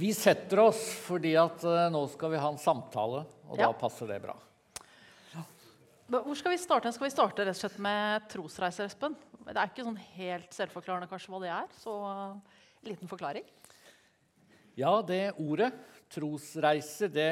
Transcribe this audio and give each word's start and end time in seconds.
Vi 0.00 0.12
setter 0.16 0.62
oss 0.62 0.80
fordi 1.04 1.34
at 1.36 1.60
eh, 1.66 1.88
nå 1.92 2.00
skal 2.12 2.32
vi 2.32 2.38
ha 2.40 2.48
en 2.48 2.60
samtale, 2.60 3.24
og 3.50 3.58
Ja. 3.58 3.66
da 3.68 3.72
passer 3.76 4.08
det 4.08 4.20
bra. 4.22 4.36
Hvor 6.10 6.34
skal 6.38 6.54
vi 6.54 6.58
starte? 6.58 6.90
Skal 6.94 7.06
vi 7.06 7.12
starte 7.12 7.44
rett 7.44 7.54
og 7.54 7.60
slett 7.60 7.76
med 7.78 8.24
trosreiser, 8.32 8.88
Espen? 8.88 9.14
Det 9.44 9.54
er 9.54 9.68
ikke 9.68 9.84
sånn 9.86 10.00
helt 10.16 10.56
selvforklarende 10.56 11.06
kanskje 11.10 11.30
hva 11.30 11.40
det 11.44 11.50
er, 11.54 11.68
så 11.78 11.92
en 12.08 12.40
liten 12.88 13.10
forklaring. 13.10 13.44
Ja, 14.78 14.96
det 15.06 15.34
ordet, 15.38 15.68
trosreise, 16.10 17.10
det, 17.12 17.28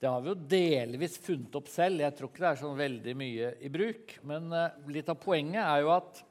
det 0.00 0.08
har 0.10 0.24
vi 0.24 0.32
jo 0.32 0.38
delvis 0.50 1.18
funnet 1.22 1.54
opp 1.60 1.68
selv. 1.70 2.00
Jeg 2.02 2.16
tror 2.18 2.32
ikke 2.32 2.44
det 2.46 2.50
er 2.50 2.62
sånn 2.64 2.80
veldig 2.80 3.14
mye 3.20 3.52
i 3.60 3.70
bruk. 3.76 4.16
Men 4.26 4.48
eh, 4.56 4.80
litt 4.88 5.12
av 5.12 5.20
poenget 5.22 5.62
er 5.62 5.84
jo 5.84 5.92
at 5.94 6.24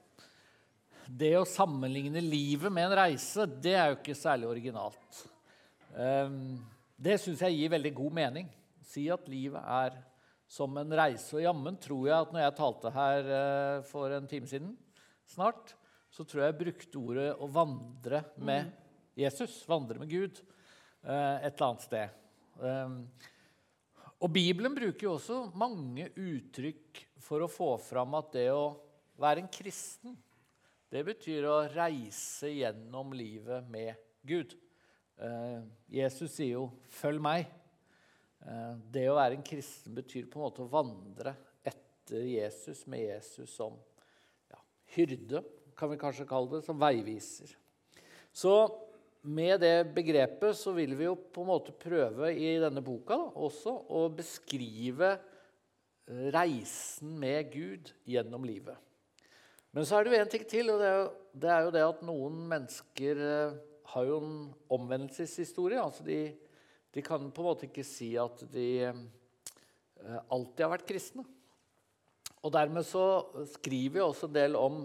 det 1.08 1.34
å 1.40 1.48
sammenligne 1.48 2.22
livet 2.24 2.74
med 2.74 2.90
en 2.90 2.98
reise, 3.02 3.46
det 3.48 3.76
er 3.78 3.92
jo 3.92 4.00
ikke 4.00 4.18
særlig 4.18 4.50
originalt. 4.50 5.22
Ehm, 5.98 6.58
det 6.98 7.18
syns 7.22 7.44
jeg 7.46 7.56
gir 7.56 7.74
veldig 7.74 7.94
god 7.98 8.18
mening. 8.20 8.50
Si 8.88 9.06
at 9.14 9.28
livet 9.32 9.62
er 9.62 9.98
som 10.48 10.76
en 10.80 10.98
reise. 11.00 11.30
Og 11.36 11.44
jammen 11.44 11.78
tror 11.84 12.08
jeg 12.08 12.18
at 12.18 12.34
når 12.34 12.44
jeg 12.44 12.58
talte 12.60 12.94
her 12.96 13.32
eh, 13.38 13.86
for 13.90 14.16
en 14.16 14.28
time 14.30 14.50
siden, 14.50 14.76
snart, 15.28 15.74
så 16.12 16.24
tror 16.24 16.44
jeg 16.44 16.54
jeg 16.54 16.62
brukte 16.62 17.02
ordet 17.02 17.32
'å 17.36 17.50
vandre 17.52 18.24
med 18.38 18.72
Jesus', 19.18 19.66
vandre 19.68 20.00
med 20.00 20.10
Gud, 20.10 20.40
eh, 21.04 21.36
et 21.44 21.54
eller 21.54 21.68
annet 21.68 21.88
sted. 21.88 22.10
Ehm, 22.64 23.02
og 24.18 24.32
Bibelen 24.34 24.74
bruker 24.74 25.04
jo 25.04 25.18
også 25.18 25.52
mange 25.54 26.10
uttrykk 26.16 27.04
for 27.22 27.44
å 27.44 27.52
få 27.52 27.76
fram 27.78 28.16
at 28.18 28.32
det 28.34 28.50
å 28.50 28.80
være 29.20 29.44
en 29.44 29.52
kristen, 29.52 30.16
det 30.94 31.04
betyr 31.04 31.46
å 31.50 31.66
reise 31.74 32.52
gjennom 32.54 33.12
livet 33.18 33.66
med 33.72 33.98
Gud. 34.28 34.56
Eh, 35.20 35.62
Jesus 35.92 36.32
sier 36.38 36.54
jo 36.54 36.72
'følg 36.88 37.20
meg'. 37.20 37.48
Eh, 38.48 38.76
det 38.92 39.10
å 39.10 39.18
være 39.18 39.36
en 39.36 39.44
kristen 39.44 39.96
betyr 39.96 40.30
på 40.30 40.40
en 40.40 40.46
måte 40.46 40.64
å 40.64 40.72
vandre 40.72 41.36
etter 41.66 42.24
Jesus, 42.24 42.86
med 42.88 43.04
Jesus 43.04 43.50
som 43.50 43.76
ja, 44.50 44.60
hyrde, 44.96 45.44
kan 45.76 45.90
vi 45.90 45.98
kanskje 45.98 46.28
kalle 46.28 46.56
det, 46.56 46.64
som 46.64 46.80
veiviser. 46.80 47.52
Så 48.32 48.54
med 49.24 49.60
det 49.60 49.94
begrepet 49.94 50.56
så 50.56 50.72
vil 50.72 50.96
vi 50.96 51.04
jo 51.04 51.16
på 51.16 51.42
en 51.42 51.52
måte 51.52 51.76
prøve 51.76 52.32
i 52.32 52.58
denne 52.62 52.82
boka 52.82 53.18
da, 53.18 53.32
også 53.36 53.74
å 53.90 54.08
beskrive 54.10 55.18
reisen 56.08 57.20
med 57.20 57.52
Gud 57.52 57.92
gjennom 58.08 58.46
livet. 58.48 58.78
Men 59.76 59.86
så 59.86 59.98
er 59.98 60.06
det 60.06 60.14
jo 60.14 60.20
en 60.22 60.32
ting 60.32 60.46
til, 60.50 60.70
og 60.74 60.82
det 60.82 60.90
er 60.90 61.00
jo 61.00 61.08
det, 61.38 61.50
er 61.54 61.66
jo 61.66 61.72
det 61.76 61.86
at 61.86 62.04
noen 62.08 62.38
mennesker 62.50 63.20
eh, 63.22 63.58
har 63.94 64.06
jo 64.08 64.20
en 64.24 64.38
omvendelseshistorie. 64.74 65.80
altså 65.80 66.04
de 66.04 66.22
de 66.98 67.04
kan 67.06 67.28
på 67.30 67.44
en 67.44 67.46
måte 67.46 67.68
ikke 67.68 67.84
si 67.86 68.14
at 68.18 68.40
de 68.50 68.68
eh, 68.90 70.22
alltid 70.34 70.64
har 70.64 70.72
vært 70.72 70.88
kristne. 70.90 71.26
Og 72.42 72.54
dermed 72.56 72.86
så 72.88 73.04
skriver 73.58 73.98
vi 74.00 74.02
også 74.02 74.30
en 74.30 74.34
del 74.34 74.58
om 74.58 74.80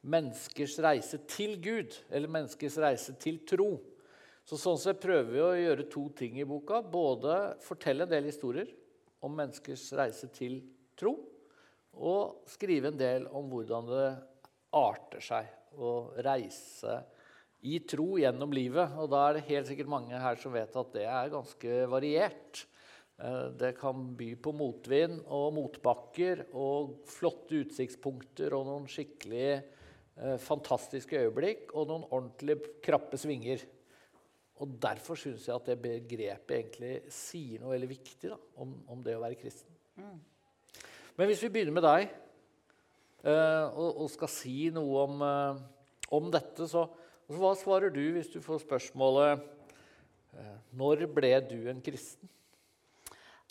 menneskers 0.00 0.78
reise 0.80 1.20
til 1.28 1.58
Gud, 1.60 1.98
eller 2.08 2.32
menneskers 2.32 2.78
reise 2.80 3.12
til 3.20 3.42
tro. 3.44 3.74
Så 4.48 4.56
sånn 4.56 4.80
sett 4.80 5.02
prøver 5.02 5.28
vi 5.34 5.42
å 5.44 5.50
gjøre 5.58 5.88
to 5.92 6.06
ting 6.16 6.38
i 6.40 6.48
boka. 6.48 6.80
Både 6.80 7.58
fortelle 7.60 8.06
en 8.06 8.14
del 8.14 8.30
historier 8.30 8.70
om 9.20 9.36
menneskers 9.36 9.84
reise 10.00 10.30
til 10.32 10.62
tro, 10.96 11.18
og 11.98 12.44
skrive 12.48 12.90
en 12.90 13.00
del 13.00 13.26
om 13.34 13.48
hvordan 13.50 13.88
det 13.90 14.08
arter 14.76 15.24
seg 15.24 15.48
å 15.80 15.94
reise 16.22 17.00
i 17.66 17.80
tro 17.84 18.14
gjennom 18.20 18.52
livet. 18.54 18.94
Og 19.00 19.10
da 19.12 19.26
er 19.26 19.38
det 19.38 19.48
helt 19.50 19.68
sikkert 19.68 19.90
mange 19.92 20.20
her 20.20 20.38
som 20.40 20.54
vet 20.54 20.76
at 20.80 20.94
det 20.94 21.06
er 21.08 21.32
ganske 21.32 21.80
variert. 21.92 22.62
Eh, 23.20 23.48
Det 23.58 23.74
kan 23.78 24.14
by 24.16 24.30
på 24.42 24.54
motvind 24.56 25.20
og 25.26 25.52
motbakker 25.58 26.46
og 26.54 27.02
flotte 27.10 27.64
utsiktspunkter 27.64 28.56
og 28.56 28.66
noen 28.70 28.88
skikkelig 28.90 29.50
eh, 29.50 30.38
fantastiske 30.40 31.20
øyeblikk 31.26 31.74
og 31.74 31.90
noen 31.90 32.08
ordentlig 32.08 32.60
krappe 32.84 33.20
svinger. 33.20 33.66
Og 34.60 34.74
Derfor 34.80 35.16
syns 35.16 35.46
jeg 35.48 35.56
at 35.56 35.68
det 35.68 35.78
begrepet 35.80 36.56
egentlig 36.56 36.94
sier 37.12 37.60
noe 37.60 37.74
veldig 37.74 37.92
viktig 37.92 38.32
da, 38.32 38.36
om, 38.60 38.74
om 38.92 39.04
det 39.04 39.16
å 39.16 39.22
være 39.22 39.40
kristen. 39.40 39.72
Men 41.18 41.30
hvis 41.30 41.42
vi 41.44 41.50
begynner 41.52 41.74
med 41.76 41.86
deg 41.86 42.08
eh, 43.24 43.66
og, 43.74 44.06
skal 44.12 44.30
si 44.32 44.70
noe 44.74 45.06
om, 45.06 45.22
eh, 45.26 45.62
om 46.18 46.30
dette, 46.32 46.68
så 46.70 46.88
så 47.30 47.38
hva 47.38 47.52
svarer 47.54 47.92
du 47.94 48.02
hvis 48.16 48.32
du 48.32 48.40
får 48.42 48.64
spørsmålet 48.64 49.38
eh, 50.34 50.54
Når 50.74 51.04
ble 51.14 51.30
du 51.46 51.58
en 51.70 51.82
kristen? 51.84 52.26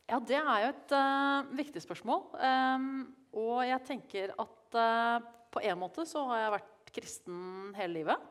Ja, 0.09 0.17
det 0.19 0.35
er 0.35 0.63
jo 0.65 0.71
et 0.73 0.93
uh, 0.97 1.49
viktig 1.53 1.83
spørsmål. 1.83 2.23
Um, 2.41 2.87
og 3.37 3.59
jeg 3.61 3.83
tenker 3.85 4.31
at 4.41 4.75
uh, 4.75 5.21
på 5.53 5.61
en 5.61 5.77
måte 5.77 6.01
så 6.09 6.23
har 6.31 6.41
jeg 6.41 6.53
vært 6.55 6.91
kristen 6.95 7.43
hele 7.77 7.99
livet. 7.99 8.23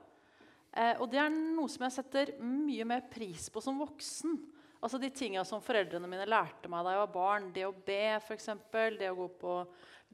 Uh, 0.74 0.98
og 0.98 1.06
det 1.12 1.20
er 1.22 1.30
noe 1.30 1.70
som 1.70 1.86
jeg 1.86 1.94
setter 2.00 2.32
mye 2.42 2.88
mer 2.90 3.06
pris 3.08 3.46
på 3.54 3.62
som 3.62 3.78
voksen. 3.78 4.34
Altså 4.78 4.98
De 5.02 5.10
tinga 5.10 5.42
som 5.46 5.62
foreldrene 5.62 6.06
mine 6.10 6.26
lærte 6.28 6.70
meg 6.70 6.84
da 6.86 6.94
jeg 6.94 7.02
var 7.02 7.14
barn. 7.14 7.48
Det 7.54 7.64
å 7.66 7.74
be, 7.74 8.02
f.eks. 8.20 8.50
Det 8.70 9.10
å 9.10 9.16
gå 9.18 9.28
på 9.40 9.54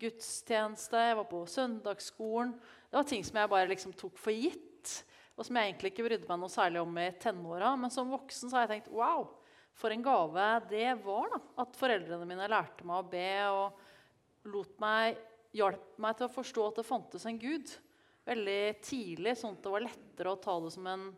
gudstjeneste. 0.00 1.02
Jeg 1.10 1.18
var 1.20 1.28
på 1.28 1.42
søndagsskolen. 1.50 2.54
Det 2.88 2.96
var 2.96 3.08
ting 3.08 3.26
som 3.26 3.40
jeg 3.40 3.52
bare 3.52 3.70
liksom 3.70 3.92
tok 3.98 4.16
for 4.20 4.32
gitt. 4.32 4.94
Og 5.34 5.44
som 5.46 5.58
jeg 5.58 5.68
egentlig 5.68 5.92
ikke 5.92 6.06
brydde 6.06 6.30
meg 6.30 6.40
noe 6.40 6.52
særlig 6.52 6.80
om 6.80 6.96
i 7.02 7.10
tenåra. 7.20 7.74
Men 7.76 7.92
som 7.92 8.12
voksen 8.12 8.48
så 8.48 8.56
har 8.56 8.66
jeg 8.66 8.76
tenkt 8.76 8.92
wow, 8.94 9.28
for 9.76 9.92
en 9.92 10.04
gave 10.06 10.48
det 10.70 10.88
var. 11.04 11.28
da, 11.34 11.42
At 11.66 11.78
foreldrene 11.78 12.28
mine 12.30 12.48
lærte 12.50 12.88
meg 12.88 13.02
å 13.02 13.08
be 13.12 13.30
og 13.50 14.48
lot 14.54 14.74
meg, 14.80 15.20
hjalp 15.54 15.98
meg 16.02 16.16
til 16.18 16.28
å 16.28 16.34
forstå 16.34 16.68
at 16.70 16.80
det 16.80 16.88
fantes 16.88 17.28
en 17.28 17.40
gud. 17.40 17.76
Veldig 18.24 18.60
tidlig, 18.80 19.36
sånn 19.36 19.58
at 19.58 19.64
det 19.64 19.72
var 19.74 19.84
lettere 19.84 20.32
å 20.32 20.40
ta 20.40 20.56
det 20.64 20.72
som 20.72 20.86
en, 20.88 21.08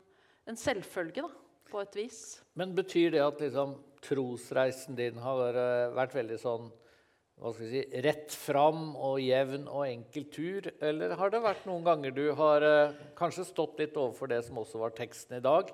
en 0.51 0.59
selvfølge. 0.59 1.23
da, 1.23 1.46
på 1.71 1.82
et 1.82 1.99
vis. 1.99 2.21
Men 2.59 2.75
betyr 2.77 3.12
det 3.15 3.22
at 3.25 3.41
liksom, 3.43 3.77
trosreisen 4.04 4.99
din 4.99 5.19
har 5.22 5.56
vært 5.97 6.15
veldig 6.16 6.41
sånn 6.41 6.69
hva 7.37 7.50
skal 7.53 7.66
vi 7.66 7.82
si, 7.82 8.00
rett 8.00 8.32
fram 8.32 8.94
og 8.97 9.19
jevn 9.21 9.66
og 9.69 9.82
enkel 9.84 10.25
tur? 10.32 10.69
Eller 10.81 11.12
har 11.21 11.32
det 11.32 11.43
vært 11.44 11.66
noen 11.69 11.84
ganger 11.84 12.15
du 12.16 12.31
har 12.38 12.65
eh, 12.65 12.94
kanskje 13.19 13.44
stått 13.44 13.82
litt 13.82 13.99
overfor 14.00 14.31
det 14.32 14.38
som 14.47 14.56
også 14.62 14.81
var 14.81 14.94
teksten 14.97 15.37
i 15.37 15.43
dag? 15.44 15.69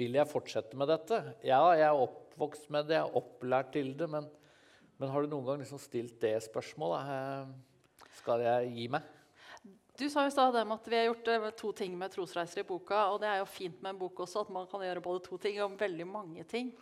Vil 0.00 0.16
jeg 0.16 0.30
fortsette 0.30 0.78
med 0.80 0.88
dette? 0.88 1.18
Ja, 1.44 1.60
jeg 1.76 1.84
er 1.90 2.00
oppvokst 2.06 2.70
med 2.72 2.88
det, 2.88 2.96
jeg 2.96 3.04
er 3.04 3.18
opplært 3.20 3.74
til 3.76 3.92
det. 4.00 4.08
Men, 4.16 4.30
men 4.96 5.12
har 5.12 5.20
du 5.20 5.34
noen 5.34 5.44
gang 5.50 5.60
liksom 5.60 5.82
stilt 5.82 6.16
det 6.24 6.38
spørsmålet? 6.46 7.12
Eh, 7.12 8.08
Skal 8.22 8.46
jeg 8.46 8.72
gi 8.78 8.88
meg? 8.96 9.13
Du 9.94 10.08
sa 10.10 10.24
i 10.26 10.30
stad 10.34 10.56
at 10.58 10.88
vi 10.90 10.96
har 10.98 11.04
gjort 11.06 11.28
eh, 11.30 11.44
to 11.54 11.68
ting 11.72 11.92
med 11.94 12.10
trosreiser 12.10 12.64
i 12.64 12.66
boka. 12.66 13.12
Og 13.14 13.20
det 13.22 13.28
er 13.30 13.38
jo 13.38 13.46
fint 13.46 13.76
med 13.78 13.92
en 13.92 14.00
bok 14.00 14.24
også, 14.24 14.42
at 14.42 14.50
man 14.50 14.66
kan 14.66 14.82
gjøre 14.82 15.02
både 15.04 15.22
to 15.22 15.38
ting 15.38 15.60
om 15.62 15.76
veldig 15.78 16.06
mange 16.10 16.42
ting. 16.50 16.72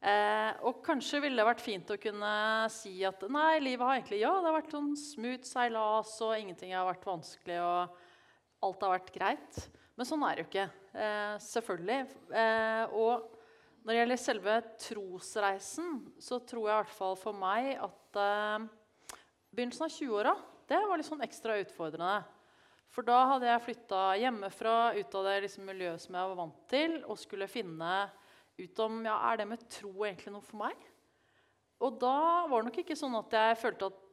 Eh, 0.00 0.50
og 0.68 0.82
kanskje 0.84 1.22
ville 1.24 1.40
det 1.40 1.46
vært 1.48 1.62
fint 1.64 1.88
å 1.92 1.96
kunne 2.00 2.32
si 2.72 2.92
at 3.08 3.24
nei, 3.32 3.62
livet 3.64 3.84
har 3.84 3.96
egentlig 3.96 4.20
ja, 4.20 4.32
det 4.36 4.48
har 4.48 4.56
vært 4.58 4.74
sånn 4.76 4.90
smooth 4.96 5.48
seilas, 5.48 6.12
og 6.24 6.34
ingenting 6.36 6.74
har 6.76 6.84
vært 6.88 7.06
vanskelig, 7.08 7.56
og 7.64 8.66
alt 8.68 8.84
har 8.84 8.92
vært 8.92 9.12
greit. 9.14 9.60
Men 9.96 10.08
sånn 10.08 10.24
er 10.24 10.36
det 10.36 10.44
jo 10.44 10.48
ikke. 10.50 10.66
Eh, 11.00 11.34
selvfølgelig. 11.44 11.98
Eh, 12.42 12.96
og 12.96 13.38
når 13.86 13.92
det 13.92 13.96
gjelder 14.02 14.20
selve 14.20 14.58
trosreisen, 14.84 15.96
så 16.20 16.42
tror 16.44 16.66
jeg 16.66 16.74
i 16.74 16.82
hvert 16.82 16.98
fall 16.98 17.16
for 17.20 17.40
meg 17.40 17.70
at 17.76 18.20
eh, 18.20 18.68
begynnelsen 19.48 19.88
av 19.88 19.96
20-åra 19.96 20.36
det 20.70 20.82
var 20.86 21.00
litt 21.00 21.08
sånn 21.08 21.24
ekstra 21.24 21.56
utfordrende. 21.64 22.20
For 22.90 23.06
da 23.06 23.20
hadde 23.34 23.46
jeg 23.46 23.64
flytta 23.68 24.02
hjemmefra, 24.18 24.76
ut 24.98 25.16
av 25.20 25.26
det 25.28 25.36
liksom 25.46 25.68
miljøet 25.68 26.02
som 26.02 26.16
jeg 26.18 26.30
var 26.32 26.38
vant 26.40 26.62
til, 26.70 26.96
og 27.06 27.20
skulle 27.20 27.50
finne 27.50 27.92
ut 28.60 28.82
om 28.82 28.98
ja, 29.06 29.16
er 29.30 29.40
det 29.40 29.48
med 29.52 29.66
tro 29.70 29.92
egentlig 30.04 30.34
noe 30.34 30.44
for 30.44 30.60
meg. 30.64 30.86
Og 31.80 31.96
da 32.02 32.46
var 32.50 32.60
det 32.60 32.68
nok 32.68 32.80
ikke 32.82 32.98
sånn 32.98 33.14
at 33.20 33.36
jeg 33.38 33.58
følte 33.62 33.92
at 33.92 34.06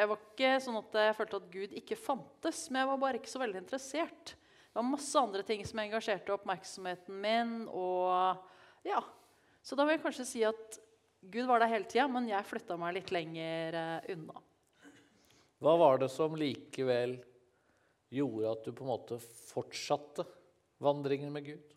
jeg 0.00 0.06
var 0.06 0.20
ikke 0.22 0.50
sånn 0.64 0.78
at 0.78 0.96
jeg 0.96 1.16
følte 1.18 1.38
at 1.40 1.48
Gud 1.52 1.72
ikke 1.76 1.98
fantes, 1.98 2.60
men 2.70 2.80
jeg 2.80 2.88
var 2.92 3.00
bare 3.02 3.18
ikke 3.20 3.32
så 3.32 3.42
veldig 3.42 3.60
interessert. 3.60 4.34
Det 4.70 4.78
var 4.78 4.86
masse 4.86 5.18
andre 5.18 5.42
ting 5.46 5.64
som 5.66 5.80
engasjerte 5.82 6.34
oppmerksomheten 6.34 7.16
min. 7.20 7.56
og 7.68 8.86
ja, 8.86 9.02
Så 9.62 9.76
da 9.76 9.84
vil 9.84 9.98
jeg 9.98 10.04
kanskje 10.04 10.28
si 10.28 10.44
at 10.46 10.78
Gud 11.20 11.44
var 11.50 11.60
der 11.60 11.72
hele 11.74 11.90
tida, 11.90 12.06
men 12.08 12.30
jeg 12.30 12.46
flytta 12.48 12.78
meg 12.80 12.94
litt 12.96 13.10
lenger 13.12 13.76
eh, 13.76 14.12
unna. 14.14 14.40
Hva 15.60 15.74
var 15.76 16.00
det 16.00 16.08
som 16.08 16.38
likevel 16.38 17.18
gjorde 18.10 18.52
at 18.52 18.64
du 18.66 18.72
på 18.74 18.84
en 18.84 18.92
måte 18.92 19.18
fortsatte 19.22 20.26
vandringen 20.82 21.32
med 21.32 21.52
Gud? 21.52 21.76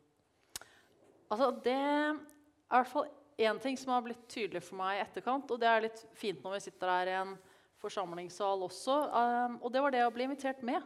Altså, 1.34 1.50
det 1.66 1.74
er 1.74 2.14
i 2.14 2.78
hvert 2.78 2.92
fall 2.92 3.10
én 3.42 3.60
ting 3.62 3.78
som 3.78 3.94
har 3.94 4.04
blitt 4.06 4.26
tydelig 4.30 4.62
for 4.66 4.78
meg 4.80 4.98
i 4.98 5.04
etterkant. 5.04 5.50
Og 5.52 5.62
det 5.62 5.70
er 5.70 5.86
litt 5.88 6.04
fint 6.18 6.44
når 6.44 6.58
vi 6.58 6.66
sitter 6.68 6.92
her 6.94 7.12
i 7.12 7.16
en 7.22 7.38
forsamlingssal 7.82 8.66
også. 8.68 8.98
Um, 9.10 9.58
og 9.62 9.74
det 9.74 9.82
var 9.84 9.94
det 9.94 10.04
å 10.06 10.14
bli 10.14 10.28
invitert 10.28 10.62
med. 10.66 10.84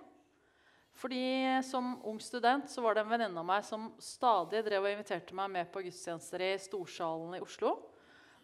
Fordi 0.97 1.61
Som 1.61 1.99
ung 2.09 2.17
student 2.19 2.71
så 2.71 2.81
var 2.81 2.95
det 2.95 3.03
en 3.03 3.11
venninne 3.11 3.37
av 3.37 3.45
meg 3.45 3.65
som 3.65 3.91
stadig 4.01 4.63
drev 4.65 4.87
og 4.87 4.95
inviterte 4.95 5.35
meg 5.37 5.51
med 5.53 5.69
på 5.69 5.83
gudstjenester 5.85 6.41
i 6.41 6.55
Storsalen 6.57 7.35
i 7.37 7.43
Oslo. 7.43 7.75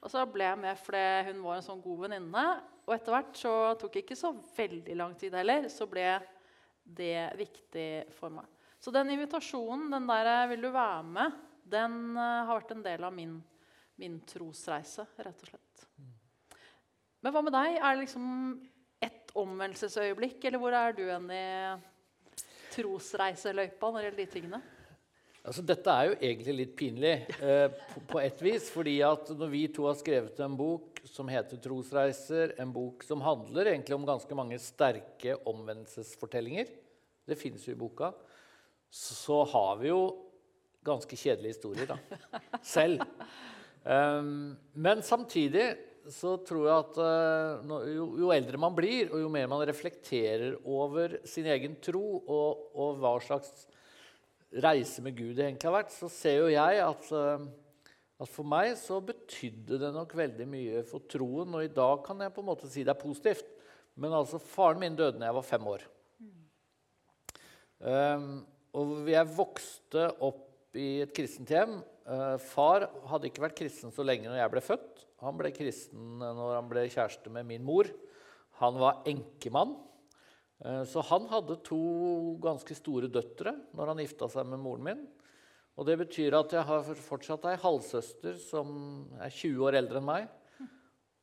Og 0.04 0.12
så 0.12 0.22
ble 0.30 0.46
jeg 0.46 0.60
med 0.60 0.78
fordi 0.78 1.32
hun 1.32 1.42
var 1.42 1.58
en 1.58 1.66
sånn 1.66 1.82
god 1.82 2.04
venninne. 2.06 2.46
Og 2.84 2.94
etter 2.94 3.16
hvert 3.16 3.40
så 3.40 3.54
tok 3.80 3.96
det 3.96 4.04
ikke 4.04 4.20
så 4.20 4.34
veldig 4.58 4.98
lang 5.00 5.16
tid 5.18 5.34
heller, 5.40 5.66
så 5.72 5.88
ble 5.90 6.04
det 6.84 7.32
viktig 7.40 7.88
for 8.18 8.34
meg. 8.34 8.48
Så 8.80 8.92
den 8.92 9.14
invitasjonen, 9.14 9.90
den 9.92 10.08
der 10.08 10.48
'vil 10.48 10.62
du 10.62 10.72
være 10.72 11.04
med', 11.04 11.40
den 11.64 12.18
uh, 12.18 12.44
har 12.46 12.60
vært 12.60 12.72
en 12.76 12.84
del 12.84 13.04
av 13.04 13.14
min, 13.14 13.38
min 13.96 14.20
trosreise, 14.28 15.06
rett 15.18 15.44
og 15.46 15.48
slett. 15.48 15.88
Men 17.24 17.32
hva 17.32 17.42
med 17.42 17.56
deg? 17.56 17.78
Er 17.80 17.96
det 17.96 18.04
liksom 18.04 18.28
ett 19.00 19.32
omvendelsesøyeblikk, 19.40 20.44
eller 20.44 20.60
hvor 20.60 20.76
er 20.76 20.92
du 20.92 21.06
enn 21.08 21.30
i 21.32 21.48
trosreiseløypa 22.74 23.92
når 23.92 24.00
det 24.00 24.10
gjelder 24.10 24.24
de 24.26 24.32
tingene? 24.34 24.62
Altså, 25.44 25.60
dette 25.68 25.92
er 25.92 26.08
jo 26.08 26.20
egentlig 26.24 26.54
litt 26.56 26.76
pinlig 26.80 27.14
eh, 27.44 27.66
på, 27.90 28.02
på, 28.14 28.20
et 28.24 28.42
vis. 28.46 28.70
fordi 28.72 28.96
at 29.04 29.28
når 29.36 29.50
vi 29.52 29.64
to 29.76 29.90
har 29.90 29.98
skrevet 30.00 30.38
en 30.40 30.56
bok 30.56 31.02
som 31.04 31.28
heter 31.28 31.60
'Trosreiser', 31.60 32.54
en 32.64 32.72
bok 32.72 33.04
som 33.04 33.24
handler 33.26 33.74
egentlig 33.74 33.98
om 33.98 34.08
ganske 34.08 34.38
mange 34.40 34.60
sterke 34.64 35.36
omvendelsesfortellinger, 35.44 36.72
det 37.28 37.40
finnes 37.40 37.66
jo 37.68 37.76
i 37.76 37.80
boka, 37.80 38.14
så, 38.88 39.18
så, 39.18 39.42
har 39.52 39.82
vi 39.82 39.92
jo 39.92 40.02
ganske 40.84 41.18
kjedelige 41.18 41.58
historier 41.58 41.92
da, 41.92 42.00
selv. 42.76 43.04
Um, 43.84 44.56
men 44.80 45.04
samtidig 45.04 45.74
så 46.12 46.38
tror 46.48 46.68
jeg 46.68 46.86
at 46.86 46.98
uh, 47.04 47.84
jo, 47.92 48.08
jo, 48.24 48.32
eldre 48.32 48.60
man 48.60 48.76
blir, 48.76 49.12
og 49.12 49.26
jo 49.26 49.32
mer 49.32 49.52
man 49.52 49.64
reflekterer 49.68 50.56
over 50.64 51.20
sin 51.28 51.48
egen 51.52 51.76
tro 51.84 52.06
og, 52.22 52.68
og 52.76 53.00
hva 53.04 53.18
slags 53.24 53.66
reise 54.62 55.02
med 55.04 55.18
Gud 55.18 55.40
egentlig 55.40 55.70
har 55.70 55.78
vært, 55.80 55.94
så 55.96 56.10
ser 56.12 56.44
jo 56.44 56.52
jeg 56.52 56.82
at, 56.84 57.10
eh, 57.18 57.46
at, 58.20 58.30
for 58.30 58.48
meg 58.48 58.76
så 58.80 59.00
betydde 59.04 59.80
det 59.82 59.92
nok 59.96 60.14
veldig 60.18 60.48
mye 60.50 60.84
for 60.88 61.06
troen. 61.10 61.56
Og 61.58 61.66
i 61.66 61.74
dag 61.74 62.04
kan 62.06 62.22
jeg 62.22 62.34
på 62.36 62.44
en 62.44 62.50
måte 62.52 62.70
si 62.72 62.86
det 62.86 62.94
er 62.94 63.02
positivt. 63.02 63.50
Men 64.00 64.16
altså, 64.18 64.42
faren 64.42 64.82
min 64.82 64.98
døde 64.98 65.20
da 65.20 65.30
jeg 65.30 65.38
var 65.38 65.46
fem 65.46 65.70
år. 65.70 65.86
Um, 67.84 68.30
og 68.80 69.10
jeg 69.12 69.34
vokste 69.36 70.08
opp 70.24 70.78
i 70.80 71.04
et 71.04 71.12
kristent 71.14 71.52
hjem. 71.52 71.82
Uh, 72.08 72.40
far 72.42 72.88
hadde 73.12 73.30
ikke 73.30 73.44
vært 73.44 73.58
kristen 73.60 73.94
så 73.94 74.06
lenge 74.06 74.30
når 74.30 74.40
jeg 74.40 74.54
ble 74.56 74.64
født. 74.66 75.04
Han 75.24 75.38
ble 75.40 75.52
kristen 75.56 76.24
når 76.24 76.56
han 76.58 76.72
ble 76.72 76.88
kjæreste 76.90 77.32
med 77.34 77.46
min 77.48 77.66
mor. 77.66 77.92
Han 78.64 78.80
var 78.82 79.04
enkemann. 79.10 79.76
Eh, 80.62 80.84
så 80.90 81.04
han 81.10 81.26
hadde 81.32 81.62
to 81.66 81.82
ganske 82.44 82.78
store 82.78 83.10
døtre 83.12 83.56
når 83.74 83.94
han 83.94 84.04
gifta 84.04 84.30
seg 84.32 84.50
med 84.52 84.62
moren 84.62 84.88
min. 84.90 85.04
Og 85.74 85.88
det 85.90 85.98
betyr 86.04 86.36
at 86.38 86.54
jeg 86.54 86.66
har 86.70 86.92
fortsatt 87.08 87.48
ei 87.50 87.58
halvsøster 87.58 88.38
som 88.42 88.68
er 89.18 89.34
20 89.34 89.64
år 89.66 89.80
eldre 89.80 90.00
enn 90.00 90.06
meg, 90.06 90.28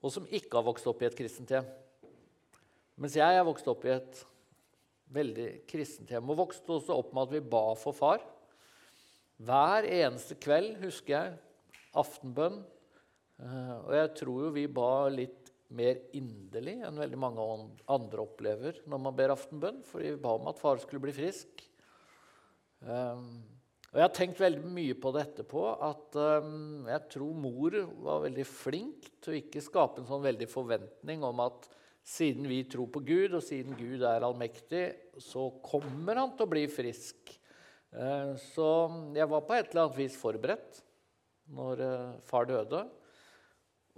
og 0.03 0.11
som 0.11 0.27
ikke 0.27 0.59
har 0.59 0.67
vokst 0.67 0.89
opp 0.91 1.05
i 1.05 1.07
et 1.07 1.15
kristent 1.15 1.53
hjem. 1.55 1.69
Mens 3.01 3.15
jeg 3.17 3.37
er 3.37 3.47
vokst 3.47 3.69
opp 3.71 3.87
i 3.87 3.95
et 3.95 4.25
veldig 5.15 5.49
kristent 5.71 6.11
hjem, 6.11 6.33
og 6.33 6.43
vokste 6.43 6.75
også 6.75 6.99
opp 6.99 7.15
med 7.15 7.29
at 7.29 7.37
vi 7.37 7.45
ba 7.55 7.63
for 7.79 7.97
far. 7.97 8.25
Hver 9.41 9.87
eneste 9.89 10.37
kveld, 10.37 10.75
husker 10.83 11.15
jeg, 11.15 11.39
aftenbønn. 11.97 12.59
Eh, 13.41 13.77
og 13.87 13.95
jeg 13.97 14.11
tror 14.19 14.43
jo 14.45 14.51
vi 14.59 14.67
ba 14.69 14.91
litt 15.15 15.40
mer 15.77 16.01
inderlig 16.17 16.81
enn 16.87 16.99
veldig 16.99 17.19
mange 17.21 17.47
andre 17.91 18.25
opplever 18.25 18.81
når 18.91 19.03
man 19.07 19.17
ber 19.17 19.35
aftenbønn. 19.35 19.81
For 19.87 20.03
vi 20.03 20.17
ba 20.21 20.35
om 20.37 20.51
at 20.51 20.61
far 20.61 20.81
skulle 20.83 21.03
bli 21.05 21.15
frisk. 21.17 21.65
Um, 22.81 23.41
og 23.91 23.99
jeg 23.99 24.07
har 24.07 24.15
tenkt 24.15 24.41
veldig 24.41 24.71
mye 24.71 24.95
på 25.03 25.11
det 25.15 25.25
etterpå. 25.27 25.65
At 25.83 26.19
um, 26.45 26.87
jeg 26.91 27.07
tror 27.15 27.43
mor 27.47 27.77
var 28.07 28.25
veldig 28.27 28.47
flink 28.47 29.11
til 29.19 29.35
å 29.35 29.39
ikke 29.41 29.65
skape 29.65 30.03
en 30.03 30.11
sånn 30.11 30.27
veldig 30.27 30.51
forventning 30.51 31.27
om 31.27 31.43
at 31.47 31.67
siden 32.07 32.47
vi 32.49 32.63
tror 32.71 32.89
på 32.91 33.03
Gud, 33.05 33.35
og 33.37 33.43
siden 33.45 33.77
Gud 33.79 34.03
er 34.09 34.25
allmektig, 34.25 34.85
så 35.21 35.51
kommer 35.63 36.19
han 36.19 36.33
til 36.35 36.47
å 36.47 36.53
bli 36.55 36.65
frisk. 36.73 37.35
Uh, 37.91 38.39
så 38.53 38.69
jeg 39.17 39.27
var 39.31 39.45
på 39.47 39.59
et 39.59 39.73
eller 39.73 39.89
annet 39.89 39.99
vis 39.99 40.17
forberedt 40.19 40.81
når 41.51 41.83
uh, 41.83 42.19
far 42.31 42.47
døde. 42.47 42.87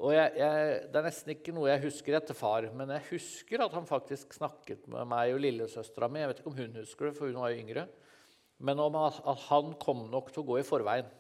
Og 0.01 0.15
jeg, 0.15 0.33
jeg, 0.41 0.77
Det 0.89 0.99
er 0.99 1.07
nesten 1.07 1.35
ikke 1.35 1.55
noe 1.55 1.69
jeg 1.69 1.85
husker 1.85 2.17
etter 2.17 2.37
far, 2.37 2.69
men 2.75 2.95
jeg 2.97 3.09
husker 3.11 3.65
at 3.65 3.75
han 3.77 3.89
faktisk 3.89 4.37
snakket 4.39 4.87
med 4.91 5.09
meg 5.11 5.35
og 5.35 5.43
lillesøstera 5.45 6.09
mi. 6.09 6.23
Jeg 6.23 6.31
vet 6.31 6.41
ikke 6.43 6.53
om 6.53 6.61
hun 6.61 6.79
husker 6.81 7.09
det, 7.09 7.17
for 7.19 7.29
hun 7.29 7.43
var 7.43 7.53
jo 7.53 7.61
yngre. 7.63 7.87
Men 8.63 8.81
om 8.83 8.97
at, 9.03 9.19
at 9.27 9.45
han 9.49 9.75
kom 9.83 10.07
nok 10.11 10.31
til 10.33 10.45
å 10.45 10.49
gå 10.53 10.61
i 10.61 10.67
forveien. 10.67 11.11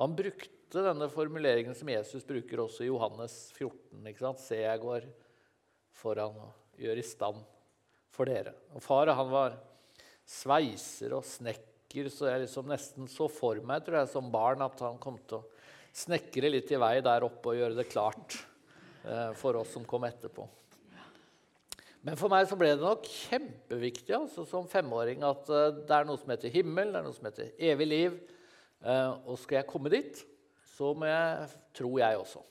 Han 0.00 0.16
brukte 0.16 0.82
denne 0.84 1.08
formuleringen 1.10 1.76
som 1.76 1.88
Jesus 1.90 2.26
bruker 2.26 2.62
også 2.64 2.84
i 2.84 2.90
Johannes 2.90 3.36
14. 3.56 4.02
ikke 4.10 4.24
sant? 4.24 4.42
Se, 4.42 4.58
jeg 4.60 4.82
går 4.82 5.06
foran 5.96 6.36
og 6.42 6.80
gjør 6.80 7.00
i 7.00 7.06
stand 7.06 7.40
for 8.12 8.28
dere. 8.28 8.54
Og 8.76 8.84
Far 8.84 9.12
han 9.12 9.32
var 9.32 9.56
sveiser 10.26 11.14
og 11.16 11.24
snekker, 11.26 12.10
så 12.12 12.28
jeg 12.28 12.44
liksom 12.44 12.68
nesten 12.68 13.08
så 13.08 13.28
for 13.30 13.60
meg 13.64 13.84
tror 13.86 14.02
jeg, 14.02 14.12
som 14.12 14.32
barn 14.32 14.64
at 14.64 14.82
han 14.84 14.98
kom 15.00 15.16
til 15.24 15.40
å 15.40 15.55
snekre 15.96 16.50
litt 16.52 16.70
i 16.72 16.78
vei 16.80 16.98
der 17.04 17.24
oppe 17.26 17.52
og 17.52 17.58
gjøre 17.58 17.78
det 17.78 17.88
klart 17.88 18.36
eh, 19.06 19.32
for 19.38 19.56
oss 19.62 19.72
som 19.76 19.86
kom 19.88 20.04
etterpå. 20.08 20.44
Men 22.06 22.18
for 22.20 22.30
meg 22.30 22.46
så 22.46 22.58
ble 22.58 22.70
det 22.74 22.84
nok 22.84 23.08
kjempeviktig 23.08 24.14
altså, 24.14 24.44
som 24.46 24.68
femåring 24.70 25.24
at 25.26 25.48
uh, 25.50 25.72
det 25.74 25.90
er 25.90 26.06
noe 26.06 26.20
som 26.20 26.30
heter 26.30 26.52
himmel, 26.54 26.92
det 26.92 27.00
er 27.00 27.06
noe 27.08 27.16
som 27.16 27.26
heter 27.26 27.48
evig 27.72 27.88
liv. 27.88 28.20
Uh, 28.78 29.16
og 29.26 29.40
skal 29.42 29.58
jeg 29.58 29.66
komme 29.72 29.90
dit, 29.90 30.20
så 30.76 30.92
må 30.94 31.08
jeg, 31.08 31.48
tror 31.74 31.96
jeg 32.04 32.20
også. 32.20 32.44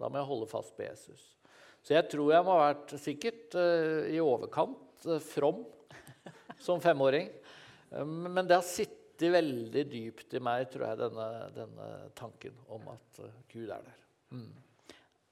Da 0.00 0.10
må 0.10 0.18
jeg 0.18 0.30
holde 0.32 0.50
fast 0.50 0.74
på 0.74 0.82
Jesus. 0.88 1.22
Så 1.86 1.94
jeg 1.94 2.08
tror 2.10 2.32
jeg 2.34 2.48
må 2.48 2.56
ha 2.56 2.64
vært 2.64 2.96
sikkert 2.98 3.54
i 4.10 4.18
overkant 4.18 5.06
from 5.28 5.62
som 6.66 6.82
femåring. 6.82 7.28
men 8.02 8.42
det 8.42 8.56
har 8.56 8.66
sittet 8.66 8.95
sitter 9.16 9.32
veldig 9.32 9.82
dypt 9.88 10.34
i 10.36 10.40
meg, 10.44 10.66
tror 10.68 10.90
jeg, 10.90 10.98
denne, 11.00 11.26
denne 11.56 11.86
tanken 12.18 12.56
om 12.68 12.82
at 12.92 13.20
uh, 13.24 13.30
Gud 13.48 13.70
er 13.72 13.80
der. 13.86 14.02
Mm. 14.36 14.50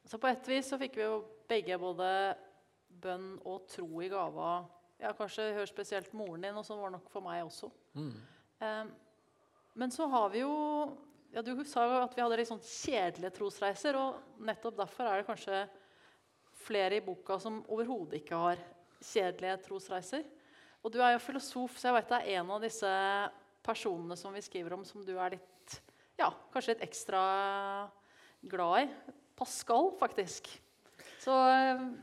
Så 0.09 0.17
på 0.21 0.31
et 0.31 0.49
vis 0.49 0.71
så 0.73 0.79
fikk 0.81 0.97
vi 0.97 1.05
jo 1.05 1.19
begge 1.49 1.77
både 1.81 2.09
bønn 3.05 3.35
og 3.45 3.67
tro 3.69 3.89
i 4.01 4.09
gava. 4.09 4.65
ja, 5.03 5.13
Kanskje 5.13 5.51
hør 5.59 5.69
spesielt 5.69 6.17
moren 6.17 6.47
din, 6.47 6.57
og 6.57 6.65
sånn 6.65 6.81
var 6.81 6.95
det 6.95 6.97
nok 6.97 7.13
for 7.13 7.27
meg 7.27 7.43
også. 7.45 7.69
Mm. 7.93 8.17
Um, 8.65 8.95
men 9.77 9.93
så 9.93 10.09
har 10.09 10.33
vi 10.33 10.41
jo 10.47 10.57
ja, 11.35 11.43
Du 11.43 11.53
sa 11.67 11.85
jo 11.85 12.01
at 12.01 12.17
vi 12.17 12.23
hadde 12.23 12.41
litt 12.41 12.49
sånn 12.49 12.65
kjedelige 12.65 13.35
trosreiser. 13.37 14.00
og 14.00 14.41
Nettopp 14.49 14.81
derfor 14.81 15.11
er 15.11 15.21
det 15.21 15.29
kanskje 15.29 15.64
flere 16.64 17.03
i 17.03 17.05
boka 17.05 17.37
som 17.43 17.61
overhodet 17.69 18.23
ikke 18.23 18.38
har 18.38 18.61
kjedelige 19.03 19.61
trosreiser. 19.67 20.25
Og 20.81 20.93
du 20.95 21.03
er 21.03 21.17
jo 21.19 21.25
filosof, 21.26 21.76
så 21.76 21.91
jeg 21.91 21.99
vet 21.99 22.12
det 22.14 22.21
er 22.23 22.38
en 22.38 22.55
av 22.55 22.62
disse 22.62 22.93
personene 23.64 24.16
som 24.18 24.35
vi 24.35 24.42
skriver 24.44 24.76
om, 24.76 24.85
som 24.87 25.04
du 25.04 25.14
er 25.16 25.37
litt 25.37 25.78
ja, 26.18 26.30
kanskje 26.52 26.75
litt 26.75 26.85
ekstra 26.87 27.21
glad 28.47 28.85
i. 28.85 29.14
Pascal, 29.35 29.90
faktisk. 29.99 30.50
Så 31.23 31.35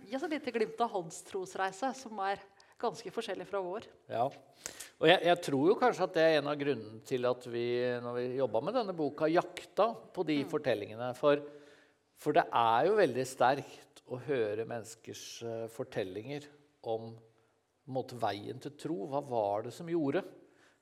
gi 0.10 0.18
oss 0.18 0.25
et 0.25 0.34
lite 0.36 0.51
glimt 0.51 0.82
av 0.84 0.91
hans 0.98 1.22
trosreise, 1.27 1.94
som 1.96 2.20
er 2.25 2.41
ganske 2.82 3.13
forskjellig 3.13 3.46
fra 3.48 3.62
vår. 3.63 3.86
Ja, 4.12 4.25
og 4.25 5.08
jeg, 5.08 5.22
jeg, 5.30 5.38
tror 5.46 5.70
jo 5.70 5.77
kanskje 5.80 6.06
at 6.06 6.18
det 6.18 6.25
er 6.25 6.36
en 6.39 6.50
av 6.51 6.58
grunnene 6.60 7.01
til 7.08 7.25
at 7.30 7.46
vi 7.50 7.65
når 8.03 8.18
vi 8.18 8.25
jobba 8.41 8.62
med 8.65 8.77
denne 8.77 8.96
boka, 8.98 9.30
jakta 9.32 9.91
på 10.13 10.25
de 10.27 10.41
mm. 10.41 10.50
fortellingene. 10.51 11.12
For, 11.18 11.41
for, 12.22 12.36
det 12.38 12.48
er 12.50 12.89
jo 12.89 13.00
veldig 13.00 13.25
sterkt 13.30 14.03
å 14.12 14.20
høre 14.27 14.68
menneskers 14.68 15.24
uh, 15.46 15.65
fortellinger 15.72 16.50
om 16.89 17.13
måte, 17.91 18.18
veien 18.20 18.60
til 18.62 18.75
tro. 18.77 19.00
Hva 19.13 19.24
var 19.25 19.70
det 19.70 19.74
som 19.77 19.89
gjorde 19.89 20.25
Eh, 20.25 20.41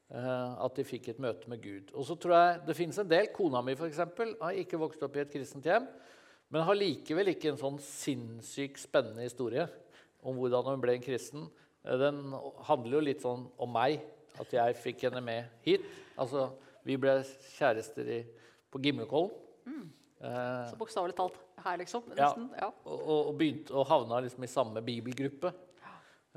at 0.10 0.74
de 0.74 0.82
fikk 0.88 1.12
et 1.12 1.20
møte 1.22 1.46
med 1.52 1.60
Gud. 1.62 1.92
Og 1.94 2.02
så 2.08 2.16
tror 2.18 2.34
jeg 2.34 2.62
Det 2.66 2.76
fins 2.76 2.98
en 2.98 3.10
del. 3.10 3.28
Kona 3.30 3.62
mi 3.62 3.76
for 3.78 3.86
eksempel, 3.86 4.32
har 4.42 4.58
ikke 4.58 4.80
vokst 4.82 5.04
opp 5.06 5.20
i 5.20 5.22
et 5.22 5.30
kristent 5.30 5.68
hjem, 5.70 5.86
men 6.50 6.66
har 6.66 6.78
likevel 6.78 7.30
ikke 7.30 7.52
en 7.52 7.62
sånn 7.62 7.78
sinnssykt 7.78 8.82
spennende 8.82 9.28
historie 9.28 9.68
om 10.26 10.40
hvordan 10.40 10.66
hun 10.72 10.82
ble 10.82 10.96
en 10.98 11.04
kristen. 11.04 11.46
Eh, 11.86 11.98
den 12.00 12.34
handler 12.68 12.98
jo 12.98 13.06
litt 13.06 13.22
sånn 13.24 13.46
om 13.60 13.72
meg, 13.76 14.02
at 14.40 14.52
jeg 14.56 14.80
fikk 14.80 15.06
henne 15.08 15.22
med 15.26 15.62
hit. 15.66 15.86
Altså, 16.18 16.50
Vi 16.88 16.96
ble 16.98 17.12
kjærester 17.58 18.08
i, 18.08 18.20
på 18.72 18.80
Gimlekollen. 18.82 19.34
Mm. 19.68 19.88
Eh, 20.24 20.70
så 20.72 20.78
bokstavelig 20.80 21.14
talt 21.18 21.36
her, 21.64 21.76
liksom? 21.82 22.06
Nesten, 22.16 22.48
ja. 22.56 22.70
ja. 22.70 22.70
Og, 22.88 23.02
og, 23.28 23.34
begynte, 23.38 23.74
og 23.76 23.86
havna 23.88 24.22
liksom 24.24 24.46
i 24.48 24.50
samme 24.50 24.82
bibelgruppe. 24.86 25.52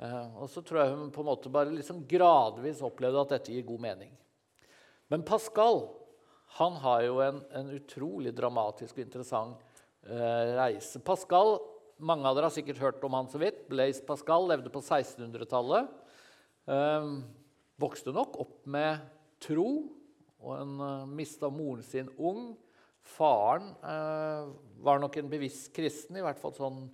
Eh, 0.02 0.28
og 0.37 0.50
så 0.50 0.62
tror 0.66 0.82
jeg 0.82 0.94
hun 0.97 1.11
på 1.14 1.23
en 1.23 1.30
måte 1.30 1.52
bare 1.52 1.73
liksom 1.75 2.02
gradvis 2.11 2.82
opplevde 2.85 3.23
at 3.23 3.37
dette 3.37 3.54
gir 3.54 3.66
god 3.66 3.85
mening. 3.87 4.14
Men 5.12 5.26
Pascal 5.26 5.85
han 6.59 6.75
har 6.82 7.04
jo 7.06 7.21
en, 7.25 7.38
en 7.56 7.71
utrolig 7.73 8.32
dramatisk 8.37 8.99
og 8.99 9.06
interessant 9.06 9.62
eh, 10.04 10.52
reise. 10.59 11.00
Pascal, 11.04 11.56
Mange 12.02 12.26
av 12.26 12.35
dere 12.35 12.49
har 12.49 12.54
sikkert 12.54 12.80
hørt 12.82 13.04
om 13.06 13.14
han 13.14 13.28
så 13.30 13.38
vidt. 13.38 13.61
Blaise 13.71 14.02
Pascal 14.02 14.49
levde 14.50 14.73
på 14.75 14.80
1600-tallet. 14.82 15.90
Um, 16.66 17.21
vokste 17.78 18.11
nok 18.14 18.40
opp 18.42 18.56
med 18.66 19.04
tro, 19.42 19.68
og 20.42 20.56
en 20.56 20.73
uh, 20.82 21.04
mista 21.06 21.47
moren 21.52 21.85
sin 21.87 22.11
ung. 22.18 22.56
Faren 23.06 23.68
eh, 23.82 24.50
var 24.82 25.00
nok 25.02 25.16
en 25.18 25.30
bevisst 25.30 25.73
kristen, 25.75 26.18
i 26.18 26.23
hvert 26.23 26.38
fall 26.38 26.54
sånn 26.54 26.85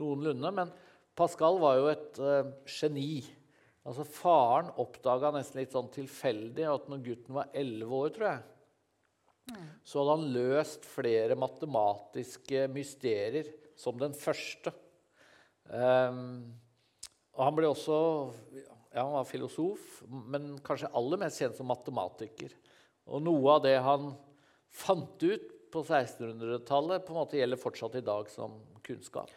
noenlunde. 0.00 0.52
Men 0.56 0.72
Pascal 1.18 1.58
var 1.62 1.80
jo 1.80 1.88
et 1.90 2.20
uh, 2.22 2.52
geni. 2.70 3.24
Altså 3.88 4.04
Faren 4.06 4.70
oppdaga 4.78 5.32
nesten 5.34 5.62
litt 5.62 5.74
sånn 5.74 5.90
tilfeldig 5.90 6.66
at 6.68 6.88
når 6.90 7.04
gutten 7.06 7.38
var 7.38 7.50
elleve 7.56 8.00
år, 8.04 8.14
tror 8.14 8.28
jeg, 8.28 8.46
så 9.88 10.02
hadde 10.02 10.14
han 10.18 10.32
løst 10.34 10.84
flere 10.84 11.36
matematiske 11.38 12.66
mysterier 12.70 13.48
som 13.78 13.96
den 14.00 14.14
første. 14.16 14.74
Um, 15.68 16.52
og 17.36 17.44
han 17.46 17.56
ble 17.56 17.70
også 17.70 17.98
ja, 18.92 19.04
han 19.04 19.14
var 19.14 19.28
filosof, 19.28 20.02
men 20.08 20.56
kanskje 20.64 20.90
aller 20.96 21.20
mest 21.22 21.40
kjent 21.40 21.58
som 21.58 21.68
matematiker. 21.70 22.54
Og 23.08 23.22
noe 23.24 23.56
av 23.56 23.64
det 23.64 23.76
han 23.84 24.10
fant 24.74 25.22
ut 25.22 25.54
på 25.72 25.84
1600-tallet, 25.84 27.04
på 27.04 27.14
en 27.14 27.20
måte 27.20 27.38
gjelder 27.38 27.60
fortsatt 27.60 27.98
i 28.00 28.04
dag 28.04 28.28
som 28.32 28.56
kunnskap. 28.84 29.32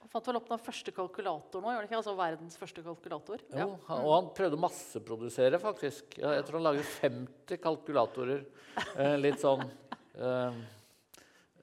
Han 0.00 0.10
fant 0.12 0.28
vel 0.30 0.38
opp 0.40 0.48
den 0.48 0.62
første 0.64 0.92
kalkulatoren 0.96 1.68
òg? 1.70 1.94
Altså 1.98 2.16
verdens 2.18 2.56
første 2.58 2.82
kalkulator? 2.84 3.42
Jo, 3.52 3.68
ja. 3.76 3.96
og 4.00 4.10
han 4.14 4.30
prøvde 4.36 4.56
å 4.56 4.64
masseprodusere, 4.64 5.60
faktisk. 5.62 6.18
Jeg 6.22 6.44
tror 6.48 6.58
han 6.58 6.68
lager 6.70 6.92
50 6.96 7.60
kalkulatorer. 7.62 8.44
Eh, 8.96 9.16
litt 9.20 9.42
sånn 9.42 9.66
eh, 10.16 10.60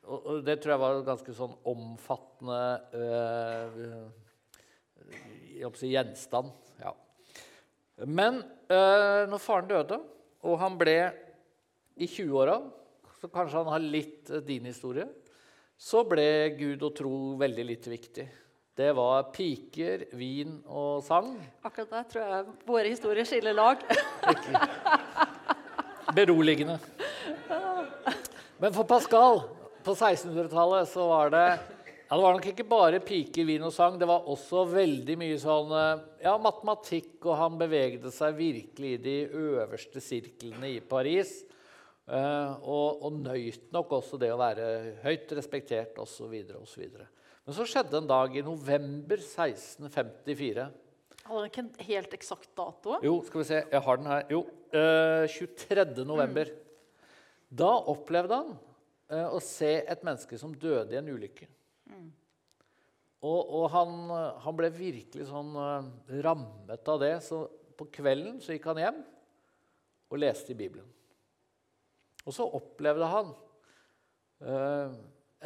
og 0.08 0.44
det 0.48 0.56
tror 0.62 0.74
jeg 0.74 0.82
var 0.82 1.01
ganske 1.08 1.34
sånn 1.36 1.56
omfattende 1.67 2.60
øh, 2.96 4.06
si, 5.75 5.89
gjenstand. 5.91 6.53
Ja. 6.79 6.94
Men 8.08 8.39
eh, 8.72 9.25
når 9.27 9.44
faren 9.44 9.67
døde, 9.72 10.00
og 10.48 10.60
han 10.62 10.77
ble 10.79 10.98
i 11.98 12.06
20-åra 12.06 12.60
Så 13.17 13.27
kanskje 13.34 13.58
han 13.58 13.72
har 13.74 13.82
litt 13.82 14.29
din 14.46 14.67
historie. 14.70 15.08
Så 15.77 16.01
ble 16.10 16.55
Gud 16.57 16.81
og 16.81 16.96
tro 16.98 17.15
veldig 17.38 17.63
litt 17.69 17.86
viktig. 17.86 18.24
Det 18.77 18.88
var 18.98 19.27
piker, 19.34 20.07
vin 20.17 20.55
og 20.65 21.03
sang. 21.05 21.36
Akkurat 21.65 21.91
der 21.93 22.07
tror 22.10 22.24
jeg 22.34 22.55
våre 22.65 22.89
historier 22.89 23.25
skiller 23.29 23.53
lag. 23.57 23.81
Beroligende. 26.17 26.79
Men 28.57 28.74
for 28.74 28.89
Pascal 28.89 29.43
på 29.86 29.93
1600-tallet 29.93 30.89
så 30.89 31.05
var 31.10 31.34
det 31.34 31.46
ja, 31.46 32.15
Det 32.15 32.24
var 32.24 32.38
nok 32.38 32.48
ikke 32.50 32.65
bare 32.65 33.01
piker, 33.03 33.46
vin 33.46 33.65
og 33.67 33.74
sang. 33.75 34.00
Det 34.01 34.07
var 34.10 34.25
også 34.31 34.63
veldig 34.72 35.17
mye 35.19 35.38
sånn 35.41 35.74
ja, 36.24 36.34
matematikk, 36.41 37.19
og 37.27 37.38
han 37.38 37.57
bevegde 37.60 38.10
seg 38.15 38.38
virkelig 38.39 38.96
i 38.96 39.03
de 39.03 39.17
øverste 39.27 40.01
sirklene 40.01 40.74
i 40.77 40.81
Paris. 40.81 41.43
Uh, 42.07 42.55
og, 42.63 43.01
og 43.03 43.15
nøyt 43.19 43.65
nok 43.75 43.97
også 43.97 44.15
det 44.21 44.29
å 44.31 44.39
være 44.39 44.67
høyt 45.03 45.31
respektert 45.35 45.97
osv. 45.99 46.31
osv. 46.55 46.85
Men 47.47 47.55
så 47.55 47.65
skjedde 47.67 47.99
en 47.99 48.07
dag 48.07 48.35
i 48.35 48.43
november 48.43 49.19
1654. 49.19 50.69
Hadde 51.27 51.41
du 51.43 51.49
ikke 51.49 51.63
en 51.65 51.87
helt 51.89 52.13
eksakt 52.15 52.49
dato? 52.55 52.97
Jo, 53.03 53.17
skal 53.27 53.41
vi 53.41 53.47
se. 53.49 53.59
Jeg 53.71 53.83
har 53.83 53.99
den 53.99 54.07
her. 54.07 54.23
Jo, 54.31 54.41
eh, 54.71 55.27
23. 55.31 56.05
november. 56.07 56.51
Mm. 56.51 56.63
Da 57.59 57.71
opplevde 57.91 58.39
han 58.39 58.53
eh, 59.11 59.27
å 59.27 59.41
se 59.43 59.73
et 59.79 60.05
menneske 60.07 60.39
som 60.39 60.55
døde 60.55 60.95
i 60.95 60.99
en 60.99 61.11
ulykke. 61.11 61.47
Mm. 61.91 62.09
Og, 63.27 63.41
og 63.59 63.65
han, 63.73 63.95
han, 64.43 64.55
ble 64.55 64.71
virkelig 64.71 65.27
sånn 65.27 65.51
eh, 65.63 65.89
rammet 66.23 66.91
av 66.95 67.03
det. 67.03 67.13
Så 67.27 67.43
på 67.79 67.89
kvelden 67.99 68.39
så 68.43 68.55
gikk 68.55 68.69
han 68.71 68.83
hjem 68.83 69.03
og 70.07 70.23
leste 70.23 70.55
i 70.55 70.59
Bibelen. 70.59 70.87
Og 72.27 72.36
så 72.36 72.48
opplevde 72.57 73.07
han 73.07 73.29
eh, 74.43 74.98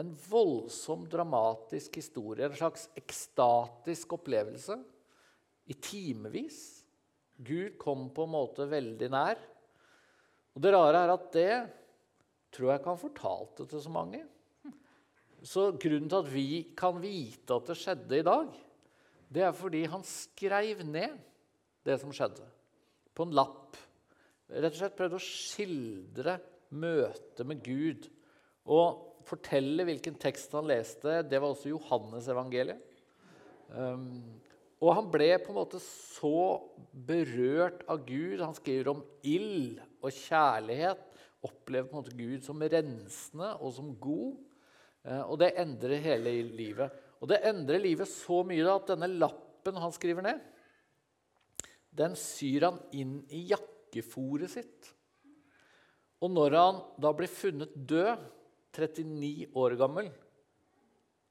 en 0.02 0.12
voldsom, 0.26 1.06
dramatisk 1.10 2.00
historie. 2.02 2.48
En 2.48 2.58
slags 2.58 2.88
ekstatisk 2.98 4.18
opplevelse 4.18 4.80
i 5.70 5.78
timevis. 5.78 6.60
Gud 7.42 7.78
kom 7.82 8.10
på 8.14 8.26
en 8.26 8.34
måte 8.34 8.68
veldig 8.70 9.12
nær. 9.14 9.40
Og 10.56 10.64
det 10.64 10.74
rare 10.74 11.06
er 11.06 11.14
at 11.14 11.30
det 11.36 11.54
tror 12.52 12.72
jeg 12.72 12.82
ikke 12.82 12.92
han 12.92 13.06
fortalte 13.06 13.68
til 13.70 13.84
så 13.84 13.94
mange. 13.94 14.24
Så 15.42 15.72
grunnen 15.74 16.10
til 16.10 16.20
at 16.20 16.30
vi 16.30 16.50
kan 16.78 17.00
vite 17.02 17.56
at 17.56 17.70
det 17.72 17.78
skjedde 17.80 18.20
i 18.20 18.26
dag, 18.26 18.50
det 19.32 19.46
er 19.48 19.56
fordi 19.56 19.86
han 19.90 20.04
skrev 20.06 20.84
ned 20.86 21.16
det 21.88 21.96
som 22.02 22.12
skjedde, 22.14 22.44
på 23.16 23.26
en 23.26 23.34
lapp. 23.34 23.78
Rett 24.52 24.76
og 24.76 24.82
slett 24.82 24.98
prøvde 24.98 25.18
å 25.18 25.24
skildre 25.24 26.36
møtet 26.72 27.48
med 27.48 27.64
Gud. 27.66 28.08
Og 28.66 29.08
fortelle 29.28 29.86
hvilken 29.88 30.18
tekst 30.22 30.54
han 30.58 30.70
leste. 30.70 31.22
Det 31.28 31.40
var 31.42 31.54
også 31.54 31.72
Johannes 31.72 32.30
evangeliet. 32.32 32.88
Um, 33.72 34.42
og 34.82 34.96
han 34.98 35.10
ble 35.14 35.30
på 35.40 35.54
en 35.54 35.60
måte 35.60 35.80
så 35.84 36.60
berørt 36.92 37.84
av 37.92 38.02
Gud. 38.08 38.42
Han 38.42 38.58
skriver 38.58 38.92
om 38.92 39.04
ild 39.28 39.80
og 40.02 40.16
kjærlighet 40.16 41.06
opplever 41.46 41.88
på 41.88 41.96
en 41.96 42.02
måte 42.02 42.18
Gud 42.18 42.46
som 42.46 42.62
rensende 42.62 43.54
og 43.62 43.76
som 43.78 43.94
god. 44.02 44.40
Uh, 45.06 45.24
og 45.24 45.38
det 45.42 45.54
endrer 45.62 46.02
hele 46.04 46.34
livet. 46.50 46.98
Og 47.22 47.30
det 47.30 47.44
endrer 47.46 47.82
livet 47.82 48.10
så 48.10 48.42
mye 48.48 48.66
da, 48.66 48.80
at 48.80 48.90
denne 48.96 49.12
lappen 49.22 49.78
han 49.78 49.94
skriver 49.94 50.26
ned, 50.26 50.42
den 51.92 52.16
syr 52.18 52.70
han 52.70 52.80
inn 52.98 53.20
i 53.30 53.44
jakkeforet 53.52 54.50
sitt. 54.54 54.90
Og 56.22 56.30
når 56.32 56.52
han 56.58 56.82
da 57.02 57.14
blir 57.18 57.30
funnet 57.32 57.74
død, 57.76 58.18
39 58.72 59.52
år 59.60 59.72
gammel, 59.76 60.08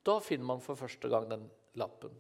da 0.04 0.20
finner 0.20 0.44
man 0.50 0.60
for 0.60 0.76
første 0.76 1.08
gang 1.08 1.30
den 1.30 1.50
lappen. 1.80 2.12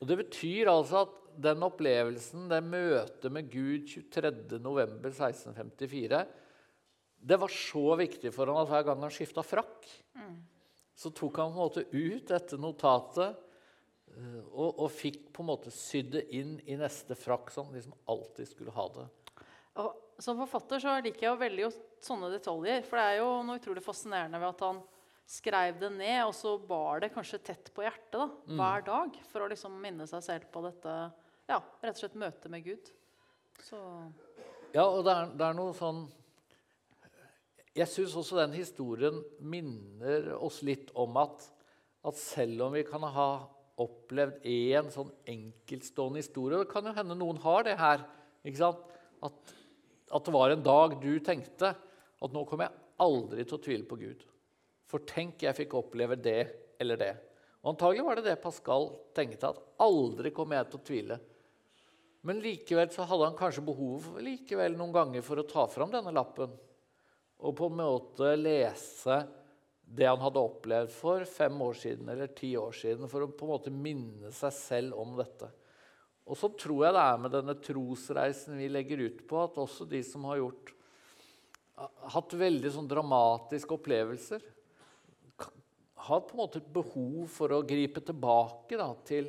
Og 0.00 0.06
Det 0.08 0.16
betyr 0.18 0.66
altså 0.72 0.96
at 1.04 1.12
den 1.40 1.62
opplevelsen, 1.62 2.48
det 2.50 2.64
møtet 2.64 3.32
med 3.32 3.50
Gud 3.52 3.86
23.11.1654, 3.86 6.26
det 7.20 7.36
var 7.38 7.48
så 7.52 7.96
viktig 8.00 8.32
for 8.32 8.46
han 8.48 8.62
at 8.62 8.68
hver 8.70 8.82
gang 8.88 9.02
han 9.04 9.12
skifta 9.12 9.42
frakk, 9.44 9.86
så 10.96 11.10
tok 11.16 11.36
han 11.40 11.52
på 11.52 11.56
en 11.56 11.64
måte 11.64 11.84
ut 11.92 12.28
dette 12.28 12.56
notatet 12.60 13.36
uh, 14.16 14.42
og, 14.52 14.80
og, 14.82 14.90
fikk 14.92 15.32
på 15.32 15.42
en 15.44 15.50
måte 15.52 15.70
sydd 15.72 16.10
det 16.16 16.24
inn 16.36 16.52
i 16.68 16.76
neste 16.80 17.14
frakk, 17.16 17.50
som 17.54 17.72
liksom 17.72 17.94
alltid 18.10 18.46
skulle 18.50 18.74
ha 18.76 18.86
det. 18.96 19.06
Og 19.80 19.88
som 20.24 20.38
forfatter 20.40 20.82
så 20.82 20.96
liker 21.04 21.26
jeg 21.26 21.40
veldig 21.40 21.68
sånne 22.04 22.30
detaljer. 22.32 22.84
For 22.86 23.00
det 23.00 23.06
er 23.08 23.20
jo 23.20 23.28
noe 23.46 23.60
utrolig 23.60 23.84
fascinerende 23.84 24.40
ved 24.40 24.52
at 24.52 24.64
han 24.66 24.80
skrev 25.30 25.78
det 25.78 25.92
ned, 25.94 26.20
og 26.26 26.34
så 26.34 26.56
bar 26.58 27.04
det 27.04 27.12
kanskje 27.14 27.42
tett 27.50 27.70
på 27.74 27.84
hjertet 27.84 28.16
da, 28.18 28.26
mm. 28.26 28.56
hver 28.58 28.86
dag 28.88 29.18
for 29.30 29.44
å 29.44 29.50
liksom 29.52 29.76
minne 29.82 30.06
seg 30.10 30.24
selv 30.26 30.48
på 30.50 30.64
dette 30.64 30.94
ja, 31.50 31.58
rett 31.82 31.94
og 31.94 32.00
slett 32.02 32.18
møtet 32.18 32.50
med 32.50 32.66
Gud. 32.66 32.90
Så. 33.62 33.78
Ja, 34.74 34.86
og 34.86 35.04
det 35.06 35.14
er, 35.14 35.30
det 35.38 35.46
er 35.46 35.56
noe 35.58 35.76
sånn 35.76 36.08
jeg 37.76 37.86
syns 37.86 38.16
også 38.18 38.40
den 38.40 38.54
historien 38.56 39.20
minner 39.38 40.32
oss 40.42 40.58
litt 40.66 40.90
om 40.98 41.14
at, 41.20 41.44
at 42.06 42.18
selv 42.18 42.66
om 42.66 42.74
vi 42.74 42.82
kan 42.86 43.04
ha 43.14 43.30
opplevd 43.80 44.42
én 44.50 44.90
sånn 44.92 45.12
enkeltstående 45.30 46.20
historie 46.20 46.58
Det 46.60 46.72
kan 46.72 46.88
jo 46.88 46.96
hende 46.96 47.16
noen 47.16 47.38
har 47.40 47.64
det 47.64 47.76
her. 47.80 48.02
At, 48.44 49.54
at, 50.10 50.24
det 50.24 50.34
var 50.34 50.50
en 50.50 50.64
dag 50.66 50.96
du 51.02 51.12
tenkte 51.24 51.72
at 52.20 52.34
nå 52.34 52.44
kommer 52.48 52.66
jeg 52.66 52.86
aldri 53.00 53.46
til 53.46 53.56
å 53.56 53.64
tvile 53.64 53.88
på 53.88 53.98
Gud. 54.00 54.24
For 54.90 55.06
tenk, 55.06 55.44
jeg 55.46 55.56
fikk 55.56 55.76
oppleve 55.78 56.18
det 56.18 56.40
eller 56.82 56.98
det. 57.00 57.12
Og 57.62 57.74
Antagelig 57.74 58.04
var 58.06 58.18
det 58.18 58.26
det 58.26 58.40
Pascal 58.42 58.88
tenkte, 59.16 59.52
at 59.52 59.84
aldri 59.84 60.32
kommer 60.34 60.58
jeg 60.58 60.70
til 60.70 60.80
å 60.80 60.86
tvile. 60.88 61.20
Men 62.26 62.42
likevel 62.44 62.90
så 62.92 63.06
hadde 63.08 63.30
han 63.30 63.38
kanskje 63.38 63.64
behov 63.64 64.10
likevel 64.24 64.74
noen 64.76 64.92
ganger 64.96 65.24
for 65.24 65.40
å 65.40 65.48
ta 65.48 65.64
fram 65.70 65.92
denne 65.92 66.12
lappen 66.12 66.52
og 67.40 67.54
på 67.56 67.70
en 67.70 67.78
måte 67.78 68.34
lese 68.36 69.22
det 69.90 70.06
han 70.06 70.20
hadde 70.22 70.42
opplevd 70.42 70.92
for 70.92 71.24
fem 71.26 71.56
år 71.64 71.78
siden 71.80 72.10
eller 72.12 72.30
ti 72.36 72.52
år 72.58 72.74
siden, 72.76 73.08
for 73.10 73.24
å 73.24 73.30
på 73.32 73.46
en 73.46 73.52
måte 73.54 73.72
minne 73.74 74.30
seg 74.34 74.52
selv 74.54 74.98
om 75.00 75.16
dette. 75.18 75.48
Og 76.30 76.38
så 76.38 76.50
tror 76.54 76.84
jeg 76.84 76.94
det 76.94 77.02
er 77.02 77.22
med 77.24 77.32
denne 77.34 77.56
trosreisen 77.58 78.58
vi 78.60 78.68
legger 78.70 79.02
ut 79.08 79.24
på, 79.26 79.40
at 79.42 79.58
også 79.58 79.86
de 79.90 79.98
som 80.06 80.28
har 80.30 80.38
gjort, 80.38 80.72
hatt 82.14 82.36
veldig 82.38 82.70
sånn 82.70 82.90
dramatiske 82.90 83.74
opplevelser, 83.74 84.44
har 86.00 86.20
på 86.24 86.36
en 86.36 86.40
måte 86.40 86.60
et 86.62 86.68
behov 86.72 87.26
for 87.32 87.52
å 87.52 87.64
gripe 87.66 88.00
tilbake 88.04 88.78
da, 88.78 88.88
til, 89.06 89.26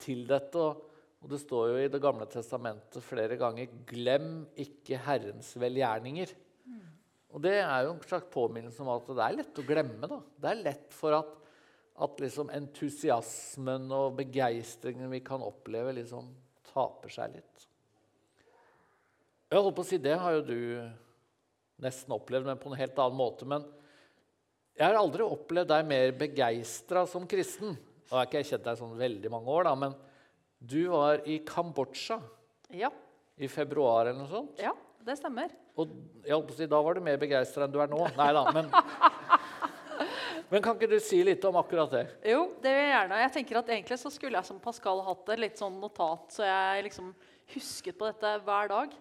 til, 0.00 0.24
dette. 0.28 0.64
Og 1.24 1.30
det 1.30 1.40
står 1.40 1.70
jo 1.70 1.78
i 1.80 1.92
Det 1.92 2.02
gamle 2.02 2.26
testamentet 2.28 3.04
flere 3.06 3.38
ganger 3.40 3.70
'Glem 3.88 4.44
ikke 4.66 5.00
Herrens 5.06 5.54
velgjerninger'. 5.56 6.34
Og 7.34 7.42
det 7.42 7.56
er 7.62 7.86
jo 7.86 7.94
en 7.94 8.04
slags 8.04 8.28
påminnelse 8.30 8.82
om 8.84 8.92
at 8.92 9.08
det 9.10 9.24
er 9.24 9.38
lett 9.40 9.58
å 9.58 9.66
glemme. 9.66 10.06
Da. 10.10 10.20
Det 10.38 10.50
er 10.50 10.60
lett 10.68 10.92
for 10.94 11.16
at, 11.16 11.32
at 11.94 12.18
liksom 12.18 12.48
entusiasmen 12.50 13.84
og 13.94 14.16
begeistringen 14.18 15.10
vi 15.12 15.20
kan 15.22 15.42
oppleve, 15.46 15.92
liksom 15.94 16.32
taper 16.72 17.12
seg 17.14 17.36
litt. 17.36 17.66
Jeg 19.52 19.62
holdt 19.62 19.76
på 19.76 19.84
å 19.84 19.86
si, 19.86 19.98
Det 20.02 20.16
har 20.18 20.34
jo 20.34 20.42
du 20.48 20.58
nesten 21.84 22.14
opplevd, 22.16 22.48
men 22.48 22.58
på 22.58 22.70
en 22.72 22.78
helt 22.80 22.98
annen 22.98 23.18
måte. 23.18 23.46
Men 23.46 23.62
jeg 24.74 24.88
har 24.88 24.98
aldri 24.98 25.22
opplevd 25.22 25.70
deg 25.70 25.86
mer 25.86 26.10
begeistra 26.18 27.04
som 27.06 27.28
kristen. 27.30 27.76
Nå 27.78 28.16
har 28.16 28.26
ikke 28.26 28.40
jeg 28.42 28.50
kjent 28.50 28.66
deg 28.66 28.80
sånn 28.80 28.96
veldig 28.98 29.30
mange 29.30 29.54
år, 29.54 29.68
da, 29.68 29.74
men 29.78 29.94
du 30.64 30.80
var 30.90 31.22
i 31.28 31.38
Kambodsja 31.46 32.18
Ja, 32.74 32.90
i 33.38 33.46
februar 33.50 34.06
eller 34.08 34.22
noe 34.24 34.30
sånt. 34.30 34.58
ja, 34.62 34.72
det 35.04 35.18
stemmer. 35.20 35.52
Og 35.78 35.90
jeg 36.24 36.32
holdt 36.34 36.48
på 36.48 36.54
å 36.54 36.58
si, 36.58 36.66
da 36.70 36.80
var 36.82 36.94
du 36.98 37.02
mer 37.04 37.18
begeistra 37.20 37.66
enn 37.66 37.72
du 37.74 37.78
er 37.82 37.90
nå. 37.90 38.00
Nei 38.18 38.30
da, 38.34 38.44
men 38.54 38.70
Men 40.50 40.62
kan 40.62 40.76
ikke 40.76 40.90
du 40.90 40.98
si 41.02 41.22
litt 41.24 41.44
om 41.48 41.56
akkurat 41.56 41.92
det? 41.94 42.02
Jo, 42.28 42.44
det 42.62 42.72
vil 42.74 42.82
jeg 42.84 42.92
gjerne. 42.92 43.20
Jeg 43.22 43.32
tenker 43.38 43.60
at 43.60 43.70
Egentlig 43.72 43.98
så 44.00 44.10
skulle 44.12 44.38
jeg 44.38 44.48
som 44.48 44.60
Pascal 44.62 45.00
hatt 45.06 45.30
et 45.32 45.40
litt 45.40 45.60
sånn 45.60 45.78
notat, 45.80 46.28
så 46.36 46.44
jeg 46.44 46.84
liksom 46.88 47.14
husket 47.54 47.96
på 47.98 48.08
dette 48.10 48.34
hver 48.44 48.70
dag. 48.72 48.98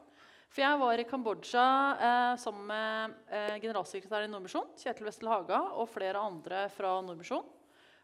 For 0.53 0.61
jeg 0.61 0.79
var 0.83 1.01
i 1.01 1.05
Kambodsja 1.09 1.65
eh, 1.97 2.35
sammen 2.37 2.67
med 2.69 3.17
eh, 3.33 3.57
generalsekretæren 3.57 4.29
i 4.29 4.31
Nordmisjon, 4.31 4.69
Kjetil 4.77 5.07
Westel 5.07 5.31
Haga, 5.31 5.59
og 5.81 5.89
flere 5.89 6.21
andre 6.21 6.67
fra 6.75 6.93
Nordmisjon. 7.01 7.45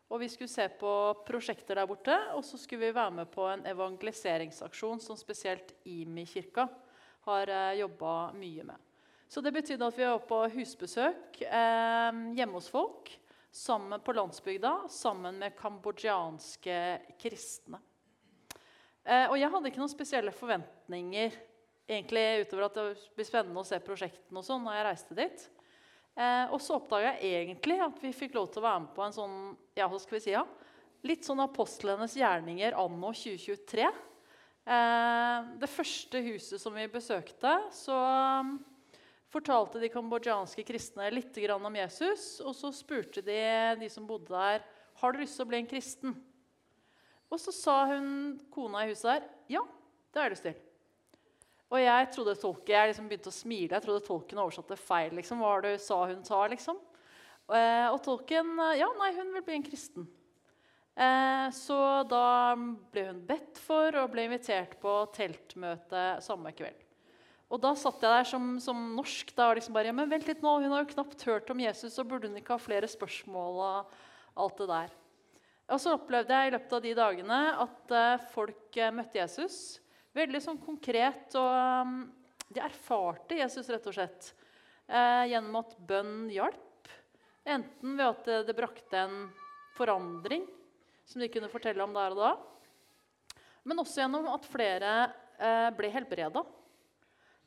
Og 0.09 0.23
vi 0.23 0.29
skulle 0.33 0.49
se 0.49 0.65
på 0.81 0.91
prosjekter 1.27 1.77
der 1.77 1.87
borte, 1.89 2.15
og 2.33 2.41
så 2.45 2.57
skulle 2.57 2.87
vi 2.87 2.97
være 2.97 3.13
med 3.19 3.29
på 3.29 3.45
en 3.51 3.61
evangeliseringsaksjon 3.69 5.01
som 5.05 5.17
spesielt 5.19 5.75
IMI-kirka 5.85 6.65
har 7.29 7.53
eh, 7.53 7.79
jobba 7.83 8.15
mye 8.33 8.65
med. 8.71 8.85
Så 9.29 9.45
det 9.45 9.53
betydde 9.53 9.85
at 9.85 9.97
vi 9.97 10.07
var 10.09 10.23
på 10.25 10.41
husbesøk 10.55 11.43
eh, 11.45 12.21
hjemme 12.33 12.57
hos 12.57 12.71
folk 12.73 13.13
sammen 13.51 14.01
på 14.05 14.13
landsbygda 14.13 14.73
sammen 14.93 15.39
med 15.41 15.55
kambodsjanske 15.57 16.79
kristne. 17.21 17.79
Eh, 19.03 19.25
og 19.29 19.37
jeg 19.39 19.49
hadde 19.49 19.71
ikke 19.71 19.81
noen 19.81 19.91
spesielle 19.91 20.33
forventninger 20.35 21.37
egentlig 21.89 22.25
utover 22.43 22.67
at 22.67 22.77
det 22.77 22.89
blir 23.17 23.27
spennende 23.27 23.61
å 23.63 23.67
se 23.67 23.79
prosjektene 23.81 24.41
og 24.41 24.45
sånn 24.45 24.61
når 24.65 24.77
jeg 24.77 24.87
reiste 24.89 25.17
dit. 25.17 25.45
Eh, 26.19 26.45
og 26.53 26.59
så 26.61 26.77
oppdaga 26.77 27.15
jeg 27.17 27.45
egentlig 27.45 27.79
at 27.81 28.01
vi 28.03 28.13
fikk 28.13 28.37
lov 28.37 28.51
til 28.51 28.61
å 28.61 28.67
være 28.67 28.83
med 28.85 28.93
på 28.95 29.05
en 29.05 29.15
sånn 29.15 29.37
ja, 29.79 29.87
hva 29.87 29.99
skal 30.01 30.19
vi 30.19 30.25
si, 30.27 30.35
ja? 30.35 30.45
litt 31.07 31.23
sånn 31.25 31.39
apostlenes 31.43 32.15
gjerninger 32.19 32.75
anno 32.77 33.13
2023. 33.15 33.87
Eh, 34.69 35.49
det 35.61 35.71
første 35.71 36.21
huset 36.25 36.61
som 36.61 36.75
vi 36.75 36.85
besøkte, 36.91 37.55
så 37.73 37.97
fortalte 39.29 39.81
de 39.81 39.91
kambodsjanske 39.93 40.65
kristne 40.65 41.09
litt 41.13 41.37
om 41.53 41.75
Jesus. 41.75 42.39
Og 42.41 42.55
så 42.57 42.71
spurte 42.73 43.21
de 43.21 43.41
de 43.79 43.89
som 43.89 44.07
bodde 44.07 44.33
der, 44.33 44.65
har 44.99 45.13
du 45.13 45.21
lyst 45.21 45.37
til 45.37 45.45
å 45.45 45.49
bli 45.49 45.61
en 45.61 45.69
kristen. 45.69 46.15
Og 47.29 47.39
så 47.39 47.53
sa 47.53 47.85
hun 47.91 48.39
kona 48.51 48.83
i 48.83 48.89
huset 48.89 49.11
der, 49.11 49.29
ja, 49.53 49.61
det 50.09 50.19
har 50.19 50.29
jeg 50.29 50.35
lyst 50.35 50.47
til. 50.49 50.59
Og 51.69 51.77
jeg 51.83 52.07
trodde 52.15 52.39
tolken, 52.41 52.73
jeg 52.73 52.89
liksom 52.89 53.09
begynte 53.09 53.29
å 53.29 53.35
smile. 53.35 53.75
Jeg 53.75 53.85
trodde 53.85 54.05
tolken 54.07 54.41
oversatte 54.41 54.77
feil. 54.81 55.13
liksom, 55.13 55.43
Hva 55.43 55.59
det 55.61 55.75
sa 55.83 55.99
hun 56.09 56.23
sa, 56.25 56.41
liksom? 56.49 56.79
Eh, 57.49 57.87
og 57.89 58.01
tolken 58.05 58.57
Ja, 58.77 58.89
nei, 58.97 59.11
hun 59.13 59.29
vil 59.35 59.45
bli 59.45 59.59
en 59.59 59.67
kristen. 59.67 60.07
Eh, 60.97 61.47
så 61.53 61.79
da 62.09 62.57
ble 62.57 63.05
hun 63.11 63.21
bedt 63.29 63.61
for 63.61 63.93
og 64.01 64.09
ble 64.11 64.25
invitert 64.25 64.79
på 64.81 64.95
teltmøte 65.13 66.17
samme 66.25 66.51
kveld. 66.57 66.88
Og 67.49 67.57
da 67.61 67.73
satt 67.77 68.03
jeg 68.05 68.13
der 68.13 68.27
som, 68.29 68.49
som 68.61 68.77
norsk 68.93 69.31
da, 69.33 69.49
og 69.49 69.57
liksom 69.57 69.73
bare, 69.73 69.89
ja, 69.89 69.95
men 69.97 70.09
vent 70.11 70.27
litt 70.29 70.43
nå, 70.45 70.51
hun 70.61 70.73
har 70.73 70.83
jo 70.83 70.91
knapt 70.91 71.23
hørt 71.25 71.49
om 71.49 71.61
Jesus, 71.63 71.95
så 71.95 72.05
burde 72.05 72.29
hun 72.29 72.37
ikke 72.37 72.53
ha 72.53 72.61
flere 72.61 72.89
spørsmål 72.89 73.61
og 73.65 73.95
alt 74.39 74.61
det 74.61 74.67
der. 74.69 74.93
Og 75.69 75.81
så 75.81 75.93
opplevde 75.93 76.33
jeg 76.33 76.49
i 76.49 76.53
løpet 76.55 76.75
av 76.75 76.83
de 76.85 76.91
dagene 76.97 77.39
at 77.65 77.93
eh, 77.93 78.27
folk 78.33 78.77
eh, 78.77 78.93
møtte 78.93 79.19
Jesus. 79.21 79.57
Veldig 80.17 80.41
sånn 80.41 80.61
konkret. 80.61 81.35
Og 81.37 81.49
um, 81.85 81.99
de 82.49 82.63
erfarte 82.65 83.37
Jesus 83.37 83.69
rett 83.69 83.85
og 83.85 83.93
slett 83.93 84.31
eh, 84.89 85.29
gjennom 85.29 85.59
at 85.61 85.75
bønn 85.89 86.23
hjalp. 86.33 86.89
Enten 87.49 87.97
ved 87.97 88.05
at 88.07 88.25
det, 88.25 88.39
det, 88.49 88.57
brakte 88.57 89.03
en 89.03 89.19
forandring 89.77 90.47
som 91.05 91.21
de 91.21 91.29
kunne 91.33 91.49
fortelle 91.49 91.85
om 91.85 91.93
der 91.93 92.17
og 92.17 92.23
da. 92.23 92.31
Men 93.69 93.81
også 93.81 94.01
gjennom 94.01 94.29
at 94.33 94.49
flere 94.49 94.93
ble 95.77 95.87
helbreda. 95.93 96.41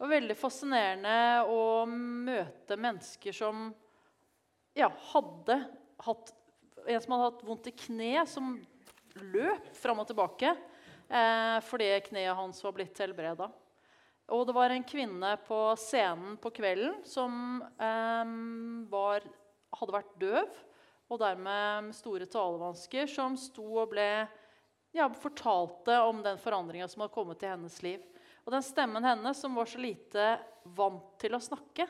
Det 0.02 0.08
var 0.08 0.16
veldig 0.16 0.34
fascinerende 0.34 1.18
å 1.46 1.58
møte 1.86 2.74
mennesker 2.74 3.36
som 3.38 3.68
ja, 4.74 4.88
hadde 5.12 5.60
hatt 6.02 6.32
En 6.90 6.98
som 7.04 7.12
hadde 7.14 7.28
hatt 7.28 7.44
vondt 7.46 7.68
i 7.70 7.72
kne, 7.84 8.24
som 8.26 8.48
løp 9.30 9.68
fram 9.78 10.02
og 10.02 10.08
tilbake 10.08 10.50
eh, 10.50 11.60
fordi 11.62 11.86
kneet 12.08 12.34
hans 12.34 12.58
var 12.66 12.74
blitt 12.74 12.98
helbreda. 12.98 13.46
Og 14.34 14.42
det 14.48 14.56
var 14.58 14.74
en 14.74 14.88
kvinne 14.90 15.36
på 15.46 15.60
scenen 15.78 16.34
på 16.42 16.50
kvelden 16.58 16.98
som 17.06 17.62
eh, 17.62 18.34
var, 18.90 19.22
hadde 19.78 19.98
vært 20.00 20.18
døv 20.18 20.62
og 21.14 21.22
dermed 21.22 21.94
store 21.94 22.26
talevansker, 22.26 23.06
som 23.06 23.38
sto 23.38 23.68
og 23.84 23.94
ble 23.94 24.08
ja, 24.98 25.06
fortalte 25.14 26.02
om 26.10 26.26
den 26.26 26.42
forandringa 26.42 26.90
som 26.90 27.06
hadde 27.06 27.14
kommet 27.20 27.46
i 27.46 27.54
hennes 27.54 27.78
liv. 27.86 28.02
Og 28.42 28.54
den 28.54 28.64
stemmen 28.66 29.04
hennes, 29.06 29.38
som 29.38 29.54
var 29.54 29.68
så 29.70 29.80
lite 29.82 30.36
vant 30.76 31.14
til 31.22 31.36
å 31.36 31.42
snakke, 31.42 31.86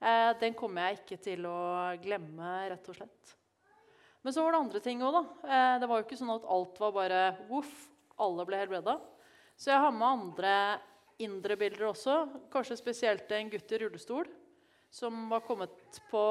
eh, 0.00 0.30
den 0.40 0.54
kommer 0.58 0.88
jeg 0.88 1.00
ikke 1.00 1.18
til 1.28 1.46
å 1.46 1.58
glemme, 2.02 2.54
rett 2.70 2.88
og 2.90 2.98
slett. 2.98 3.36
Men 4.22 4.34
så 4.34 4.42
var 4.42 4.56
det 4.56 4.62
andre 4.64 4.80
ting 4.82 5.02
òg, 5.06 5.14
da. 5.14 5.22
Eh, 5.46 5.78
det 5.78 5.86
var 5.86 6.00
jo 6.00 6.06
ikke 6.08 6.18
sånn 6.18 6.34
at 6.34 6.48
alt 6.50 6.80
var 6.82 6.96
bare 6.96 7.20
voff, 7.46 7.74
alle 8.18 8.46
ble 8.48 8.58
helbreda. 8.58 8.98
Så 9.56 9.70
jeg 9.70 9.80
har 9.80 9.92
med 9.94 10.08
andre 10.08 10.54
indre 11.22 11.56
bilder 11.56 11.92
også. 11.92 12.16
Kanskje 12.52 12.76
spesielt 12.80 13.30
en 13.32 13.52
gutt 13.52 13.72
i 13.72 13.78
rullestol 13.80 14.26
som 14.90 15.28
var 15.30 15.44
kommet 15.46 16.00
på 16.10 16.24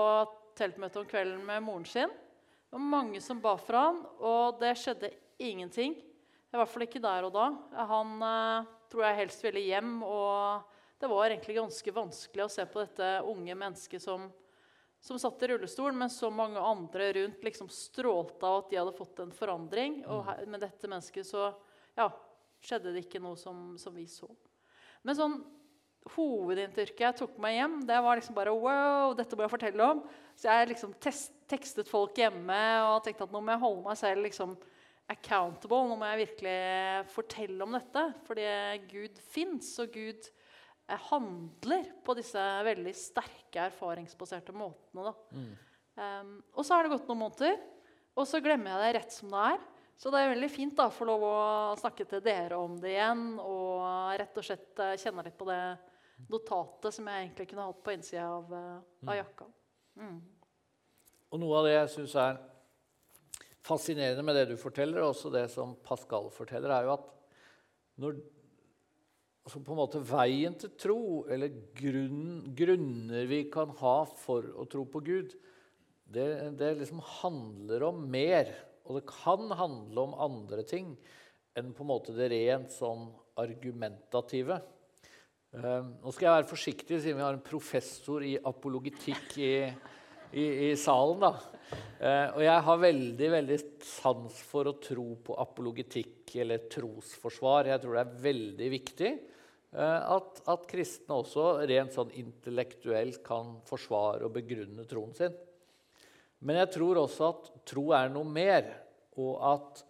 teltmøte 0.57 1.01
om 1.01 1.07
kvelden 1.07 1.41
med 1.45 1.63
moren 1.63 1.87
sin. 1.87 2.11
Det 2.11 2.75
var 2.75 2.83
mange 2.83 3.21
som 3.23 3.39
ba 3.39 3.55
for 3.61 3.77
han, 3.79 4.03
og 4.19 4.59
det 4.59 4.73
skjedde 4.79 5.13
ingenting. 5.39 5.95
I 5.95 6.59
hvert 6.59 6.71
fall 6.71 6.85
ikke 6.85 7.03
der 7.03 7.27
og 7.27 7.33
da. 7.35 7.47
Han 7.89 8.13
eh, 8.23 8.67
tror 8.95 9.09
jeg 9.09 9.19
helst 9.19 9.43
ville 9.43 9.65
hjem. 9.67 9.99
Og 10.07 10.63
det 11.01 11.11
var 11.11 11.27
egentlig 11.27 11.57
ganske 11.59 11.95
vanskelig 11.95 12.45
å 12.45 12.51
se 12.51 12.65
på 12.69 12.81
dette 12.85 13.09
unge 13.27 13.57
mennesket 13.59 14.03
som, 14.03 14.29
som 15.03 15.19
satt 15.19 15.43
i 15.43 15.51
rullestol, 15.51 15.91
men 15.91 16.11
så 16.11 16.31
mange 16.31 16.61
andre 16.63 17.11
rundt 17.19 17.43
liksom 17.43 17.67
strålte 17.73 18.47
av 18.47 18.63
at 18.63 18.71
de 18.71 18.79
hadde 18.79 18.95
fått 18.95 19.19
en 19.25 19.35
forandring. 19.35 19.99
Og 20.07 20.23
her, 20.29 20.45
med 20.47 20.63
dette 20.63 20.87
mennesket 20.87 21.27
så 21.27 21.49
ja, 21.99 22.07
skjedde 22.63 22.95
det 22.95 23.03
ikke 23.03 23.23
noe 23.23 23.35
som, 23.39 23.73
som 23.81 23.95
vi 23.95 24.07
så. 24.07 24.31
Men 25.05 25.19
sånn 25.19 25.37
hovedinntrykket 26.15 27.01
jeg 27.01 27.17
tok 27.17 27.37
meg 27.41 27.57
hjem, 27.57 27.79
det 27.89 27.97
var 28.05 28.19
liksom 28.19 28.35
bare 28.37 28.53
wow, 28.53 29.13
dette 29.17 29.35
må 29.35 29.43
jeg 29.45 29.53
fortelle 29.55 29.89
om. 29.89 30.03
Så 30.37 30.47
jeg 30.47 30.69
liksom 30.71 30.93
tekstet 31.01 31.89
folk 31.89 32.17
hjemme 32.21 32.61
og 32.85 33.01
tenkte 33.03 33.25
at 33.25 33.33
nå 33.33 33.41
må 33.41 33.55
jeg 33.55 33.63
holde 33.65 33.85
meg 33.89 33.99
selv 33.99 34.25
liksom 34.25 34.55
accountable. 35.11 35.83
Nå 35.89 35.97
må 35.99 36.09
jeg 36.11 36.23
virkelig 36.23 36.57
fortelle 37.13 37.65
om 37.65 37.77
dette. 37.77 38.05
Fordi 38.27 38.47
Gud 38.89 39.21
fins, 39.33 39.69
og 39.83 39.93
Gud 39.93 40.27
eh, 40.89 41.07
handler 41.11 41.87
på 42.05 42.17
disse 42.17 42.41
veldig 42.67 42.95
sterke, 42.97 43.67
erfaringsbaserte 43.69 44.55
måtene. 44.55 45.13
Mm. 45.35 45.53
Um, 45.95 46.33
og 46.51 46.65
så 46.67 46.75
har 46.75 46.83
det 46.83 46.91
gått 46.91 47.07
noen 47.07 47.21
måneder, 47.21 47.53
og 48.19 48.25
så 48.27 48.41
glemmer 48.43 48.73
jeg 48.73 48.81
det 48.83 48.95
rett 48.97 49.13
som 49.15 49.31
det 49.31 49.43
er. 49.53 49.61
Så 49.95 50.11
det 50.11 50.19
er 50.19 50.33
veldig 50.33 50.49
fint 50.51 50.75
da, 50.75 50.89
å 50.89 50.91
få 50.91 51.05
lov 51.07 51.21
å 51.23 51.35
snakke 51.79 52.03
til 52.09 52.23
dere 52.23 52.57
om 52.59 52.73
det 52.83 52.91
igjen. 52.97 53.27
Og 53.39 54.15
rett 54.19 54.41
og 54.41 54.47
slett 54.47 54.81
eh, 54.83 54.97
kjenne 54.99 55.23
litt 55.23 55.37
på 55.39 55.47
det 55.47 55.61
notatet 56.31 56.95
som 56.95 57.07
jeg 57.11 57.25
egentlig 57.25 57.47
kunne 57.51 57.67
hatt 57.69 57.79
på 57.83 57.93
innsida 57.95 58.25
av, 58.31 58.51
uh, 58.51 59.07
av, 59.07 59.15
jakka. 59.19 59.47
Mm. 59.99 60.19
Og 61.31 61.41
noe 61.41 61.57
av 61.59 61.67
det 61.67 61.73
jeg 61.75 61.91
syns 61.95 62.15
er 62.19 62.37
fascinerende 63.65 64.23
med 64.25 64.37
det 64.37 64.47
du 64.51 64.55
forteller, 64.59 65.01
og 65.01 65.13
også 65.13 65.31
det 65.33 65.47
som 65.53 65.75
Pascal 65.85 66.29
forteller, 66.33 66.71
er 66.71 66.87
jo 66.87 66.95
at 66.97 67.11
når 68.01 68.19
altså 69.45 69.61
på 69.61 69.73
en 69.73 69.79
måte 69.79 70.01
Veien 70.09 70.55
til 70.57 70.73
tro, 70.79 71.01
eller 71.31 71.53
grunn, 71.77 72.45
grunner 72.57 73.27
vi 73.29 73.43
kan 73.53 73.73
ha 73.81 73.97
for 74.17 74.47
å 74.57 74.65
tro 74.69 74.85
på 74.89 75.01
Gud, 75.05 75.35
det, 76.05 76.27
det 76.59 76.75
liksom 76.79 77.01
handler 77.21 77.85
om 77.87 78.01
mer. 78.09 78.51
Og 78.85 78.99
det 78.99 79.07
kan 79.09 79.49
handle 79.57 80.07
om 80.07 80.17
andre 80.21 80.65
ting 80.67 80.93
enn 81.57 81.71
på 81.73 81.85
en 81.85 81.89
måte 81.89 82.13
det 82.13 82.29
rent 82.33 82.73
sånn 82.73 83.07
argumentative. 83.39 84.59
Uh, 85.55 85.87
nå 86.03 86.11
skal 86.11 86.27
jeg 86.27 86.35
være 86.35 86.49
forsiktig, 86.49 86.99
siden 86.99 87.21
vi 87.21 87.23
har 87.23 87.37
en 87.37 87.45
professor 87.45 88.25
i 88.27 88.35
apologitikk 88.43 89.37
i, 89.39 89.53
i, 90.35 90.45
i 90.67 90.71
salen. 90.79 91.23
da. 91.23 91.54
Uh, 91.73 92.35
og 92.35 92.41
jeg 92.43 92.63
har 92.67 92.81
veldig 92.81 93.29
veldig 93.33 93.57
sans 93.85 94.41
for 94.49 94.69
å 94.69 94.75
tro 94.83 95.07
på 95.25 95.37
apologitikk 95.41 96.35
eller 96.43 96.67
trosforsvar. 96.71 97.71
Jeg 97.71 97.81
tror 97.83 97.97
det 97.97 98.03
er 98.03 98.21
veldig 98.25 98.69
viktig 98.73 99.11
uh, 99.73 100.01
at, 100.17 100.43
at, 100.51 100.69
kristne 100.69 101.17
også 101.17 101.47
rent 101.65 101.95
sånn 101.95 102.13
intellektuelt 102.21 103.21
kan 103.25 103.57
forsvare 103.69 104.27
og 104.27 104.35
begrunne 104.37 104.87
troen 104.89 105.15
sin. 105.17 105.35
Men 106.45 106.61
jeg 106.61 106.73
tror 106.75 107.01
også 107.05 107.29
at 107.31 107.51
tro 107.65 107.89
er 107.97 108.11
noe 108.13 108.27
mer, 108.27 108.67
og 109.17 109.35
at 109.55 109.85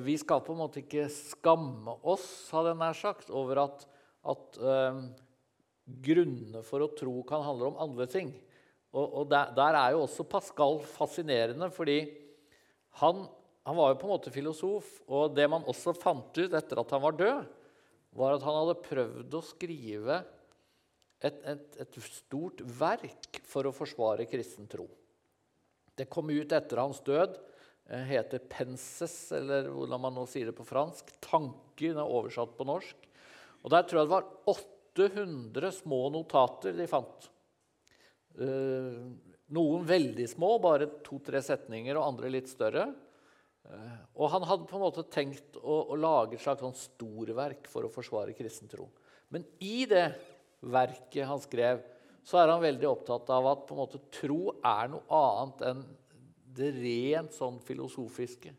vi 0.00 0.14
skal 0.16 0.40
på 0.40 0.54
en 0.54 0.62
måte 0.62 0.80
ikke 0.80 1.10
skamme 1.12 1.92
oss, 2.08 2.24
hadde 2.54 2.72
jeg 2.72 2.80
nær 2.80 2.96
sagt, 2.96 3.28
over 3.28 3.66
at 3.66 3.84
at 4.24 4.58
uh, 4.60 5.04
grunnene 5.84 6.64
for 6.64 6.84
å 6.84 6.92
tro 6.96 7.18
kan 7.28 7.44
handle 7.44 7.72
om 7.72 7.80
andre 7.84 8.08
ting. 8.10 8.32
Og, 8.94 9.06
og 9.20 9.24
der, 9.30 9.50
der, 9.56 9.78
er 9.78 9.94
jo 9.94 10.04
også 10.04 10.26
Pascal 10.30 10.78
fascinerende, 10.86 11.66
fordi 11.74 11.98
han, 13.00 13.24
han, 13.66 13.76
var 13.76 13.90
jo 13.90 13.98
på 13.98 14.06
en 14.06 14.14
måte 14.14 14.32
filosof. 14.34 14.90
Og 15.10 15.34
det 15.34 15.48
man 15.50 15.66
også 15.70 15.96
fant 15.98 16.38
ut 16.38 16.54
etter 16.54 16.80
at 16.80 16.94
han 16.94 17.02
var 17.02 17.18
død, 17.18 17.48
var 18.14 18.36
at 18.36 18.46
han 18.46 18.60
hadde 18.60 18.82
prøvd 18.84 19.34
å 19.34 19.42
skrive 19.42 20.20
et, 21.24 21.40
et, 21.42 21.80
et 21.82 21.98
stort 22.06 22.62
verk 22.78 23.40
for 23.48 23.66
å 23.66 23.74
forsvare 23.74 24.28
kristen 24.30 24.70
tro. 24.70 24.86
Det 25.94 26.06
kom 26.10 26.30
ut 26.30 26.54
etter 26.54 26.82
hans 26.82 27.02
død. 27.06 27.34
Det 27.84 28.00
heter 28.08 28.40
'penses', 28.48 29.34
eller 29.36 29.68
hvordan 29.68 30.00
man 30.00 30.14
nå 30.16 30.24
sier 30.30 30.48
det 30.48 30.56
på 30.56 30.66
fransk. 30.66 31.10
'Tanker'. 31.20 31.90
Den 31.90 32.00
er 32.00 32.08
oversatt 32.08 32.54
på 32.56 32.64
norsk. 32.64 32.96
Og 33.64 33.70
Der 33.70 33.82
tror 33.82 34.00
jeg 34.00 34.08
det 34.08 34.14
var 34.14 34.30
800 34.46 35.72
små 35.72 36.00
notater 36.14 36.72
de 36.76 36.86
fant. 36.86 37.28
Eh, 38.34 39.00
noen 39.54 39.84
veldig 39.86 40.26
små, 40.30 40.56
bare 40.62 40.88
to-tre 41.06 41.42
setninger, 41.44 41.94
og 41.98 42.08
andre 42.08 42.32
litt 42.32 42.50
større. 42.50 42.88
Eh, 43.64 43.98
og 44.18 44.30
han 44.32 44.46
hadde 44.48 44.68
på 44.68 44.78
en 44.78 44.84
måte 44.84 45.06
tenkt 45.12 45.58
å, 45.60 45.80
å 45.94 45.98
lage 45.98 46.36
et 46.36 46.44
slags 46.44 46.64
sånn 46.64 46.76
storverk 46.76 47.68
for 47.70 47.86
å 47.86 47.92
forsvare 47.92 48.36
kristen 48.36 48.70
tro. 48.70 48.88
Men 49.32 49.46
i 49.62 49.84
det 49.90 50.08
verket 50.64 51.28
han 51.28 51.42
skrev, 51.42 51.82
så 52.24 52.40
er 52.40 52.50
han 52.52 52.62
veldig 52.64 52.88
opptatt 52.88 53.30
av 53.34 53.46
at 53.50 53.72
måte, 53.76 54.00
tro 54.14 54.54
er 54.64 54.90
noe 54.92 55.04
annet 55.12 55.64
enn 55.68 55.84
det 56.54 56.70
rent 56.78 57.34
sånn 57.36 57.58
filosofiske. 57.64 58.54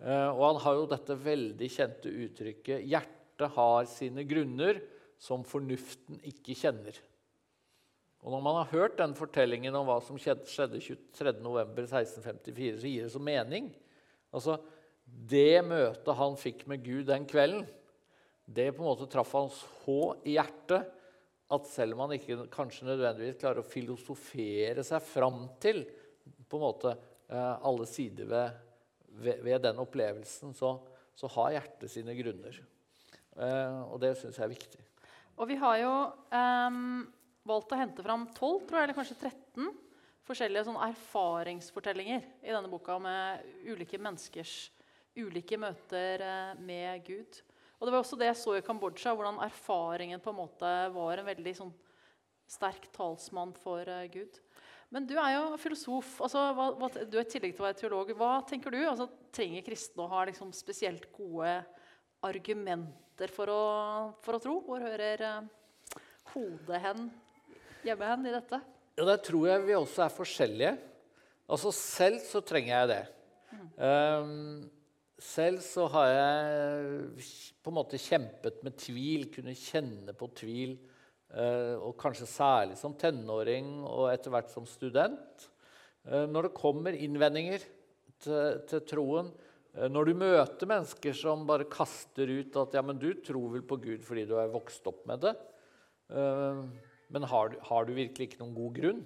Eh, 0.00 0.28
og 0.30 0.44
han 0.46 0.62
har 0.64 0.78
jo 0.78 0.88
dette 0.90 1.18
veldig 1.18 1.68
kjente 1.72 2.12
uttrykket 2.24 2.86
'hjertet 2.86 3.56
har 3.56 3.86
sine 3.88 4.24
grunner 4.28 4.80
som 5.20 5.44
fornuften 5.44 6.20
ikke 6.28 6.56
kjenner'. 6.56 7.00
Og 8.20 8.34
Når 8.34 8.42
man 8.44 8.58
har 8.60 8.72
hørt 8.74 8.98
den 8.98 9.14
fortellingen 9.16 9.76
om 9.78 9.86
hva 9.88 9.96
som 10.04 10.18
skjedde, 10.20 10.44
skjedde 10.50 10.80
23.11.1654, 11.16 12.80
så 12.82 12.90
gir 12.90 13.06
det 13.06 13.12
så 13.14 13.22
mening. 13.22 13.70
Altså, 14.32 14.58
Det 15.04 15.64
møtet 15.66 16.16
han 16.16 16.36
fikk 16.38 16.66
med 16.70 16.84
Gud 16.84 17.08
den 17.08 17.24
kvelden, 17.26 17.64
det 18.50 18.72
på 18.74 18.82
en 18.82 18.90
måte 18.90 19.08
traff 19.10 19.32
han 19.34 19.48
så 19.50 20.00
i 20.26 20.34
hjertet 20.36 20.88
at 21.50 21.66
selv 21.66 21.96
om 21.96 22.04
han 22.04 22.14
ikke 22.14 22.46
kanskje 22.52 22.86
nødvendigvis 22.86 23.38
klarer 23.40 23.62
å 23.62 23.66
filosofere 23.66 24.84
seg 24.86 25.02
fram 25.02 25.44
til 25.62 25.82
på 26.50 26.58
en 26.58 26.64
måte 26.64 26.92
eh, 26.94 27.54
alle 27.66 27.86
sider 27.90 28.28
ved, 28.30 28.60
ved, 29.22 29.42
ved 29.46 29.64
den 29.66 29.80
opplevelsen, 29.82 30.54
så, 30.54 30.76
så, 31.14 31.30
har 31.34 31.56
hjertet 31.56 31.90
sine 31.90 32.14
grunner. 32.18 32.60
Eh, 33.34 33.80
og 33.86 33.98
det 34.02 34.16
syns 34.18 34.38
jeg 34.38 34.46
er 34.46 34.54
viktig. 34.54 34.84
Og 35.40 35.50
vi 35.50 35.56
har 35.58 35.78
jo 35.80 35.92
um, 36.34 37.02
valgt 37.46 37.72
å 37.72 37.78
hente 37.80 38.04
fram 38.04 38.26
12, 38.34 38.66
tror 38.68 38.80
jeg, 38.80 38.88
eller 38.88 38.98
kanskje 38.98 39.20
13 39.22 39.70
forskjellige 40.30 40.66
sånn 40.68 40.82
erfaringsfortellinger 40.84 42.26
i 42.44 42.52
denne 42.52 42.70
boka 42.70 42.98
med 43.02 43.46
ulike 43.66 43.98
menneskers 43.98 44.70
ulike 45.18 45.58
møter 45.58 46.22
eh, 46.22 46.58
med 46.62 47.06
Gud. 47.06 47.40
Og 47.80 47.86
det 47.86 47.94
var 47.94 48.02
også 48.02 48.18
det 48.20 48.28
jeg 48.28 48.38
så 48.42 48.56
i 48.58 48.64
Kambodsja, 48.64 49.14
hvordan 49.16 49.40
erfaringen 49.42 50.20
på 50.22 50.32
en 50.32 50.38
måte 50.42 50.72
var 50.94 51.20
en 51.20 51.30
veldig 51.30 51.54
sånn, 51.62 51.72
sterk 52.50 52.88
talsmann 52.90 53.52
for 53.54 53.86
uh, 53.86 54.02
Gud. 54.10 54.34
Men 54.90 55.04
du 55.06 55.14
er 55.22 55.36
jo 55.36 55.58
filosof. 55.62 56.16
Altså, 56.26 56.42
hva, 56.56 56.64
hva, 56.76 56.88
du 56.90 57.14
er 57.14 57.22
i 57.22 57.30
tillegg 57.30 57.54
til 57.54 57.62
å 57.62 57.66
være 57.68 57.78
teolog. 57.78 58.10
Hva 58.18 58.30
tenker 58.50 58.74
du? 58.74 58.80
Altså, 58.82 59.06
trenger 59.30 59.62
kristne 59.64 60.02
å 60.02 60.10
ha 60.10 60.24
liksom, 60.26 60.50
spesielt 60.52 61.06
gode 61.14 61.54
argumenter 62.26 63.30
for 63.32 63.54
å, 63.54 63.62
for 64.26 64.36
å 64.36 64.42
tro? 64.42 64.56
Hvor 64.66 64.82
hører 64.82 65.22
uh, 65.24 66.00
hodet 66.34 66.82
hen, 66.84 67.06
hjemme 67.86 68.10
hen 68.10 68.28
i 68.28 68.34
dette? 68.34 68.60
Ja, 68.98 69.06
Der 69.08 69.22
tror 69.24 69.46
jeg 69.48 69.64
vi 69.66 69.76
også 69.78 70.04
er 70.04 70.12
forskjellige. 70.12 70.74
Altså, 71.50 71.72
selv 71.74 72.20
så 72.22 72.42
trenger 72.46 72.74
jeg 72.74 72.90
det. 72.90 73.02
Mm. 73.50 73.68
Um, 73.80 74.70
selv 75.20 75.60
så 75.64 75.86
har 75.90 76.08
jeg 76.12 77.24
på 77.60 77.72
en 77.72 77.76
måte 77.76 78.00
kjempet 78.00 78.62
med 78.64 78.76
tvil, 78.78 79.26
kunne 79.34 79.56
kjenne 79.58 80.14
på 80.16 80.30
tvil. 80.38 80.76
Uh, 81.30 81.78
og 81.86 81.94
kanskje 81.98 82.26
særlig 82.26 82.76
som 82.78 82.96
tenåring 82.98 83.84
og 83.86 84.08
etter 84.10 84.34
hvert 84.34 84.50
som 84.50 84.66
student. 84.66 85.46
Uh, 86.06 86.26
når 86.26 86.48
det 86.48 86.58
kommer 86.58 86.96
innvendinger 86.96 87.62
til, 88.20 88.60
til 88.70 88.82
troen, 88.88 89.30
uh, 89.76 89.86
når 89.90 90.10
du 90.10 90.20
møter 90.22 90.70
mennesker 90.70 91.14
som 91.14 91.46
bare 91.46 91.68
kaster 91.70 92.30
ut 92.30 92.58
at 92.62 92.78
ja, 92.78 92.82
men 92.82 92.98
du 92.98 93.12
tror 93.22 93.54
vel 93.54 93.66
på 93.66 93.78
Gud 93.82 94.06
fordi 94.06 94.26
du 94.26 94.34
er 94.42 94.50
vokst 94.50 94.86
opp 94.90 95.04
med 95.10 95.22
det, 95.26 95.36
men 97.10 97.26
har, 97.30 97.56
har 97.66 97.86
du 97.86 97.94
virkelig 97.96 98.30
ikke 98.30 98.42
noen 98.42 98.56
god 98.56 98.76
grunn? 98.76 99.00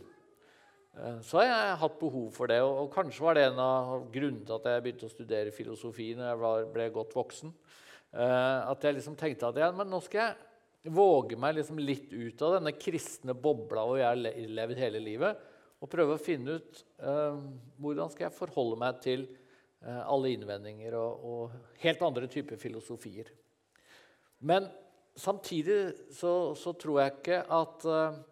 Eh, 0.95 1.21
så 1.27 1.40
har 1.40 1.49
jeg 1.49 1.79
hatt 1.83 2.01
behov 2.01 2.31
for 2.37 2.51
det. 2.51 2.61
Og, 2.64 2.88
kanskje 2.95 3.25
var 3.25 3.38
det 3.38 3.49
en 3.49 3.61
av 3.64 3.95
grunnene 4.14 4.47
til 4.47 4.57
at 4.59 4.71
jeg 4.71 4.85
begynte 4.85 5.09
å 5.09 5.14
studere 5.14 5.55
filosofi 5.55 6.12
når 6.19 6.33
jeg 6.33 6.73
ble 6.75 6.88
godt 6.95 7.14
voksen. 7.17 7.55
Eh, 8.14 8.59
at 8.71 8.85
jeg 8.87 8.99
liksom 8.99 9.17
tenkte 9.19 9.51
at 9.51 9.62
ja, 9.64 9.71
men 9.75 9.90
nå 9.90 10.01
skal 10.05 10.29
jeg 10.29 10.93
våge 10.95 11.38
meg 11.40 11.57
liksom 11.57 11.81
litt 11.81 12.12
ut 12.12 12.43
av 12.45 12.59
denne 12.59 12.75
kristne 12.77 13.35
bobla 13.35 13.87
hvor 13.88 13.99
jeg 13.99 14.07
har 14.07 14.51
levd 14.59 14.81
hele 14.83 15.01
livet, 15.03 15.40
og 15.81 15.90
prøve 15.93 16.17
å 16.17 16.21
finne 16.21 16.59
ut 16.59 16.83
uh, 17.01 17.40
hvordan 17.81 18.12
skal 18.12 18.27
jeg 18.27 18.37
forholde 18.37 18.77
meg 18.81 19.01
til 19.05 19.25
uh, 19.85 20.05
alle 20.05 20.31
innvendinger 20.33 20.97
og, 20.97 21.25
og, 21.25 21.57
helt 21.83 22.05
andre 22.05 22.29
typer 22.33 22.61
filosofier. 22.61 23.29
Men 24.45 24.69
samtidig 25.16 25.94
så, 26.12 26.55
så 26.59 26.72
tror 26.79 27.00
jeg 27.00 27.12
ikke 27.18 27.42
at 27.55 27.85
uh, 27.88 28.22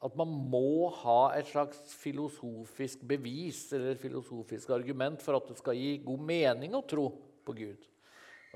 at 0.00 0.16
man 0.16 0.30
må 0.48 0.88
ha 1.02 1.18
et 1.36 1.48
slags 1.50 1.92
filosofisk 2.00 3.02
bevis 3.08 3.66
eller 3.76 3.92
et 3.92 4.00
filosofisk 4.00 4.72
argument 4.72 5.20
for 5.20 5.36
at 5.36 5.50
det 5.50 5.58
skal 5.60 5.76
gi 5.76 5.98
god 6.06 6.22
mening 6.30 6.76
å 6.76 6.86
tro 6.88 7.10
på 7.44 7.56
Gud. 7.58 7.84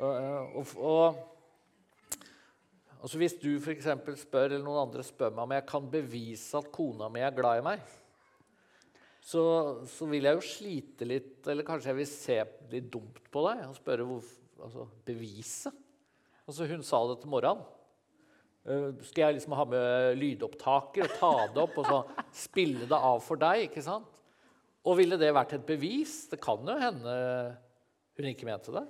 Og, 0.00 0.14
og, 0.56 0.72
og 0.80 1.04
altså 3.04 3.20
Hvis 3.20 3.36
du 3.42 3.50
for 3.60 4.16
spør, 4.16 4.54
eller 4.54 4.64
noen 4.64 4.86
andre 4.86 5.04
spør 5.04 5.36
meg 5.36 5.44
om 5.44 5.54
jeg 5.58 5.68
kan 5.68 5.92
bevise 5.92 6.56
at 6.56 6.72
kona 6.72 7.10
mi 7.12 7.20
er 7.20 7.36
glad 7.36 7.60
i 7.60 7.66
meg, 7.68 7.84
så, 9.24 9.44
så, 9.88 10.08
vil 10.08 10.24
jeg 10.24 10.36
jo 10.36 10.48
slite 10.48 11.08
litt, 11.08 11.38
eller 11.48 11.64
kanskje 11.64 11.92
jeg 11.92 12.00
vil 12.00 12.08
se 12.08 12.40
litt 12.72 12.88
dumt 12.92 13.20
på 13.32 13.44
deg 13.46 13.62
og 13.68 13.76
spørre 13.76 14.08
hvorfor 14.08 14.64
altså, 14.64 14.88
bevise. 15.04 15.72
Altså, 16.44 16.66
hun 16.68 16.84
sa 16.84 17.00
det 17.08 17.20
til 17.22 17.32
morgenen. 17.32 17.64
Uh, 18.64 18.96
skal 19.04 19.26
jeg 19.26 19.36
liksom 19.36 19.54
ha 19.58 19.64
med 19.68 20.16
lydopptaker 20.16 21.04
og 21.04 21.16
ta 21.20 21.32
det 21.52 21.60
opp 21.60 21.74
og 21.82 21.88
så 21.88 21.98
spille 22.32 22.88
det 22.88 22.96
av 22.96 23.20
for 23.24 23.40
deg? 23.40 23.66
ikke 23.66 23.84
sant? 23.84 24.08
Og 24.84 24.98
ville 25.00 25.18
det 25.20 25.32
vært 25.36 25.56
et 25.56 25.66
bevis? 25.68 26.24
Det 26.30 26.40
kan 26.44 26.64
jo 26.64 26.76
hende 26.80 27.14
hun 28.14 28.28
ikke 28.30 28.48
mente 28.48 28.72
det. 28.72 28.84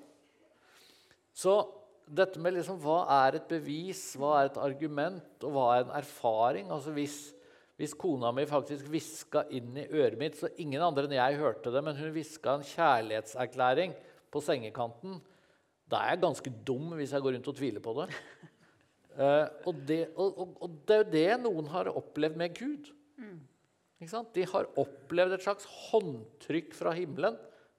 Så 1.35 1.57
dette 2.05 2.41
med 2.43 2.57
liksom, 2.57 2.79
hva 2.83 3.05
er 3.25 3.39
et 3.39 3.47
bevis, 3.51 4.03
hva 4.21 4.37
er 4.39 4.51
et 4.51 4.61
argument, 4.61 5.31
og 5.47 5.55
hva 5.55 5.69
er 5.75 5.85
en 5.87 5.95
erfaring? 5.99 6.71
Altså 6.75 6.93
hvis, 6.95 7.19
hvis 7.81 7.95
kona 7.99 8.33
mi 8.35 8.45
faktisk 8.49 8.91
hviska 8.93 9.47
inn 9.55 9.79
i 9.81 9.87
øret 9.89 10.19
mitt, 10.21 10.39
så 10.39 10.51
ingen 10.61 10.83
andre 10.85 11.07
enn 11.09 11.17
jeg 11.17 11.41
hørte 11.41 11.73
det, 11.75 11.83
men 11.87 11.99
hun 11.99 12.13
hviska 12.15 12.59
en 12.59 12.67
kjærlighetserklæring 12.69 13.95
på 14.35 14.43
sengekanten, 14.45 15.23
da 15.91 16.01
er 16.01 16.15
jeg 16.15 16.25
ganske 16.25 16.53
dum 16.67 16.95
hvis 16.99 17.13
jeg 17.15 17.25
går 17.25 17.37
rundt 17.37 17.51
og 17.51 17.57
tviler 17.59 17.85
på 17.85 17.95
det. 17.99 18.09
Uh, 19.15 19.47
og, 19.69 19.83
det, 19.87 20.01
og, 20.19 20.57
og, 20.59 20.79
det, 20.89 20.95
er 20.95 21.03
jo 21.03 21.11
det 21.13 21.43
noen 21.45 21.69
har 21.71 21.93
opplevd 21.93 22.39
med 22.41 22.57
Gud. 22.57 22.89
Mm. 23.21 23.43
De 24.35 24.47
har 24.51 24.71
opplevd 24.81 25.37
et 25.37 25.45
slags 25.45 25.69
håndtrykk 25.91 26.75
fra 26.77 26.93
himmelen. 26.97 27.37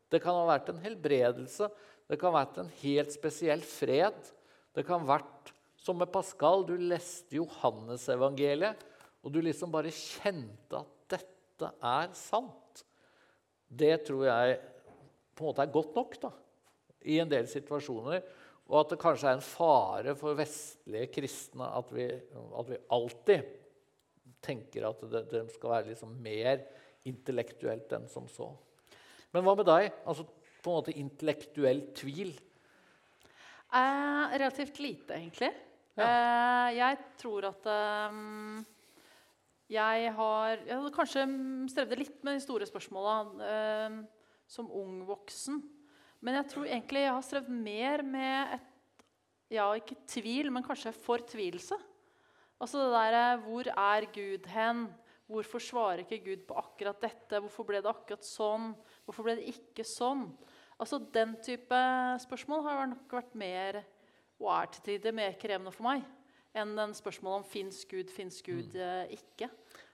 Det 0.10 0.22
kan 0.24 0.38
ha 0.38 0.46
vært 0.48 0.72
en 0.72 0.80
helbredelse, 0.84 1.68
det 2.06 2.18
kan 2.22 2.32
ha 2.32 2.44
vært 2.44 2.60
en 2.62 2.72
helt 2.84 3.14
spesiell 3.14 3.64
fred. 3.66 4.18
Det 4.76 4.86
kan 4.86 5.02
ha 5.02 5.18
vært 5.18 5.52
som 5.82 5.98
med 6.00 6.12
Pascal. 6.14 6.66
Du 6.68 6.76
leste 6.78 7.40
Johannesevangeliet, 7.40 8.86
og 9.26 9.34
du 9.34 9.42
liksom 9.44 9.74
bare 9.74 9.94
kjente 9.94 10.82
at 10.82 11.18
dette 11.18 11.72
er 11.82 12.14
sant. 12.18 12.86
Det 13.66 13.98
tror 14.08 14.28
jeg 14.30 14.60
på 15.36 15.44
en 15.44 15.50
måte 15.50 15.66
er 15.66 15.74
godt 15.74 15.98
nok 15.98 16.18
da, 16.22 16.32
i 17.06 17.20
en 17.22 17.32
del 17.32 17.48
situasjoner. 17.50 18.24
Og 18.66 18.80
at 18.82 18.94
det 18.94 19.02
kanskje 19.02 19.30
er 19.30 19.38
en 19.38 19.46
fare 19.46 20.16
for 20.18 20.38
vestlige 20.38 21.12
kristne 21.14 21.68
at 21.78 21.92
vi, 21.94 22.08
at 22.10 22.72
vi 22.72 22.82
alltid 22.98 23.52
tenker 24.46 24.88
at 24.90 25.04
det, 25.10 25.22
det 25.32 25.44
skal 25.54 25.78
være 25.78 25.92
liksom 25.92 26.16
mer 26.22 26.64
intellektuelt 27.06 27.94
enn 27.98 28.08
som 28.10 28.26
så. 28.32 28.50
Men 29.34 29.46
hva 29.46 29.54
med 29.58 29.68
deg? 29.70 29.92
Altså 30.08 30.26
på 30.26 30.72
en 30.72 30.80
måte 30.80 30.96
intellektuell 30.98 31.84
tvil? 31.98 32.34
Eh, 33.76 34.24
relativt 34.40 34.80
lite, 34.82 35.18
egentlig. 35.18 35.52
Ja. 35.96 36.08
Eh, 36.08 36.70
jeg 36.80 36.98
tror 37.22 37.46
at 37.52 37.68
um, 38.12 38.66
jeg 39.72 40.12
har 40.18 40.58
Jeg 40.68 40.92
kanskje 40.94 41.24
strevde 41.72 41.98
litt 41.98 42.18
med 42.26 42.36
de 42.36 42.44
store 42.44 42.68
spørsmåla 42.68 43.14
eh, 43.50 43.96
som 44.48 44.70
ung 44.72 45.00
voksen. 45.08 45.62
Men 46.26 46.40
jeg 46.40 46.50
tror 46.52 46.66
egentlig 46.66 47.04
jeg 47.06 47.14
har 47.14 47.26
strevd 47.26 47.52
mer 47.54 48.06
med 48.06 48.56
et 48.58 48.72
Ja, 49.54 49.68
ikke 49.78 50.00
tvil, 50.10 50.48
men 50.50 50.66
kanskje 50.66 50.90
fortvilelse. 50.98 51.78
Altså 52.58 52.82
det 52.82 52.94
derre 52.96 53.26
Hvor 53.44 53.70
er 53.70 54.08
Gud 54.10 54.48
hen? 54.50 54.88
Hvorfor 55.30 55.62
svarer 55.62 56.02
ikke 56.02 56.24
Gud 56.26 56.46
på 56.50 56.58
akkurat 56.58 56.98
dette? 57.02 57.40
Hvorfor 57.42 57.66
ble 57.66 57.82
det 57.82 57.90
akkurat 57.90 58.26
sånn? 58.26 58.72
Hvorfor 59.06 59.26
ble 59.26 59.38
det 59.40 59.54
ikke 59.54 59.86
sånn? 59.86 60.28
Altså 60.82 61.00
Den 61.00 61.38
type 61.46 61.78
spørsmål 62.26 62.66
har 62.66 62.90
nok 62.92 63.16
vært 63.20 63.38
mer, 63.38 63.80
og 64.42 64.52
er 64.58 64.74
til 64.74 64.86
tider 64.90 65.16
mer 65.16 65.38
krevende 65.40 65.74
for 65.74 65.88
meg 65.88 66.04
enn 66.56 66.72
den 66.78 66.94
spørsmålet 66.96 67.42
om 67.42 67.48
fins 67.48 67.82
Gud, 67.90 68.12
fins 68.12 68.38
Gud 68.46 68.78
mm. 68.80 69.12
ikke. 69.12 69.50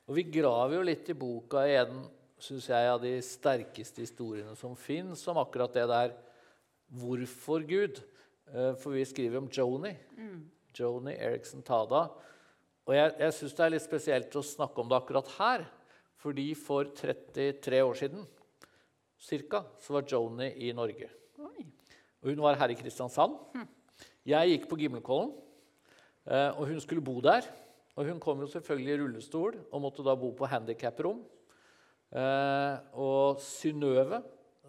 Og 0.06 0.18
vi 0.20 0.28
graver 0.30 0.78
jo 0.78 0.84
litt 0.86 1.08
i 1.10 1.16
boka 1.18 1.64
i 1.66 1.78
en 2.42 2.48
synes 2.48 2.70
jeg, 2.72 2.90
av 2.90 3.02
de 3.02 3.12
sterkeste 3.22 4.02
historiene 4.02 4.56
som 4.58 4.74
fins, 4.76 5.22
om 5.30 5.38
akkurat 5.38 5.74
det 5.74 5.88
der 5.92 6.14
Hvorfor 6.92 7.62
Gud? 7.64 8.02
Eh, 8.50 8.74
For 8.76 8.92
vi 8.92 9.06
skriver 9.06 9.38
om 9.38 9.48
Joni. 9.48 9.94
Joni 10.76 11.14
Eriksen 11.14 11.62
Tada. 11.62 12.10
Og 12.86 12.96
jeg, 12.96 13.14
jeg 13.20 13.34
syns 13.38 13.54
det 13.54 13.64
er 13.64 13.72
litt 13.72 13.86
spesielt 13.86 14.36
å 14.36 14.44
snakke 14.44 14.82
om 14.82 14.90
det 14.90 14.98
akkurat 14.98 15.30
her. 15.38 15.66
Fordi 16.20 16.50
for 16.58 16.90
33 16.98 17.80
år 17.80 17.96
siden 17.96 18.26
cirka, 19.22 19.64
så 19.80 19.94
var 19.94 20.10
Joni 20.10 20.50
i 20.68 20.74
Norge. 20.74 21.08
Oi. 21.40 21.68
Og 22.24 22.34
hun 22.34 22.42
var 22.44 22.58
her 22.60 22.74
i 22.74 22.80
Kristiansand. 22.80 23.38
Jeg 24.28 24.50
gikk 24.50 24.68
på 24.70 24.82
Gimlekollen, 24.82 25.32
eh, 26.26 26.50
og 26.58 26.66
hun 26.68 26.82
skulle 26.82 27.06
bo 27.06 27.22
der. 27.22 27.46
Og 27.96 28.10
hun 28.10 28.20
kom 28.20 28.42
jo 28.42 28.50
selvfølgelig 28.50 28.98
i 28.98 29.00
rullestol 29.00 29.62
og 29.72 29.86
måtte 29.86 30.04
da 30.04 30.18
bo 30.18 30.34
på 30.36 30.50
handikaprom. 30.50 31.22
Eh, 32.12 32.74
og 33.00 33.40
Synnøve, 33.40 34.20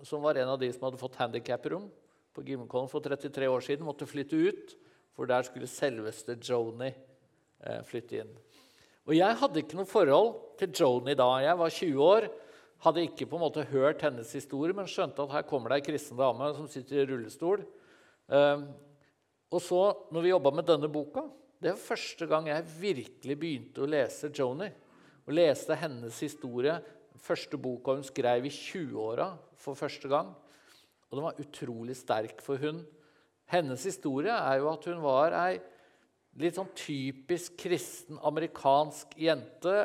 som 0.07 0.23
var 0.23 0.39
en 0.39 0.53
av 0.55 0.61
de 0.61 0.69
som 0.75 0.87
hadde 0.87 1.01
fått 1.01 1.19
handikaprom 1.19 1.89
på 2.33 2.45
Gimmekollen 2.47 2.91
for 2.91 3.03
33 3.03 3.49
år 3.51 3.65
siden, 3.67 3.87
måtte 3.87 4.09
flytte 4.09 4.39
ut, 4.39 4.77
for 5.13 5.29
der 5.29 5.45
skulle 5.47 5.71
selveste 5.71 6.39
Joni 6.39 6.93
eh, 6.93 7.83
flytte 7.87 8.23
inn. 8.23 8.31
Og 9.11 9.17
jeg 9.19 9.39
hadde 9.41 9.63
ikke 9.63 9.81
noe 9.81 9.91
forhold 9.91 10.31
til 10.61 10.71
Joni 10.79 11.17
da. 11.19 11.29
Jeg 11.43 11.59
var 11.59 11.75
20 11.75 12.07
år. 12.07 12.29
Hadde 12.83 13.05
ikke 13.07 13.27
på 13.31 13.39
en 13.39 13.45
måte 13.45 13.67
hørt 13.71 14.03
hennes 14.07 14.31
historie, 14.35 14.75
men 14.75 14.91
skjønte 14.91 15.23
at 15.23 15.35
her 15.35 15.45
kommer 15.47 15.71
det 15.71 15.81
ei 15.81 15.87
kristen 15.91 16.19
dame 16.19 16.49
som 16.55 16.71
sitter 16.71 17.03
i 17.03 17.07
rullestol. 17.11 17.67
Eh, 18.31 18.65
og 19.53 19.61
så, 19.61 19.83
når 20.15 20.25
vi 20.25 20.33
jobba 20.33 20.55
med 20.55 20.71
denne 20.71 20.91
boka, 20.91 21.27
det 21.63 21.75
var 21.75 21.83
første 21.83 22.27
gang 22.31 22.49
jeg 22.51 22.71
virkelig 22.81 23.37
begynte 23.39 23.83
å 23.83 23.91
lese 23.91 24.31
Joni. 24.35 24.71
Og 25.27 25.37
leste 25.37 25.77
hennes 25.79 26.17
historie. 26.25 26.79
Første 27.21 27.59
boka 27.61 27.97
hun 27.97 28.07
skrev 28.07 28.47
i 28.49 28.53
20-åra 28.53 29.29
for 29.61 29.79
første 29.79 30.09
gang. 30.11 30.33
Og 31.11 31.19
den 31.19 31.27
var 31.27 31.41
utrolig 31.43 31.97
sterk 31.99 32.41
for 32.45 32.61
hun. 32.63 32.81
Hennes 33.53 33.85
historie 33.85 34.33
er 34.33 34.63
jo 34.63 34.71
at 34.73 34.87
hun 34.89 35.03
var 35.05 35.35
ei 35.37 35.59
litt 36.41 36.57
sånn 36.57 36.71
typisk 36.77 37.59
kristen 37.61 38.17
amerikansk 38.25 39.13
jente. 39.21 39.83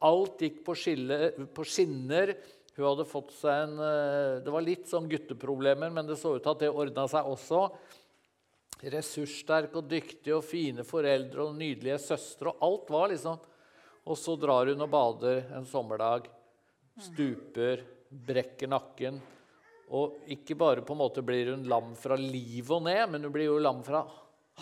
Alt 0.00 0.40
gikk 0.40 0.62
på, 0.64 0.76
skille, 0.78 1.34
på 1.52 1.66
skinner. 1.68 2.32
Hun 2.78 2.86
hadde 2.86 3.08
fått 3.08 3.34
seg 3.36 3.66
en 3.66 3.74
eh, 3.84 4.40
Det 4.40 4.54
var 4.54 4.64
litt 4.64 4.88
sånn 4.88 5.10
gutteproblemer, 5.10 5.92
men 5.92 6.08
det 6.08 6.16
så 6.16 6.32
ut 6.36 6.42
til 6.42 6.54
at 6.54 6.64
det 6.64 6.72
ordna 6.72 7.04
seg 7.12 7.28
også. 7.28 7.66
Ressurssterk 8.80 9.76
og 9.76 9.90
dyktig 9.90 10.32
og 10.32 10.46
fine 10.46 10.86
foreldre 10.88 11.44
og 11.44 11.58
nydelige 11.58 12.00
søstre. 12.00 12.54
Og 12.54 12.64
alt 12.64 12.92
var 12.96 13.12
liksom 13.12 13.48
Og 14.08 14.16
så 14.16 14.32
drar 14.40 14.70
hun 14.72 14.80
og 14.80 14.88
bader 14.88 15.42
en 15.58 15.68
sommerdag. 15.68 16.30
Stuper, 17.00 17.84
brekker 18.10 18.70
nakken. 18.70 19.20
Og 19.90 20.20
ikke 20.30 20.54
bare 20.58 20.84
på 20.86 20.94
en 20.94 21.00
måte 21.00 21.22
blir 21.26 21.52
hun 21.54 21.64
lam 21.70 21.94
fra 21.98 22.18
livet 22.18 22.70
og 22.76 22.84
ned, 22.86 23.02
men 23.10 23.26
hun 23.26 23.34
blir 23.34 23.48
jo 23.48 23.62
lam 23.62 23.80
fra 23.86 24.04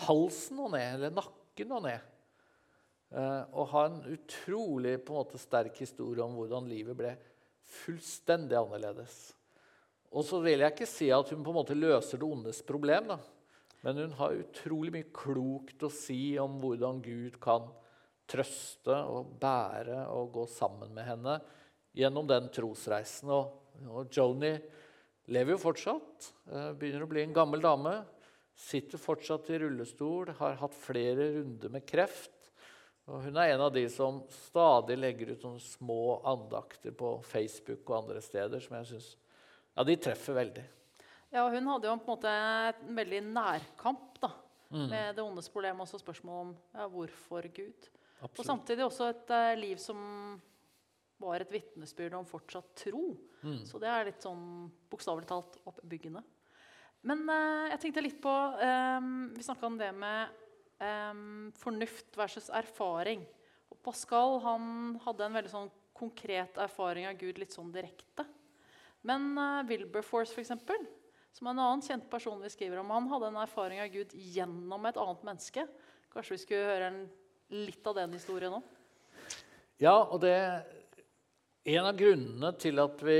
halsen 0.05 0.61
og 0.63 0.71
ned, 0.73 0.95
eller 0.95 1.13
nakken 1.13 1.75
og 1.75 1.83
ned. 1.85 2.07
Eh, 3.09 3.43
og 3.57 3.69
har 3.73 3.89
en 3.89 3.99
utrolig 4.13 4.95
på 5.01 5.13
en 5.13 5.21
måte 5.21 5.41
sterk 5.41 5.77
historie 5.81 6.23
om 6.25 6.37
hvordan 6.37 6.69
livet 6.69 6.97
ble 6.97 7.13
fullstendig 7.81 8.57
annerledes. 8.57 9.17
Og 10.09 10.25
så 10.25 10.39
vil 10.41 10.63
jeg 10.63 10.73
ikke 10.73 10.89
si 10.89 11.11
at 11.13 11.29
hun 11.33 11.43
på 11.45 11.53
en 11.53 11.59
måte 11.59 11.77
løser 11.77 12.21
det 12.21 12.25
ondes 12.25 12.63
problem, 12.65 13.11
da. 13.13 13.19
men 13.85 14.01
hun 14.05 14.15
har 14.17 14.39
utrolig 14.41 14.93
mye 14.95 15.11
klokt 15.13 15.85
å 15.85 15.91
si 15.93 16.37
om 16.41 16.57
hvordan 16.61 17.01
Gud 17.05 17.37
kan 17.41 17.69
trøste 18.29 18.95
og 19.09 19.35
bære 19.41 20.03
og 20.13 20.33
gå 20.33 20.45
sammen 20.49 20.93
med 20.93 21.07
henne 21.09 21.39
gjennom 21.95 22.27
den 22.29 22.49
trosreisen. 22.53 23.31
Og, 23.33 23.79
og 23.89 24.09
Joni 24.13 24.53
lever 25.29 25.55
jo 25.55 25.61
fortsatt. 25.61 26.31
eh, 26.51 26.71
Begynner 26.79 27.05
å 27.05 27.11
bli 27.11 27.23
en 27.25 27.35
gammel 27.35 27.63
dame. 27.63 27.99
Sitter 28.59 28.99
fortsatt 28.99 29.49
i 29.53 29.61
rullestol, 29.61 30.33
har 30.41 30.59
hatt 30.59 30.75
flere 30.75 31.29
runder 31.37 31.71
med 31.71 31.85
kreft. 31.87 32.35
Og 33.09 33.23
hun 33.25 33.39
er 33.41 33.55
en 33.55 33.63
av 33.65 33.71
de 33.73 33.85
som 33.89 34.19
stadig 34.29 34.99
legger 34.99 35.31
ut 35.31 35.45
sånne 35.45 35.63
små 35.63 36.19
andakter 36.29 36.93
på 36.93 37.15
Facebook 37.25 37.87
og 37.87 38.03
andre 38.03 38.21
steder 38.21 38.61
som 38.61 38.75
jeg 38.77 38.89
syns 38.91 39.07
ja, 39.15 39.85
de 39.87 39.95
treffer 40.01 40.35
veldig. 40.35 40.65
Ja, 41.31 41.45
hun 41.49 41.69
hadde 41.71 41.87
jo 41.87 41.95
på 42.01 42.09
en 42.09 42.17
måte 42.17 42.33
en 42.33 42.97
veldig 42.97 43.21
nærkamp 43.31 44.17
da, 44.21 44.31
med 44.73 45.15
det 45.15 45.23
ondes 45.23 45.47
problem. 45.53 45.81
Også 45.85 46.01
spørsmål 46.01 46.41
om 46.43 46.53
ja, 46.75 46.87
hvorfor 46.91 47.47
Gud. 47.55 47.89
Og 48.27 48.41
samtidig 48.43 48.83
også 48.83 49.07
et 49.13 49.31
uh, 49.31 49.53
liv 49.55 49.79
som 49.79 50.01
var 51.19 51.43
et 51.43 51.51
vitnesbyrd 51.51 52.15
om 52.19 52.27
fortsatt 52.27 52.71
tro. 52.79 53.13
Mm. 53.43 53.63
Så 53.67 53.79
det 53.81 53.89
er 53.91 54.07
litt 54.07 54.23
sånn 54.23 54.69
bokstavelig 54.91 55.27
talt 55.29 55.57
oppbyggende. 55.69 56.23
Men 57.07 57.23
eh, 57.31 57.65
jeg 57.73 57.81
tenkte 57.83 58.03
litt 58.03 58.19
på 58.23 58.31
eh, 58.59 59.09
Vi 59.35 59.45
snakka 59.45 59.67
om 59.69 59.77
det 59.79 59.91
med 59.95 60.39
eh, 60.83 61.21
fornuft 61.59 62.17
versus 62.19 62.49
erfaring. 62.51 63.23
Og 63.69 63.79
Pascal 63.85 64.39
han 64.43 64.97
hadde 65.05 65.27
en 65.27 65.37
veldig 65.39 65.53
sånn 65.53 65.71
konkret 65.99 66.57
erfaring 66.61 67.07
av 67.09 67.19
Gud 67.19 67.39
litt 67.41 67.55
sånn 67.55 67.73
direkte. 67.75 68.23
Men 69.07 69.31
uh, 69.35 69.63
Wilberforce, 69.67 70.33
for 70.33 70.43
eksempel, 70.43 70.79
som 71.35 71.47
er 71.47 71.55
en 71.55 71.61
annen 71.63 71.83
kjent 71.83 72.07
person 72.11 72.39
vi 72.43 72.51
skriver 72.51 72.81
om, 72.81 72.91
han 72.91 73.07
hadde 73.11 73.29
en 73.31 73.39
erfaring 73.43 73.81
av 73.83 73.91
Gud 73.93 74.15
gjennom 74.15 74.87
et 74.87 74.99
annet 74.99 75.25
menneske. 75.27 75.65
Kanskje 76.13 76.35
vi 76.35 76.41
skulle 76.43 76.69
høre 76.71 76.89
en, 76.89 77.01
litt 77.53 77.87
av 77.87 77.97
den 77.99 78.15
historien 78.15 78.55
nå? 78.55 78.61
Ja, 79.79 79.95
og 80.01 80.19
det 80.23 80.35
En 81.67 81.89
av 81.89 81.97
grunnene 81.99 82.53
til 82.59 82.79
at 82.79 83.01
vi 83.03 83.19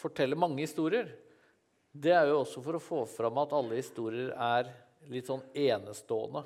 forteller 0.00 0.38
mange 0.40 0.62
historier, 0.64 1.10
det 1.92 2.14
er 2.16 2.30
jo 2.30 2.40
også 2.40 2.62
for 2.64 2.78
å 2.78 2.82
få 2.82 3.02
fram 3.06 3.36
at 3.42 3.52
alle 3.54 3.76
historier 3.78 4.32
er 4.32 4.70
litt 5.12 5.28
sånn 5.28 5.44
enestående. 5.52 6.42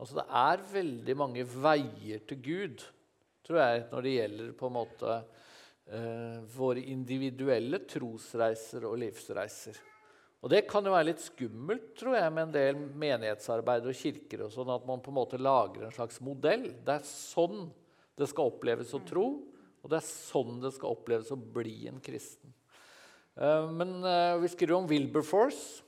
Altså 0.00 0.18
det 0.18 0.24
er 0.40 0.64
veldig 0.72 1.16
mange 1.20 1.44
veier 1.46 2.24
til 2.26 2.40
Gud, 2.42 2.82
tror 3.46 3.60
jeg, 3.60 3.84
når 3.92 4.06
det 4.06 4.14
gjelder 4.16 4.50
på 4.58 4.70
en 4.70 4.74
måte 4.74 5.14
eh, 5.14 6.40
våre 6.56 6.82
individuelle 6.90 7.82
trosreiser 7.86 8.88
og 8.88 8.96
livsreiser. 9.04 9.78
Og 10.42 10.50
det 10.50 10.64
kan 10.66 10.82
jo 10.82 10.96
være 10.96 11.12
litt 11.12 11.22
skummelt, 11.22 11.92
tror 12.00 12.16
jeg, 12.16 12.32
med 12.34 12.48
en 12.48 12.56
del 12.56 12.80
menighetsarbeid 12.98 13.86
og 13.86 13.94
kirker 13.94 14.48
og 14.48 14.56
sånn, 14.56 14.72
at 14.74 14.88
man 14.88 15.04
på 15.04 15.12
en 15.12 15.20
måte 15.20 15.38
lager 15.38 15.86
en 15.86 15.94
slags 15.94 16.18
modell. 16.24 16.72
Det 16.82 16.96
er 16.96 17.06
sånn 17.06 17.68
det 18.18 18.26
skal 18.28 18.50
oppleves 18.50 18.90
å 18.96 19.04
tro, 19.06 19.26
og 19.82 19.90
det 19.90 19.98
er 19.98 20.06
sånn 20.06 20.60
det 20.62 20.72
skal 20.76 20.94
oppleves 20.94 21.32
å 21.34 21.38
bli 21.38 21.88
en 21.90 22.00
kristen. 22.02 22.52
Eh, 23.36 23.70
Men 23.74 23.98
eh, 24.06 24.36
vi 24.42 24.50
skriver 24.52 24.76
om 24.76 24.88
Wilberforce, 24.90 25.82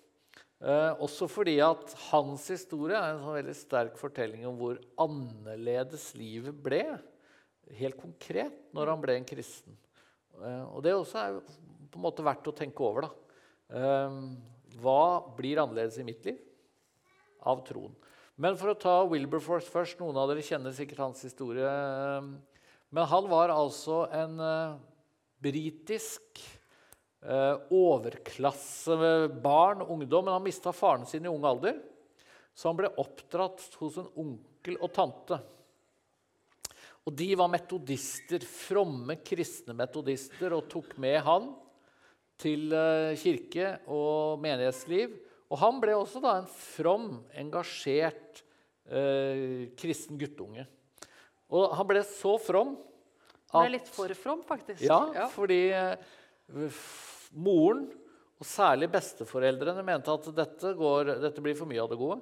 eh, 0.60 0.92
også 0.98 1.28
fordi 1.30 1.58
at 1.64 1.94
hans 2.10 2.48
historie 2.50 2.98
er 2.98 3.14
en 3.14 3.22
sånn 3.22 3.38
veldig 3.38 3.56
sterk 3.58 4.00
fortelling 4.00 4.46
om 4.48 4.58
hvor 4.60 4.80
annerledes 5.06 6.10
livet 6.18 6.58
ble, 6.64 6.82
helt 7.78 8.00
konkret, 8.00 8.56
når 8.76 8.92
han 8.92 9.04
ble 9.04 9.18
en 9.18 9.28
kristen. 9.28 9.76
Og 10.34 10.82
det 10.84 10.92
også 10.92 11.20
er 11.20 11.36
på 11.38 11.96
en 11.96 12.02
måte 12.04 12.24
verdt 12.26 12.48
å 12.50 12.52
tenke 12.58 12.82
over. 12.84 13.06
da. 13.06 13.78
Hva 14.82 15.22
blir 15.38 15.60
annerledes 15.62 15.96
i 16.02 16.04
mitt 16.04 16.26
liv 16.26 16.42
av 17.46 17.62
troen? 17.64 17.94
Men 18.36 18.58
for 18.58 18.72
å 18.72 18.76
ta 18.76 18.96
Wilberforce 19.06 19.70
først. 19.70 20.00
Noen 20.02 20.18
av 20.18 20.28
dere 20.28 20.42
kjenner 20.44 20.74
sikkert 20.74 21.04
hans 21.06 21.22
historie. 21.24 21.70
Men 22.94 23.08
han 23.10 23.26
var 23.26 23.50
altså 23.50 24.04
en 24.14 24.36
eh, 24.38 24.76
britisk 25.42 26.38
eh, 27.26 27.56
overklassebarn, 27.74 29.82
ungdom. 29.82 30.28
Men 30.28 30.36
han 30.36 30.44
mista 30.44 30.70
faren 30.72 31.06
sin 31.10 31.26
i 31.26 31.32
ung 31.32 31.44
alder, 31.48 31.80
så 32.54 32.70
han 32.70 32.78
ble 32.78 32.92
oppdratt 33.02 33.64
hos 33.80 33.98
en 33.98 34.06
onkel 34.22 34.78
og 34.78 34.92
tante. 34.94 35.40
Og 37.04 37.12
de 37.18 37.34
var 37.36 37.50
metodister, 37.52 38.40
fromme 38.46 39.18
kristne 39.26 39.74
metodister, 39.76 40.54
og 40.54 40.70
tok 40.70 40.94
med 41.02 41.18
han 41.26 41.50
til 42.40 42.72
eh, 42.78 43.18
kirke 43.18 43.72
og 43.90 44.38
menighetsliv. 44.44 45.18
Og 45.50 45.58
han 45.60 45.82
ble 45.82 45.98
også 45.98 46.22
da 46.22 46.38
en 46.38 46.48
from, 46.48 47.26
engasjert 47.42 48.44
eh, 48.86 49.74
kristen 49.78 50.18
guttunge. 50.22 50.64
Og 51.52 51.74
han 51.76 51.88
ble 51.88 52.02
så 52.08 52.36
from 52.40 52.76
at 53.54 53.68
Ble 53.68 53.76
litt 53.76 53.90
for 53.92 54.10
from, 54.18 54.40
faktisk. 54.46 54.82
ja, 54.82 55.28
fordi 55.30 55.68
eh, 55.70 56.78
moren, 57.38 57.84
og 58.34 58.48
særlig 58.48 58.88
besteforeldrene, 58.90 59.84
mente 59.86 60.10
at 60.10 60.26
dette, 60.34 60.72
går, 60.74 61.12
dette 61.22 61.42
blir 61.44 61.54
for 61.58 61.70
mye 61.70 61.82
av 61.84 61.92
det 61.92 61.98
gode. 62.00 62.18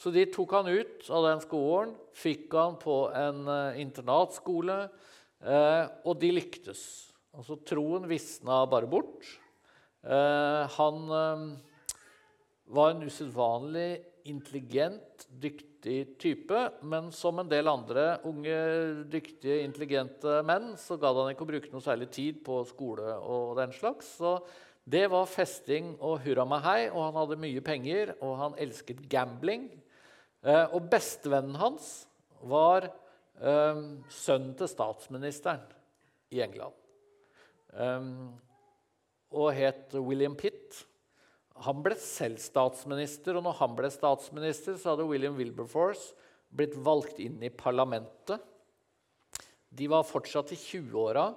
Så 0.00 0.10
de 0.10 0.24
tok 0.32 0.54
han 0.56 0.70
ut 0.72 1.10
av 1.12 1.26
den 1.28 1.42
skolen, 1.44 1.92
fikk 2.16 2.56
han 2.56 2.78
på 2.80 2.96
en 3.14 3.44
uh, 3.46 3.76
internatskole, 3.78 4.78
eh, 5.44 5.84
og 6.02 6.16
de 6.18 6.32
lyktes. 6.34 6.80
Altså 7.36 7.60
Troen 7.68 8.08
visna 8.10 8.64
bare 8.70 8.88
bort. 8.90 9.28
Eh, 10.04 10.74
han 10.78 10.98
var 12.74 12.90
en 12.90 13.04
usedvanlig 13.06 13.88
intelligent, 14.28 15.26
dyktig 15.28 16.16
type. 16.20 16.60
Men 16.82 17.10
som 17.14 17.40
en 17.40 17.50
del 17.50 17.68
andre 17.70 18.18
unge, 18.28 18.58
dyktige, 19.12 19.60
intelligente 19.64 20.40
menn 20.46 20.72
så 20.80 20.98
gadd 21.00 21.20
han 21.20 21.32
ikke 21.34 21.46
å 21.46 21.50
bruke 21.52 21.72
noe 21.72 21.84
særlig 21.84 22.10
tid 22.14 22.40
på 22.46 22.62
skole 22.68 23.16
og 23.20 23.56
den 23.60 23.74
slags. 23.76 24.14
Så 24.18 24.38
det 24.84 25.06
var 25.12 25.30
festing 25.30 25.94
og 25.96 26.20
hurra 26.26 26.44
meg 26.48 26.64
hei, 26.64 26.80
og 26.90 27.06
han 27.06 27.18
hadde 27.22 27.40
mye 27.40 27.64
penger, 27.64 28.14
og 28.20 28.36
han 28.40 28.56
elsket 28.60 29.00
gambling. 29.12 29.70
Eh, 30.44 30.66
og 30.76 30.90
bestevennen 30.92 31.56
hans 31.56 32.04
var 32.44 32.90
eh, 33.40 33.84
sønnen 34.12 34.52
til 34.58 34.68
statsministeren 34.68 35.64
i 36.36 36.42
England. 36.44 36.76
Eh, 37.72 38.10
og 39.34 39.48
het 39.56 39.96
William 39.96 40.36
Pitt. 40.36 40.84
Han 41.62 41.84
ble 41.84 41.94
selv 42.00 42.40
statsminister, 42.42 43.38
og 43.38 43.46
når 43.46 43.58
han 43.60 43.76
ble 43.78 43.90
statsminister, 43.92 44.74
så 44.80 44.92
hadde 44.92 45.06
William 45.06 45.36
Wilberforce 45.38 46.16
blitt 46.54 46.74
valgt 46.74 47.20
inn 47.22 47.38
i 47.42 47.52
parlamentet. 47.54 48.42
De 49.74 49.86
var 49.90 50.06
fortsatt 50.06 50.52
i 50.54 50.58
20-åra. 50.58 51.28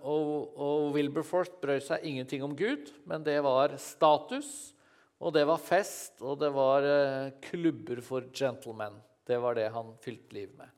og, 0.00 0.56
og 0.56 0.94
Wilberforce 0.96 1.52
brød 1.60 1.84
seg 1.84 2.08
ingenting 2.08 2.44
om 2.44 2.56
Gud, 2.56 2.88
men 3.04 3.24
det 3.24 3.36
var 3.44 3.76
status. 3.80 4.72
Og 5.16 5.32
det 5.32 5.46
var 5.48 5.60
fest, 5.62 6.18
og 6.20 6.36
det 6.42 6.50
var 6.52 6.84
eh, 6.84 7.34
klubber 7.48 8.02
for 8.04 8.26
gentlemen. 8.36 8.98
Det 9.26 9.38
var 9.40 9.56
det 9.56 9.70
han 9.72 9.94
fylte 10.02 10.36
liv 10.36 10.50
med. 10.58 10.68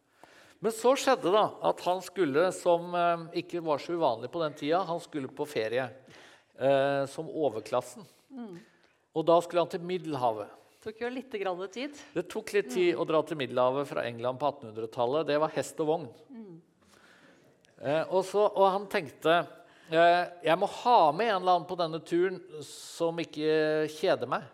Men 0.62 0.74
så 0.74 0.94
skjedde 0.98 1.32
det 1.34 1.46
at 1.70 1.82
han 1.86 2.02
skulle, 2.06 2.44
som 2.54 2.94
eh, 2.94 3.24
ikke 3.42 3.62
var 3.66 3.82
så 3.82 3.96
uvanlig 3.98 4.30
på 4.30 4.42
den 4.44 4.54
tida, 4.58 4.84
han 4.86 5.02
skulle 5.02 5.30
på 5.34 5.46
ferie 5.48 5.88
eh, 6.58 7.02
som 7.10 7.30
overklassen. 7.30 8.06
Mm. 8.30 8.56
Og 9.16 9.26
da 9.26 9.38
skulle 9.42 9.64
han 9.64 9.72
til 9.72 9.84
Middelhavet. 9.86 10.54
Det 10.78 10.92
tok 10.92 11.02
jo 11.02 11.10
litt 11.10 11.36
grann 11.40 11.62
tid. 11.74 12.00
Det 12.14 12.26
tok 12.30 12.54
litt 12.54 12.70
tid 12.70 12.92
mm. 12.94 13.02
å 13.02 13.06
dra 13.08 13.22
til 13.26 13.40
Middelhavet 13.40 13.88
fra 13.90 14.06
England 14.06 14.40
på 14.40 14.50
1800-tallet. 14.52 15.28
Det 15.30 15.38
var 15.42 15.54
hest 15.56 15.80
og 15.82 15.90
vogn. 15.90 16.10
Mm. 16.30 16.58
Eh, 17.78 18.02
og, 18.04 18.20
så, 18.26 18.46
og 18.46 18.68
han 18.74 18.86
tenkte 18.90 19.40
Eh, 19.88 20.24
jeg 20.44 20.60
må 20.60 20.68
ha 20.82 20.98
med 21.16 21.30
en 21.30 21.38
eller 21.38 21.54
annen 21.54 21.68
på 21.68 21.76
denne 21.80 21.98
turen 22.04 22.36
som 22.66 23.16
ikke 23.22 23.88
kjeder 23.94 24.28
meg. 24.28 24.44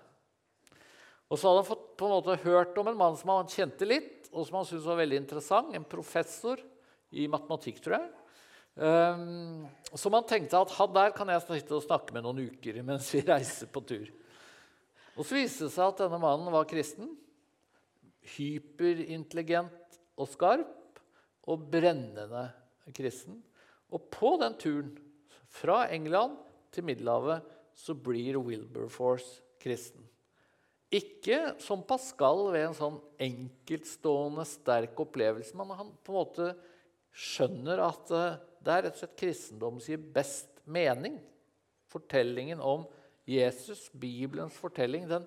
Og 1.27 1.41
så 1.41 1.49
hadde 1.49 1.65
han 1.65 1.71
fått 1.73 1.89
på 1.99 2.07
en 2.07 2.15
måte 2.15 2.37
hørt 2.45 2.77
om 2.79 2.91
en 2.91 3.01
mann 3.01 3.17
som 3.19 3.33
han 3.33 3.51
kjente 3.51 3.89
litt, 3.89 4.29
og 4.31 4.47
som 4.47 4.61
han 4.61 4.69
syntes 4.69 4.87
var 4.87 5.01
veldig 5.01 5.19
interessant. 5.19 5.75
En 5.75 5.87
professor 5.89 6.63
i 7.11 7.27
matematikk, 7.31 7.81
tror 7.83 7.97
jeg. 7.99 8.07
Um, 8.75 9.67
man 10.11 10.27
tenkte 10.27 10.59
at 10.59 10.73
han 10.75 10.95
der 10.97 11.13
kan 11.15 11.29
jeg 11.31 11.45
sitte 11.47 11.77
og 11.77 11.85
snakke 11.85 12.15
med 12.15 12.25
noen 12.27 12.49
uker 12.51 12.81
mens 12.83 13.13
vi 13.15 13.23
reiser 13.33 13.71
på 13.71 13.85
tur. 13.87 14.09
Og 15.15 15.23
så 15.23 15.39
viste 15.39 15.69
det 15.69 15.75
seg 15.77 15.93
at 15.93 16.01
denne 16.03 16.19
mannen 16.19 16.51
var 16.51 16.67
kristen. 16.67 17.13
Hyperintelligent 18.35 19.99
og 20.19 20.31
skarp 20.33 20.99
og 21.51 21.69
brennende 21.71 22.49
kristen. 22.97 23.39
Og 23.95 24.09
på 24.11 24.35
den 24.43 24.57
turen 24.59 24.91
fra 25.55 25.85
England 25.95 26.41
til 26.75 26.87
Middelhavet 26.89 27.45
så 27.79 27.95
blir 27.95 28.41
Wilberforce 28.43 29.43
kristen. 29.63 30.03
Ikke 30.95 31.55
som 31.63 31.83
Pascal 31.87 32.49
ved 32.55 32.69
en 32.69 32.77
sånn 32.77 32.99
enkeltstående, 33.23 34.45
sterk 34.47 34.99
opplevelse, 35.03 35.55
men 35.59 35.73
han 35.75 35.95
på 36.07 36.13
en 36.13 36.19
måte 36.19 36.51
skjønner 37.15 37.83
at 37.83 38.13
eh, 38.65 38.67
det 38.67 38.75
er 38.75 38.87
rett 38.87 38.97
og 38.97 39.03
slett 39.03 39.21
kristendom 39.21 39.79
som 39.79 39.93
gir 39.93 40.11
best 40.15 40.63
mening. 40.65 41.19
Fortellingen 41.93 42.63
om 42.65 42.87
Jesus, 43.29 43.87
Bibelens 43.93 44.57
fortelling, 44.57 45.07
den, 45.09 45.25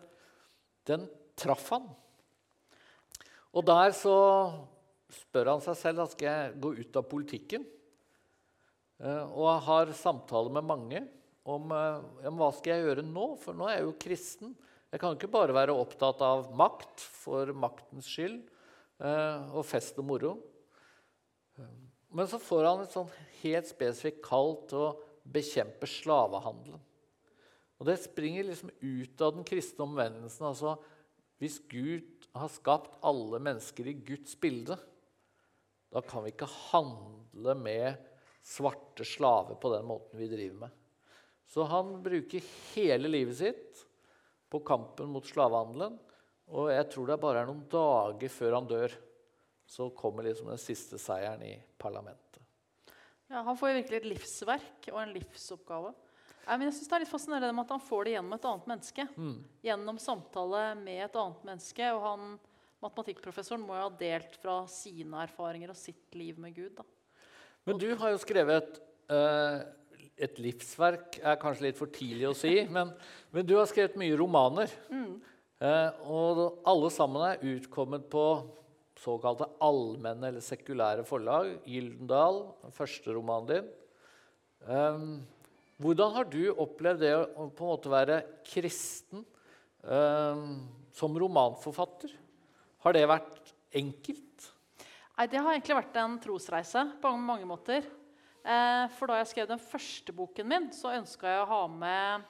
den 0.89 1.07
traff 1.37 1.69
han. 1.73 1.87
Og 3.53 3.65
der 3.65 3.93
så 3.95 4.17
spør 5.13 5.53
han 5.53 5.63
seg 5.63 5.77
selv 5.79 6.01
da 6.01 6.07
skal 6.11 6.27
jeg 6.27 6.57
gå 6.61 6.73
ut 6.81 6.99
av 6.99 7.07
politikken. 7.09 7.65
Eh, 9.01 9.25
og 9.29 9.63
har 9.69 9.93
samtaler 9.97 10.57
med 10.57 10.67
mange 10.67 11.05
om 11.47 11.71
ja, 11.71 12.31
hva 12.35 12.49
skal 12.51 12.73
jeg 12.73 12.89
gjøre 12.89 13.05
nå, 13.07 13.29
for 13.39 13.55
nå 13.55 13.69
er 13.69 13.77
jeg 13.77 13.85
jo 13.85 13.99
kristen. 14.03 14.55
Jeg 14.91 14.99
kan 14.99 15.15
ikke 15.15 15.31
bare 15.31 15.55
være 15.55 15.75
opptatt 15.75 16.21
av 16.23 16.49
makt 16.55 17.03
for 17.21 17.51
maktens 17.55 18.07
skyld 18.11 18.39
eh, 19.03 19.55
og 19.55 19.65
fest 19.67 19.99
og 19.99 20.07
moro. 20.07 20.33
Men 22.17 22.29
så 22.29 22.39
får 22.41 22.65
han 22.65 22.79
et 22.81 22.93
sånn 22.95 23.09
helt 23.43 23.69
spesifikt 23.69 24.23
kall 24.25 24.55
til 24.69 24.83
å 24.87 24.93
bekjempe 25.29 25.85
slavehandelen. 25.89 26.81
Og 27.77 27.85
det 27.85 27.99
springer 28.01 28.47
liksom 28.47 28.71
ut 28.73 29.21
av 29.21 29.35
den 29.35 29.45
kristne 29.45 29.85
omvendelsen. 29.85 30.47
Altså, 30.49 30.73
hvis 31.37 31.59
Gud 31.69 32.25
har 32.33 32.49
skapt 32.49 32.97
alle 33.05 33.37
mennesker 33.43 33.91
i 33.91 33.99
Guds 34.07 34.33
bilde, 34.41 34.79
da 35.93 36.01
kan 36.01 36.25
vi 36.25 36.33
ikke 36.33 36.49
handle 36.71 37.53
med 37.59 38.01
svarte 38.47 39.05
slaver 39.05 39.59
på 39.61 39.71
den 39.75 39.85
måten 39.85 40.17
vi 40.17 40.29
driver 40.31 40.65
med. 40.65 40.73
Så 41.47 41.67
han 41.69 41.99
bruker 42.03 42.43
hele 42.73 43.11
livet 43.11 43.37
sitt 43.39 43.83
på 44.51 44.63
kampen 44.65 45.11
mot 45.13 45.27
slavehandelen. 45.27 45.99
Og 46.57 46.71
jeg 46.71 46.89
tror 46.91 47.11
det 47.11 47.21
bare 47.21 47.43
er 47.43 47.49
noen 47.49 47.65
dager 47.71 48.31
før 48.31 48.57
han 48.57 48.67
dør, 48.69 48.93
så 49.67 49.89
kommer 49.95 50.23
liksom 50.23 50.47
den 50.47 50.61
siste 50.61 50.99
seieren 50.99 51.43
i 51.43 51.53
parlamentet. 51.87 52.43
Ja, 53.27 53.43
Han 53.43 53.57
får 53.59 53.71
jo 53.71 53.79
virkelig 53.81 54.01
et 54.01 54.11
livsverk 54.13 54.91
og 54.93 54.99
en 55.01 55.15
livsoppgave. 55.15 55.93
men 56.47 56.67
jeg 56.67 56.73
synes 56.73 56.87
Det 56.87 56.95
er 56.95 57.03
litt 57.03 57.11
fascinerende 57.11 57.55
med 57.55 57.65
at 57.65 57.75
han 57.75 57.87
får 57.87 58.03
det 58.03 58.13
gjennom 58.15 58.35
et 58.37 58.45
annet 58.51 58.67
menneske. 58.71 59.07
Mm. 59.15 59.39
Gjennom 59.63 59.97
samtale 59.99 60.75
med 60.79 61.03
et 61.05 61.15
annet 61.15 61.47
menneske. 61.49 61.89
Og 61.93 62.01
han, 62.05 62.37
matematikkprofessoren 62.83 63.65
må 63.65 63.75
jo 63.75 63.87
ha 63.87 63.95
delt 63.99 64.37
fra 64.39 64.61
sine 64.71 65.23
erfaringer 65.25 65.73
og 65.73 65.79
sitt 65.79 66.15
liv 66.15 66.39
med 66.39 66.55
Gud. 66.55 66.77
da. 66.77 66.87
Men 67.67 67.79
du 67.81 67.89
har 67.99 68.13
jo 68.13 68.21
skrevet 68.21 68.79
eh, 69.11 69.65
et 70.17 70.39
livsverk 70.39 71.19
er 71.19 71.39
kanskje 71.41 71.67
litt 71.67 71.79
for 71.79 71.91
tidlig 71.91 72.29
å 72.29 72.37
si, 72.37 72.61
men, 72.75 72.93
men 73.31 73.47
du 73.47 73.57
har 73.57 73.67
skrevet 73.67 73.99
mye 73.99 74.15
romaner. 74.19 74.71
Mm. 74.87 75.17
Eh, 75.57 76.07
og 76.07 76.61
alle 76.69 76.93
sammen 76.93 77.27
er 77.27 77.43
utkommet 77.57 78.07
på 78.13 78.23
såkalte 79.01 79.47
allmenne 79.63 80.31
eller 80.31 80.43
sekulære 80.43 81.05
forlag. 81.07 81.53
Gyldendal, 81.67 82.43
første 82.75 83.13
romanen 83.15 83.49
din. 83.51 83.67
Um, 84.67 85.09
hvordan 85.77 86.15
har 86.15 86.29
du 86.29 86.41
opplevd 86.57 87.03
det 87.05 87.13
å 87.15 87.49
på 87.53 87.65
en 87.65 87.73
måte 87.75 87.91
være 87.93 88.21
kristen 88.47 89.21
um, 89.83 90.63
som 90.97 91.13
romanforfatter? 91.21 92.15
Har 92.85 92.97
det 92.97 93.05
vært 93.09 93.53
enkelt? 93.77 94.49
Nei, 95.17 95.27
Det 95.29 95.41
har 95.41 95.53
egentlig 95.53 95.77
vært 95.79 96.01
en 96.01 96.19
trosreise 96.21 96.83
på 97.01 97.13
mange 97.17 97.45
måter. 97.49 97.85
Eh, 98.47 98.83
for 98.95 99.09
da 99.09 99.17
jeg 99.19 99.31
skrev 99.33 99.47
den 99.49 99.59
første 99.59 100.13
boken 100.15 100.47
min, 100.47 100.67
så 100.71 100.93
ønska 100.95 101.27
jeg 101.27 101.41
å 101.41 101.49
ha 101.49 101.63
med 101.67 102.27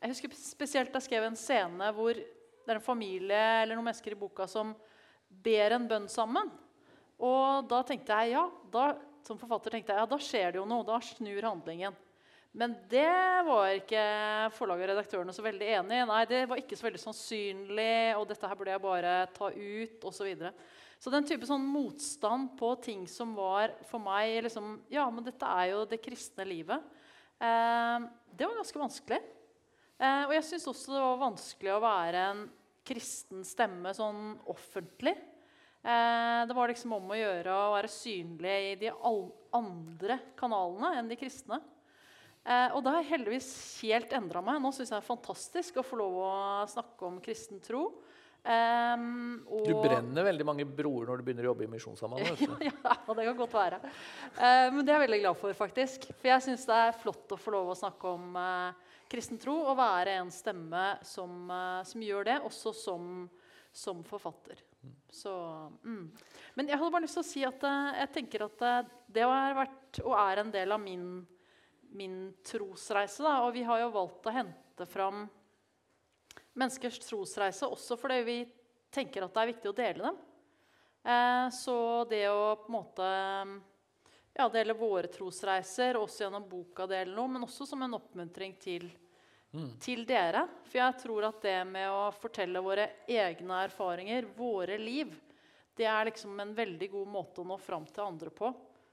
Jeg 0.00 0.14
husker 0.14 0.32
spesielt 0.38 0.94
jeg 0.96 1.04
skrev 1.04 1.26
en 1.26 1.36
scene 1.36 1.90
hvor 1.92 2.16
det 2.16 2.70
er 2.70 2.78
en 2.78 2.84
familie 2.84 3.42
eller 3.62 3.76
noen 3.76 3.90
mennesker 3.90 4.14
i 4.14 4.18
boka 4.18 4.46
som 4.50 4.72
ber 5.44 5.76
en 5.76 5.88
bønn 5.88 6.08
sammen. 6.10 6.50
Og 7.22 7.68
da 7.70 7.82
tenkte 7.86 8.18
jeg 8.22 8.34
ja, 8.34 8.46
da, 8.72 8.92
som 9.26 9.38
forfatter 9.38 9.76
tenkte 9.76 9.94
jeg, 9.94 10.02
ja, 10.02 10.08
da 10.10 10.18
skjer 10.20 10.52
det 10.52 10.60
jo 10.60 10.66
noe. 10.68 10.86
Da 10.86 10.98
snur 11.04 11.46
handlingen. 11.46 11.96
Men 12.52 12.74
det 12.90 13.08
var 13.46 13.70
ikke 13.72 14.02
forlaget 14.52 14.84
og 14.84 14.90
redaktørene 14.92 15.32
så 15.32 15.44
veldig 15.44 15.68
enig 15.78 16.00
i. 16.02 16.06
Nei, 16.10 16.22
det 16.28 16.42
var 16.50 16.60
ikke 16.60 16.76
så 16.76 16.84
veldig 16.84 17.00
sannsynlig, 17.00 17.94
og 18.18 18.26
dette 18.28 18.48
her 18.48 18.58
burde 18.58 18.74
jeg 18.74 18.84
bare 18.84 19.12
ta 19.32 19.48
ut, 19.48 19.94
osv. 20.04 20.18
Så, 20.18 20.26
videre. 20.28 20.52
Så 21.00 21.10
den 21.10 21.24
type 21.26 21.48
sånn 21.48 21.64
motstand 21.64 22.52
på 22.60 22.74
ting 22.84 23.06
som 23.10 23.32
var 23.38 23.72
for 23.88 24.04
meg 24.04 24.42
liksom, 24.44 24.76
Ja, 24.92 25.06
men 25.10 25.24
dette 25.24 25.48
er 25.48 25.72
jo 25.72 25.86
det 25.88 26.02
kristne 26.04 26.44
livet. 26.46 26.84
Eh, 27.40 28.04
det 28.36 28.46
var 28.46 28.60
ganske 28.60 28.84
vanskelig. 28.84 29.22
Eh, 29.96 30.22
og 30.28 30.36
jeg 30.36 30.46
syns 30.50 30.68
også 30.70 30.92
det 30.92 31.02
var 31.02 31.24
vanskelig 31.24 31.72
å 31.72 31.82
være 31.82 32.26
en 32.34 32.44
kristen 32.86 33.44
stemme 33.46 33.92
sånn 33.96 34.34
offentlig. 34.50 35.14
Eh, 35.82 36.40
det 36.46 36.54
var 36.54 36.70
liksom 36.70 36.94
om 36.98 37.10
å 37.10 37.18
gjøre 37.18 37.54
å 37.54 37.74
være 37.74 37.90
synlig 37.90 38.56
i 38.70 38.74
de 38.84 38.92
andre 39.02 40.18
kanalene 40.38 40.96
enn 41.00 41.10
de 41.10 41.18
kristne. 41.18 41.58
Eh, 42.42 42.68
og 42.74 42.82
det 42.82 42.94
har 42.96 43.10
heldigvis 43.12 43.50
helt 43.82 44.14
endra 44.14 44.42
meg. 44.44 44.60
Nå 44.62 44.72
syns 44.74 44.90
jeg 44.90 44.96
det 44.96 45.02
er 45.02 45.10
fantastisk 45.10 45.78
å 45.78 45.86
få 45.86 45.98
lov 46.00 46.18
å 46.22 46.32
snakke 46.70 47.06
om 47.08 47.20
kristen 47.22 47.62
tro. 47.62 47.88
Um, 48.42 49.44
og... 49.46 49.68
Du 49.68 49.76
brenner 49.78 50.24
veldig 50.26 50.44
mange 50.48 50.64
broer 50.66 51.06
når 51.06 51.20
du 51.20 51.26
begynner 51.28 51.46
å 51.46 51.52
jobbe 51.52 51.62
i 51.62 51.70
Misjonssambandet. 51.70 52.40
ja, 52.66 52.72
ja, 52.82 53.14
det 53.14 53.26
kan 53.28 53.38
godt 53.38 53.54
være. 53.54 53.78
Uh, 54.34 54.66
men 54.74 54.82
det 54.82 54.90
er 54.90 54.96
jeg 54.96 55.04
veldig 55.04 55.20
glad 55.22 55.38
for, 55.38 55.58
faktisk. 55.58 56.08
For 56.16 56.30
jeg 56.32 56.46
syns 56.48 56.66
det 56.66 56.80
er 56.88 56.96
flott 56.98 57.36
å 57.36 57.38
få 57.38 57.54
lov 57.54 57.70
å 57.70 57.78
snakke 57.78 58.16
om 58.16 58.34
uh, 58.34 58.91
kristen 59.12 59.40
tro 59.40 59.54
og 59.60 59.76
være 59.78 60.16
en 60.22 60.32
stemme 60.32 60.86
som, 61.06 61.44
uh, 61.52 61.80
som 61.86 62.04
gjør 62.04 62.30
det, 62.30 62.38
også 62.48 62.72
som, 62.76 63.26
som 63.72 64.00
forfatter. 64.08 64.64
Så, 65.10 65.32
mm. 65.84 66.06
Men 66.54 66.68
jeg 66.68 66.78
hadde 66.78 66.94
bare 66.94 67.04
lyst 67.04 67.18
til 67.18 67.22
å 67.22 67.28
si 67.28 67.44
at 67.46 67.64
eh, 67.68 68.00
jeg 68.00 68.10
tenker 68.16 68.46
at 68.48 68.64
eh, 68.66 68.88
det 69.12 69.26
har 69.28 69.54
vært 69.56 70.00
og 70.02 70.16
er 70.16 70.40
en 70.42 70.50
del 70.54 70.74
av 70.74 70.80
min, 70.82 71.06
min 71.92 72.16
trosreise. 72.46 73.22
Da. 73.22 73.36
Og 73.46 73.52
vi 73.56 73.62
har 73.68 73.82
jo 73.84 73.92
valgt 73.94 74.26
å 74.26 74.34
hente 74.34 74.88
fram 74.88 75.26
menneskers 76.58 76.98
trosreise 77.04 77.68
også 77.68 77.96
fordi 78.00 78.18
vi 78.26 78.38
tenker 78.92 79.24
at 79.24 79.36
det 79.36 79.42
er 79.42 79.52
viktig 79.52 79.70
å 79.70 79.76
dele 79.76 80.08
dem. 80.08 80.18
Eh, 81.02 81.46
så 81.54 81.76
det 82.10 82.24
å 82.32 82.56
på 82.64 82.72
en 82.72 82.78
måte 82.78 83.12
ja, 84.34 84.48
det 84.48 84.62
gjelder 84.62 84.78
våre 84.80 85.10
trosreiser, 85.12 85.98
også 86.00 86.24
gjennom 86.24 86.48
boka 86.48 86.86
det 86.88 87.02
gjelder 87.02 87.18
noe, 87.18 87.32
men 87.34 87.46
også 87.46 87.66
som 87.68 87.84
en 87.84 87.98
oppmuntring 87.98 88.54
til, 88.60 88.88
mm. 89.52 89.70
til 89.82 90.06
dere. 90.08 90.46
For 90.64 90.80
jeg 90.80 90.98
tror 91.02 91.28
at 91.28 91.42
det 91.44 91.58
med 91.68 91.90
å 91.92 92.06
fortelle 92.16 92.64
våre 92.64 92.88
egne 93.04 93.62
erfaringer, 93.66 94.30
våre 94.36 94.78
liv, 94.80 95.12
det 95.76 95.88
er 95.88 96.08
liksom 96.08 96.40
en 96.40 96.54
veldig 96.56 96.88
god 96.92 97.10
måte 97.12 97.42
å 97.42 97.48
nå 97.48 97.58
fram 97.60 97.84
til 97.88 98.04
andre 98.04 98.32
på. 98.32 98.52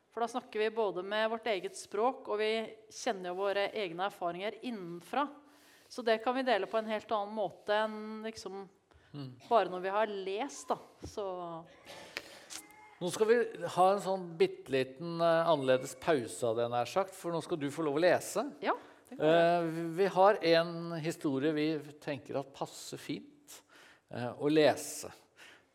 For 0.09 0.23
da 0.23 0.29
snakker 0.31 0.63
vi 0.63 0.71
både 0.73 1.03
med 1.05 1.29
vårt 1.31 1.47
eget 1.47 1.77
språk, 1.77 2.27
og 2.27 2.41
vi 2.41 2.51
kjenner 2.91 3.31
jo 3.31 3.39
våre 3.39 3.69
egne 3.77 4.07
erfaringer 4.09 4.57
innenfra. 4.65 5.27
Så 5.89 6.03
det 6.05 6.19
kan 6.23 6.35
vi 6.35 6.43
dele 6.43 6.67
på 6.69 6.77
en 6.77 6.89
helt 6.89 7.11
annen 7.15 7.33
måte 7.33 7.75
enn 7.85 8.25
liksom 8.25 8.61
mm. 9.13 9.29
bare 9.47 9.71
når 9.71 9.85
vi 9.85 9.93
har 9.95 10.11
lest. 10.27 10.67
da. 10.69 10.77
Så 11.07 11.25
nå 12.99 13.07
skal 13.15 13.29
vi 13.29 13.37
ha 13.75 13.85
en 13.93 14.01
sånn 14.03 14.25
bitte 14.39 14.73
liten 14.73 15.21
uh, 15.23 15.47
annerledes 15.47 15.93
pause 16.03 16.43
av 16.49 16.57
det, 16.59 16.65
nær 16.71 16.89
sagt, 16.89 17.15
for 17.15 17.31
nå 17.31 17.39
skal 17.45 17.59
du 17.61 17.69
få 17.71 17.85
lov 17.87 17.95
å 17.95 18.01
lese. 18.03 18.43
Ja, 18.63 18.73
uh, 19.15 19.69
vi 19.95 20.09
har 20.11 20.39
en 20.51 20.73
historie 20.99 21.55
vi 21.55 21.69
tenker 22.03 22.41
at 22.41 22.51
passer 22.55 22.99
fint 22.99 23.55
uh, 24.11 24.33
å 24.35 24.51
lese. 24.51 25.13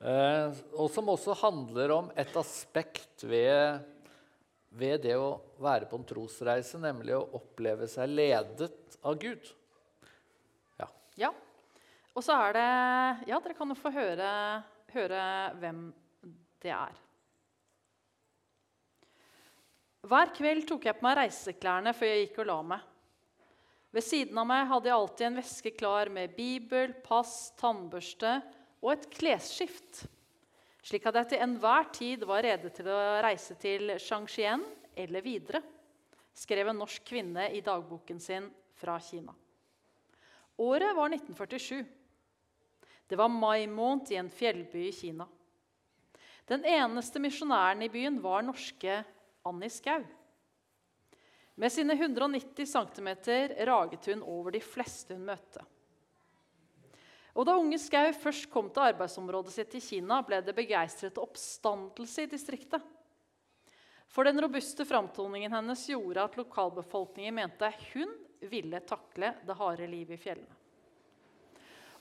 og 0.04 0.90
som 0.92 1.06
også 1.08 1.32
handler 1.40 1.92
om 1.94 2.10
et 2.18 2.34
aspekt 2.36 3.22
ved, 3.24 3.80
ved 4.68 5.00
det 5.06 5.14
å 5.16 5.38
være 5.64 5.88
på 5.88 5.96
en 5.96 6.04
trosreise, 6.04 6.76
nemlig 6.82 7.14
å 7.16 7.24
oppleve 7.38 7.88
seg 7.88 8.12
ledet 8.12 8.98
av 9.00 9.16
Gud. 9.22 9.48
Ja. 10.82 10.90
ja. 11.16 11.32
Og 12.12 12.26
så 12.26 12.36
er 12.36 12.58
det 12.58 12.68
Ja, 13.32 13.40
dere 13.40 13.56
kan 13.56 13.72
jo 13.72 13.78
få 13.80 13.94
høre, 13.96 14.28
høre 14.92 15.24
hvem 15.62 15.86
det 16.60 16.74
er. 16.74 17.03
Hver 20.04 20.34
kveld 20.36 20.66
tok 20.68 20.84
jeg 20.84 20.98
på 20.98 21.06
meg 21.06 21.16
reiseklærne 21.16 21.94
før 21.96 22.10
jeg 22.10 22.26
gikk 22.26 22.42
og 22.42 22.48
la 22.50 22.58
meg. 22.74 22.82
Ved 23.94 24.04
siden 24.04 24.40
av 24.42 24.48
meg 24.50 24.66
hadde 24.68 24.90
jeg 24.90 24.98
alltid 24.98 25.26
en 25.28 25.38
veske 25.38 25.70
klar 25.78 26.10
med 26.12 26.34
bibel, 26.36 26.92
pass, 27.06 27.54
tannbørste 27.60 28.34
og 28.82 28.90
et 28.92 29.06
klesskift, 29.14 30.02
slik 30.84 31.06
at 31.08 31.20
jeg 31.20 31.30
til 31.30 31.44
enhver 31.46 31.88
tid 31.94 32.26
var 32.28 32.44
rede 32.44 32.72
til 32.74 32.90
å 32.92 32.98
reise 33.24 33.56
til 33.56 33.94
Shangxian 34.02 34.66
eller 34.98 35.24
videre, 35.24 35.62
skrev 36.34 36.68
en 36.68 36.82
norsk 36.82 37.06
kvinne 37.06 37.46
i 37.54 37.62
dagboken 37.64 38.20
sin 38.20 38.50
fra 38.76 38.98
Kina. 39.00 39.32
Året 40.60 40.92
var 40.98 41.14
1947. 41.14 41.80
Det 43.08 43.16
var 43.16 43.32
mai 43.32 43.64
måned 43.70 44.12
i 44.12 44.20
en 44.20 44.28
fjellby 44.28 44.88
i 44.90 44.92
Kina. 44.92 45.24
Den 46.44 46.66
eneste 46.68 47.22
misjonæren 47.22 47.86
i 47.86 47.92
byen 47.92 48.20
var 48.20 48.44
norske 48.44 49.00
Annie 49.44 49.70
Skau. 49.70 50.04
Med 51.54 51.72
sine 51.72 51.92
190 51.92 52.66
cm 52.66 53.08
raget 53.66 54.06
hun 54.06 54.22
over 54.22 54.50
de 54.50 54.60
fleste 54.64 55.14
hun 55.14 55.26
møtte. 55.28 55.62
Og 57.34 57.46
Da 57.46 57.56
unge 57.58 57.78
Skau 57.82 58.12
først 58.16 58.48
kom 58.50 58.70
til 58.70 58.88
arbeidsområdet 58.88 59.52
sitt 59.52 59.74
i 59.74 59.82
Kina, 59.82 60.20
ble 60.22 60.40
det 60.42 60.54
begeistret 60.56 61.18
oppstandelse 61.18 62.24
i 62.24 62.30
distriktet. 62.30 62.82
For 64.08 64.24
den 64.24 64.38
robuste 64.40 64.86
framtoningen 64.86 65.52
hennes 65.52 65.82
gjorde 65.90 66.22
at 66.22 66.36
lokalbefolkningen 66.38 67.34
mente 67.34 67.70
hun 67.92 68.12
ville 68.46 68.80
takle 68.86 69.32
det 69.42 69.56
harde 69.58 69.88
livet 69.90 70.14
i 70.14 70.22
fjellene. 70.22 70.60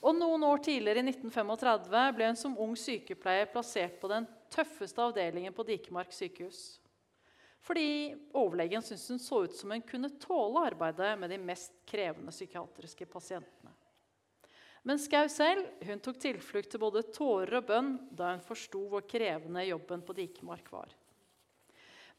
Og 0.04 0.14
Noen 0.16 0.42
år 0.44 0.60
tidligere, 0.64 1.00
i 1.00 1.10
1935, 1.10 2.00
ble 2.14 2.26
hun 2.28 2.38
som 2.38 2.56
ung 2.60 2.74
sykepleier 2.76 3.48
plassert 3.50 3.96
på 4.00 4.10
den 4.12 4.26
tøffeste 4.52 5.00
avdelingen 5.00 5.54
på 5.56 5.64
Dikemark 5.64 6.12
sykehus. 6.12 6.78
Fordi 7.64 8.12
overlegen 8.36 8.82
syntes 8.84 9.08
hun 9.08 9.20
så 9.22 9.44
ut 9.46 9.54
som 9.56 9.72
hun 9.72 9.84
kunne 9.88 10.10
tåle 10.20 10.66
arbeidet 10.68 11.14
med 11.18 11.32
de 11.32 11.38
mest 11.40 11.72
krevende 11.88 12.32
psykiatriske 12.34 13.06
pasientene. 13.08 13.72
Men 14.84 15.00
Skau 15.00 15.24
selv 15.32 15.70
hun 15.88 16.02
tok 16.04 16.18
tilflukt 16.20 16.68
til 16.74 16.82
både 16.82 17.06
tårer 17.08 17.56
og 17.62 17.70
bønn 17.70 17.94
da 18.12 18.34
hun 18.34 18.44
forsto 18.44 18.82
hvor 18.90 19.06
krevende 19.08 19.64
jobben 19.64 20.04
på 20.04 20.16
Dikemark 20.18 20.68
var. 20.74 20.92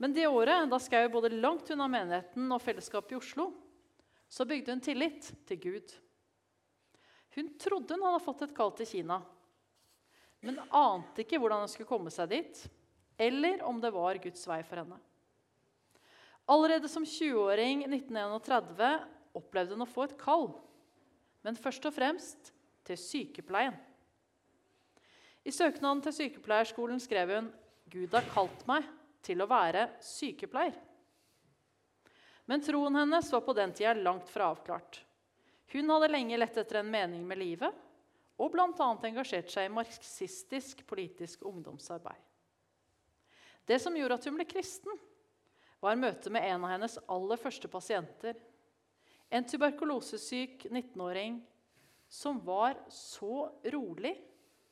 Men 0.01 0.15
det 0.17 0.25
året 0.27 0.65
da 0.71 0.81
Skau 0.81 1.05
både 1.13 1.29
langt 1.37 1.69
unna 1.75 1.85
menigheten 1.93 2.49
og 2.49 2.63
fellesskapet 2.65 3.13
i 3.13 3.19
Oslo, 3.19 3.51
så 4.25 4.49
bygde 4.49 4.73
hun 4.73 4.81
tillit 4.81 5.29
til 5.45 5.61
Gud. 5.61 5.93
Hun 7.37 7.53
trodde 7.61 7.93
hun 7.93 8.09
hadde 8.09 8.25
fått 8.25 8.47
et 8.47 8.57
kall 8.57 8.73
til 8.79 8.89
Kina, 8.89 9.21
men 10.41 10.57
ante 10.73 11.21
ikke 11.21 11.37
hvordan 11.41 11.63
hun 11.63 11.69
skulle 11.69 11.89
komme 11.89 12.11
seg 12.13 12.33
dit, 12.33 12.65
eller 13.17 13.61
om 13.65 13.77
det 13.81 13.93
var 13.93 14.17
Guds 14.25 14.49
vei 14.49 14.63
for 14.65 14.81
henne. 14.81 14.97
Allerede 16.45 16.89
som 16.89 17.03
20-åring 17.03 17.85
1931 17.87 18.99
opplevde 19.35 19.73
hun 19.73 19.85
å 19.85 19.89
få 19.89 20.05
et 20.05 20.17
kall, 20.19 20.49
men 21.45 21.57
først 21.57 21.87
og 21.89 21.95
fremst 21.95 22.51
til 22.85 22.99
sykepleien. 23.01 23.75
I 25.45 25.53
søknaden 25.53 26.01
til 26.05 26.13
sykepleierskolen 26.19 27.01
skrev 27.01 27.33
hun 27.33 27.49
Gud 27.89 28.13
har 28.17 28.25
kalt 28.33 28.63
meg 28.69 28.85
til 29.25 29.41
å 29.41 29.49
være 29.49 29.87
sykepleier. 30.01 30.77
Men 32.45 32.61
troen 32.61 32.97
hennes 32.97 33.31
var 33.33 33.41
på 33.45 33.53
den 33.57 33.73
tida 33.73 33.93
langt 33.97 34.29
fra 34.29 34.51
avklart. 34.53 35.01
Hun 35.73 35.89
hadde 35.89 36.11
lenge 36.13 36.37
lett 36.37 36.57
etter 36.61 36.81
en 36.81 36.91
mening 36.93 37.25
med 37.25 37.41
livet 37.41 37.81
og 38.37 38.51
bl.a. 38.53 38.67
engasjert 39.07 39.49
seg 39.49 39.69
i 39.69 39.73
marxistisk 39.73 40.83
politisk 40.87 41.45
ungdomsarbeid. 41.47 42.21
Det 43.65 43.79
som 43.81 43.95
gjorde 43.97 44.19
at 44.19 44.27
hun 44.27 44.35
ble 44.37 44.45
kristen, 44.45 44.93
var 45.85 45.99
møte 45.99 46.31
med 46.33 46.45
en 46.49 46.65
av 46.65 46.73
hennes 46.75 46.97
aller 47.11 47.39
første 47.39 47.69
pasienter. 47.71 48.37
En 49.29 49.45
tuberkulosesyk 49.45 50.67
19-åring 50.71 51.39
som 52.09 52.39
var 52.45 52.77
så 52.91 53.47
rolig 53.73 54.15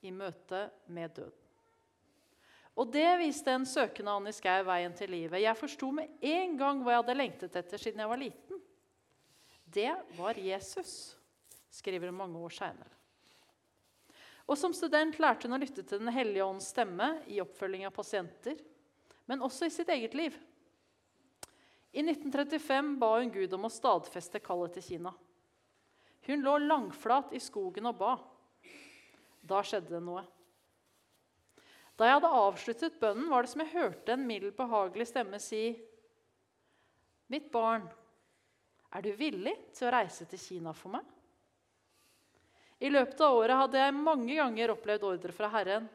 i 0.06 0.12
møte 0.14 0.68
med 0.88 1.16
døden. 1.16 1.40
Og 2.74 2.90
det 2.90 3.06
viste 3.22 3.54
en 3.54 3.68
søkende 3.70 4.14
Annie 4.18 4.34
Skau 4.34 4.64
veien 4.66 4.94
til 4.98 5.12
livet. 5.14 5.44
Jeg 5.44 5.60
forsto 5.60 5.92
med 5.94 6.24
en 6.26 6.56
gang 6.58 6.82
hva 6.82 6.96
jeg 6.96 7.04
hadde 7.04 7.18
lengtet 7.20 7.58
etter 7.60 7.82
siden 7.82 8.02
jeg 8.02 8.10
var 8.10 8.22
liten. 8.22 8.62
Det 9.74 9.94
var 10.18 10.40
Jesus, 10.42 11.14
skriver 11.70 12.10
hun 12.10 12.18
mange 12.18 12.42
år 12.42 12.54
seinere. 12.54 12.90
Og 14.50 14.58
Som 14.60 14.74
student 14.76 15.20
lærte 15.22 15.48
hun 15.48 15.56
å 15.56 15.62
lytte 15.62 15.86
til 15.86 16.02
Den 16.02 16.12
hellige 16.14 16.46
ånds 16.46 16.72
stemme 16.74 17.14
i 17.32 17.40
oppfølging 17.42 17.86
av 17.88 17.94
pasienter, 17.96 18.58
men 19.30 19.46
også 19.46 19.70
i 19.70 19.74
sitt 19.74 19.90
eget 19.94 20.18
liv. 20.18 20.36
I 21.94 22.02
1935 22.02 22.96
ba 23.00 23.12
hun 23.20 23.32
Gud 23.32 23.54
om 23.54 23.68
å 23.68 23.72
stadfeste 23.72 24.42
kallet 24.42 24.74
til 24.78 24.86
Kina. 24.88 25.12
Hun 26.26 26.42
lå 26.42 26.56
langflat 26.64 27.34
i 27.38 27.42
skogen 27.44 27.90
og 27.92 28.00
ba. 28.00 28.14
Da 29.44 29.62
skjedde 29.62 29.94
det 29.94 30.02
noe. 30.02 30.24
Da 31.94 32.08
jeg 32.08 32.18
hadde 32.18 32.36
avsluttet 32.40 33.00
bønnen, 33.02 33.30
var 33.30 33.46
det 33.46 33.52
som 33.52 33.62
jeg 33.62 33.76
hørte 33.76 34.16
en 34.16 34.26
mild, 34.26 34.56
behagelig 34.58 35.12
stemme 35.12 35.40
si 35.42 35.66
Mitt 37.30 37.52
barn, 37.54 37.86
er 38.94 39.02
du 39.02 39.14
villig 39.18 39.54
til 39.74 39.88
å 39.88 39.94
reise 39.94 40.26
til 40.30 40.42
Kina 40.42 40.74
for 40.76 40.94
meg? 40.94 41.06
I 42.84 42.90
løpet 42.92 43.22
av 43.24 43.38
året 43.38 43.58
hadde 43.58 43.80
jeg 43.80 43.96
mange 43.96 44.36
ganger 44.36 44.74
opplevd 44.74 45.06
ordre 45.08 45.34
fra 45.34 45.50
Herren, 45.54 45.86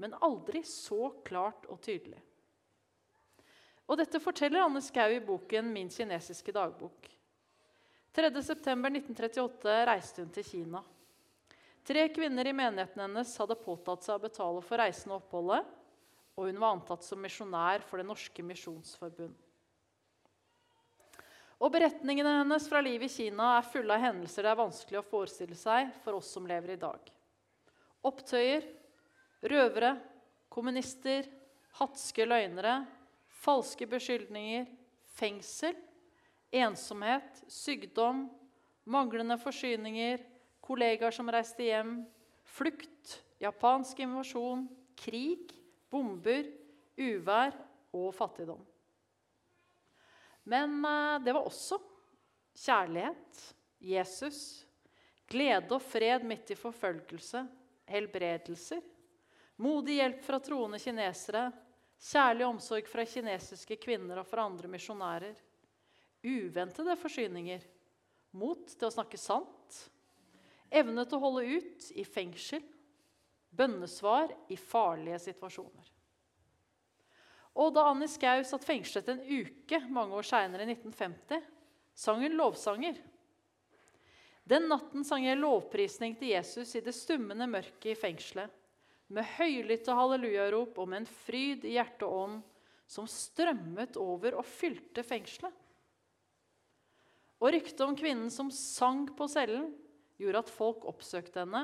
men 0.00 0.16
aldri 0.24 0.62
så 0.66 1.10
klart 1.26 1.66
og 1.68 1.82
tydelig. 1.84 2.18
Og 3.90 3.98
dette 3.98 4.20
forteller 4.22 4.62
Anne 4.62 4.78
Skau 4.86 5.10
i 5.10 5.18
boken 5.18 5.72
'Min 5.72 5.90
kinesiske 5.90 6.54
dagbok'. 6.54 7.10
3.9.1938 8.14 9.86
reiste 9.86 10.22
hun 10.22 10.30
til 10.30 10.46
Kina. 10.46 10.82
Tre 11.86 12.08
kvinner 12.14 12.46
i 12.46 12.54
menigheten 12.54 13.02
hennes 13.02 13.32
hadde 13.38 13.58
påtatt 13.58 14.06
seg 14.06 14.18
å 14.18 14.22
betale 14.22 14.62
for 14.62 14.78
reisen 14.78 15.10
og 15.10 15.24
oppholdet, 15.24 15.66
og 16.38 16.46
hun 16.46 16.60
var 16.62 16.76
antatt 16.76 17.02
som 17.06 17.18
misjonær 17.22 17.82
for 17.82 17.98
Det 17.98 18.06
norske 18.06 18.44
misjonsforbund. 18.46 19.34
Og 21.60 21.72
Beretningene 21.72 22.38
hennes 22.38 22.68
fra 22.70 22.80
livet 22.80 23.10
i 23.10 23.14
Kina 23.14 23.56
er 23.58 23.66
fulle 23.68 23.96
av 23.96 24.00
hendelser 24.00 24.46
det 24.46 24.52
er 24.52 24.62
vanskelig 24.62 25.00
å 25.00 25.08
forestille 25.10 25.58
seg 25.58 25.90
for 26.04 26.16
oss 26.16 26.30
som 26.30 26.46
lever 26.46 26.76
i 26.76 26.80
dag. 26.80 27.10
Opptøyer, 28.06 28.64
røvere, 29.42 29.96
kommunister, 30.48 31.26
hatske 31.76 32.24
løgnere, 32.24 32.78
falske 33.40 33.86
beskyldninger, 33.88 34.68
fengsel, 35.16 35.76
ensomhet, 36.52 37.42
sykdom, 37.48 38.26
manglende 38.84 39.36
forsyninger, 39.40 40.22
kollegaer 40.64 41.14
som 41.14 41.30
reiste 41.32 41.64
hjem, 41.64 42.00
flukt, 42.44 43.20
japansk 43.40 44.02
invasjon, 44.04 44.66
krig, 44.98 45.54
bomber, 45.90 46.44
uvær 47.00 47.56
og 47.96 48.12
fattigdom. 48.14 48.60
Men 50.50 50.80
eh, 50.84 51.16
det 51.24 51.34
var 51.36 51.46
også 51.46 51.78
kjærlighet, 52.60 53.42
Jesus, 53.80 54.66
glede 55.30 55.72
og 55.72 55.82
fred 55.82 56.24
midt 56.26 56.52
i 56.52 56.58
forfølgelse, 56.58 57.44
helbredelser, 57.90 58.82
modig 59.60 60.00
hjelp 60.00 60.24
fra 60.24 60.40
troende 60.42 60.80
kinesere, 60.82 61.48
kjærlig 62.00 62.46
omsorg 62.48 62.88
fra 62.88 63.04
kinesiske 63.04 63.76
kvinner 63.82 64.22
og 64.22 64.28
fra 64.28 64.46
andre 64.48 64.70
misjonærer, 64.72 65.36
uventede 66.24 66.96
forsyninger, 67.00 67.62
mot 68.36 68.66
til 68.70 68.88
å 68.88 68.94
snakke 68.94 69.18
sant, 69.20 69.78
evne 70.70 71.04
til 71.04 71.18
å 71.18 71.24
holde 71.24 71.58
ut 71.58 71.88
i 71.98 72.04
fengsel, 72.06 72.62
bønnesvar 73.50 74.30
i 74.52 74.58
farlige 74.58 75.18
situasjoner. 75.26 75.88
Og 77.60 77.72
da 77.74 77.88
Annie 77.90 78.08
Skau 78.08 78.44
satt 78.46 78.64
fengslet 78.64 79.08
en 79.10 79.24
uke 79.26 79.80
mange 79.90 80.14
år 80.16 80.28
seinere, 80.28 80.64
i 80.64 80.76
1950, 80.76 81.42
sang 81.98 82.22
hun 82.22 82.36
lovsanger. 82.38 83.00
Den 84.46 84.68
natten 84.70 85.04
sang 85.06 85.26
jeg 85.26 85.38
lovprisning 85.38 86.14
til 86.18 86.32
Jesus 86.32 86.76
i 86.78 86.84
det 86.84 86.94
stummende 86.96 87.46
mørket 87.50 87.92
i 87.92 87.98
fengselet, 87.98 88.54
med 89.10 89.26
høylytte 89.36 89.94
hallelujarop 89.96 90.78
og 90.78 90.88
med 90.90 91.02
en 91.02 91.10
fryd 91.24 91.66
i 91.66 91.74
hjerte 91.74 92.06
og 92.06 92.18
ånd 92.24 92.38
som 92.90 93.06
strømmet 93.10 93.98
over 94.00 94.38
og 94.38 94.46
fylte 94.46 95.04
fengselet. 95.06 95.54
Og 97.40 97.54
ryktet 97.54 97.82
om 97.86 97.96
kvinnen 97.96 98.30
som 98.32 98.50
sang 98.52 99.06
på 99.16 99.28
cellen, 99.30 99.70
gjorde 100.20 100.42
at 100.44 100.52
folk 100.52 100.84
oppsøkte 100.90 101.40
henne 101.40 101.62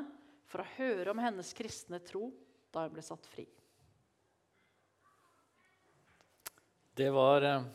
for 0.48 0.62
å 0.62 0.70
høre 0.78 1.12
om 1.12 1.20
hennes 1.20 1.50
kristne 1.56 2.00
tro 2.00 2.30
da 2.72 2.86
hun 2.86 2.94
ble 2.94 3.04
satt 3.04 3.26
fri. 3.28 3.44
Det 6.96 7.10
var 7.12 7.44
eh, 7.44 7.66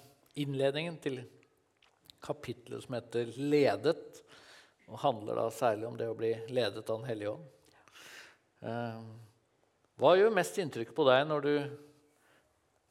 innledningen 0.42 0.98
til 1.04 1.20
kapittelet 2.22 2.82
som 2.84 2.96
heter 2.98 3.30
'Ledet', 3.38 4.22
og 4.90 5.00
handler 5.04 5.38
da 5.38 5.50
særlig 5.54 5.88
om 5.88 5.98
det 5.98 6.10
å 6.10 6.18
bli 6.18 6.32
ledet 6.50 6.90
av 6.90 6.98
Den 6.98 7.10
hellige 7.10 7.36
ånd. 7.36 7.46
Hva 10.00 10.16
gjør 10.18 10.34
mest 10.34 10.58
inntrykk 10.62 10.94
på 10.98 11.06
deg 11.08 11.26
når 11.30 11.46
du 11.46 11.54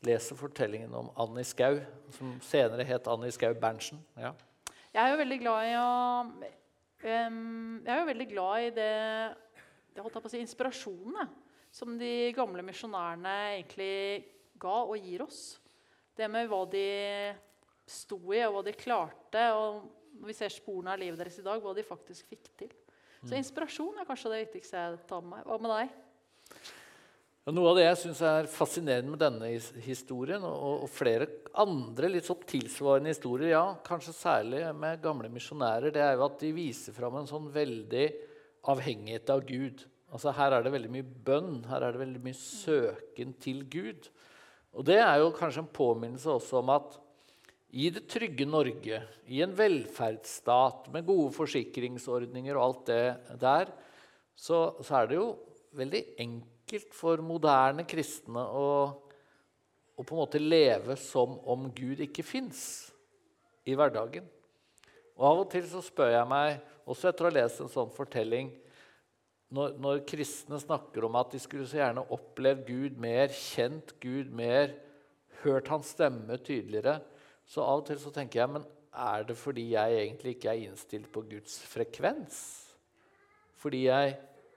leser 0.06 0.38
fortellingen 0.38 0.92
om 0.96 1.10
Annie 1.20 1.44
Skau, 1.44 1.80
som 2.16 2.36
senere 2.44 2.86
het 2.88 3.08
Annie 3.10 3.32
Skau 3.34 3.52
Berntsen? 3.60 4.00
Ja. 4.18 4.32
Jeg 4.90 5.02
er 5.02 5.12
jo 5.12 5.20
veldig 5.20 5.38
glad 5.38 5.68
i 5.68 5.74
å 5.78 5.90
um, 6.26 7.78
Jeg 7.84 7.92
er 7.94 8.00
jo 8.00 8.08
veldig 8.08 8.28
glad 8.32 8.64
i 8.64 8.72
det, 8.74 8.94
det 9.94 10.02
holdt 10.02 10.18
jeg 10.18 10.24
på 10.24 10.30
å 10.30 10.34
si, 10.34 10.42
inspirasjonen 10.42 11.30
som 11.70 11.94
de 11.98 12.32
gamle 12.34 12.64
misjonærene 12.66 13.34
egentlig 13.54 13.94
ga 14.60 14.80
og 14.82 14.98
gir 14.98 15.22
oss. 15.22 15.60
Det 16.18 16.26
med 16.28 16.50
hva 16.50 16.64
de 16.68 16.84
sto 17.90 18.18
i, 18.34 18.42
og 18.44 18.56
hva 18.56 18.64
de 18.66 18.76
klarte. 18.76 19.44
Og 19.54 19.86
når 20.18 20.32
vi 20.32 20.36
ser 20.36 20.52
sporene 20.52 20.94
av 20.94 21.00
livet 21.00 21.20
deres 21.22 21.38
i 21.40 21.46
dag, 21.46 21.62
hva 21.62 21.74
de 21.76 21.86
faktisk 21.86 22.32
fikk 22.32 22.50
til. 22.58 22.72
Så 23.20 23.32
mm. 23.34 23.38
inspirasjon 23.38 24.00
er 24.00 24.08
kanskje 24.08 24.32
det 24.32 24.44
viktigste 24.46 24.82
jeg 24.82 25.00
tar 25.08 25.22
med 25.24 25.36
meg. 25.36 25.46
Hva 25.46 25.60
med 25.62 25.74
deg? 25.76 25.94
Noe 27.48 27.70
av 27.70 27.78
det 27.78 27.86
jeg 27.86 27.98
syns 28.02 28.20
er 28.28 28.48
fascinerende 28.52 29.14
med 29.14 29.22
denne 29.22 29.48
historien, 29.84 30.42
og, 30.44 30.84
og, 30.84 30.90
flere 30.92 31.26
andre 31.58 32.10
litt 32.12 32.28
sånn 32.28 32.42
tilsvarende 32.48 33.14
historier, 33.14 33.54
ja, 33.54 33.64
kanskje 33.86 34.12
særlig 34.14 34.60
med 34.76 35.00
gamle 35.02 35.30
misjonærer, 35.32 35.94
det 35.94 36.02
er 36.04 36.18
jo 36.18 36.26
at 36.26 36.36
de 36.42 36.52
viser 36.54 36.96
fram 36.96 37.16
en 37.16 37.30
sånn 37.30 37.48
veldig 37.54 38.06
avhengighet 38.70 39.32
av 39.32 39.44
Gud. 39.48 39.86
Altså 40.12 40.34
Her 40.36 40.56
er 40.56 40.66
det 40.66 40.74
veldig 40.74 40.92
mye 40.92 41.08
bønn, 41.30 41.62
her 41.70 41.86
er 41.86 41.94
det 41.94 42.02
veldig 42.02 42.22
mye 42.26 42.38
søken 42.38 43.32
til 43.40 43.64
Gud. 43.72 44.10
Og 44.76 44.86
det 44.86 45.00
er 45.00 45.22
jo 45.22 45.32
kanskje 45.34 45.64
en 45.64 45.72
påminnelse 45.80 46.30
også 46.36 46.60
om 46.60 46.74
at 46.76 46.98
i 47.70 47.86
det 47.94 48.04
trygge 48.10 48.46
Norge, 48.50 49.00
i 49.30 49.40
en 49.44 49.52
velferdsstat 49.54 50.90
med 50.92 51.06
gode 51.06 51.30
forsikringsordninger 51.36 52.58
og 52.58 52.64
alt 52.64 52.88
det 52.90 53.36
der, 53.40 53.70
så, 54.34 54.74
så 54.82 55.00
er 55.00 55.10
det 55.10 55.20
jo 55.20 55.28
veldig 55.78 56.02
enkelt 56.20 56.59
for 56.94 57.20
moderne 57.24 57.84
kristne 57.88 58.42
å, 58.42 58.66
å 59.96 60.04
på 60.06 60.14
en 60.14 60.22
måte 60.22 60.40
leve 60.42 60.96
som 61.00 61.38
om 61.50 61.68
Gud 61.74 62.00
ikke 62.06 62.24
fins 62.26 62.62
i 63.66 63.74
hverdagen. 63.74 64.26
Og 65.18 65.26
Av 65.26 65.42
og 65.42 65.50
til 65.52 65.66
så 65.68 65.82
spør 65.84 66.14
jeg 66.14 66.30
meg, 66.30 66.60
også 66.88 67.10
etter 67.10 67.26
å 67.26 67.30
ha 67.30 67.36
lest 67.36 67.60
en 67.62 67.72
sånn 67.72 67.90
fortelling 67.94 68.52
når, 69.50 69.74
når, 69.82 70.02
kristne 70.06 70.60
snakker 70.62 71.04
om 71.06 71.16
at 71.18 71.32
de 71.34 71.40
skulle 71.42 71.66
så 71.66 71.80
gjerne 71.80 72.06
opplevd 72.14 72.68
Gud 72.68 72.98
mer, 73.02 73.32
kjent 73.34 73.96
Gud 74.02 74.30
mer, 74.34 74.76
hørt 75.42 75.70
hans 75.72 75.90
stemme 75.96 76.38
tydeligere, 76.38 77.00
så 77.50 77.64
av 77.66 77.82
og 77.82 77.88
til 77.88 77.98
så 77.98 78.12
tenker 78.14 78.42
jeg 78.44 78.52
men 78.54 78.66
er 78.90 79.24
det 79.26 79.36
fordi 79.38 79.72
jeg 79.72 79.98
egentlig 80.04 80.36
ikke 80.36 80.52
er 80.52 80.64
innstilt 80.68 81.10
på 81.10 81.24
Guds 81.30 81.58
frekvens? 81.70 82.38
Fordi 83.58 83.84
jeg 83.88 84.14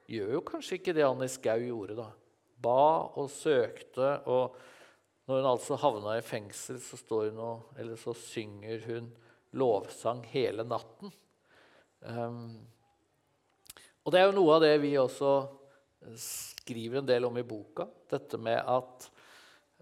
gjør 0.09 0.35
jo 0.37 0.43
kanskje 0.45 0.79
ikke 0.79 0.95
det 0.95 1.05
Annie 1.07 1.31
Skau 1.31 1.57
gjorde. 1.63 1.97
da. 1.97 2.09
Ba 2.63 3.09
og 3.19 3.29
søkte. 3.31 4.19
og 4.27 4.55
Når 5.27 5.39
hun 5.39 5.49
altså 5.53 5.79
havna 5.79 6.17
i 6.17 6.25
fengsel, 6.25 6.79
så, 6.81 6.97
og, 7.31 7.75
så 7.99 8.13
synger 8.13 8.81
hun 8.87 9.11
lovsang 9.53 10.23
hele 10.33 10.65
natten. 10.67 11.11
Um, 12.03 12.59
og 14.03 14.11
det 14.11 14.19
er 14.19 14.27
jo 14.27 14.35
noe 14.35 14.57
av 14.57 14.63
det 14.65 14.73
vi 14.83 14.97
også 14.99 15.29
eh, 16.03 16.17
skriver 16.19 16.99
en 16.99 17.07
del 17.07 17.27
om 17.29 17.37
i 17.39 17.45
boka. 17.47 17.85
Dette 18.11 18.39
med 18.41 18.59
at 18.59 19.07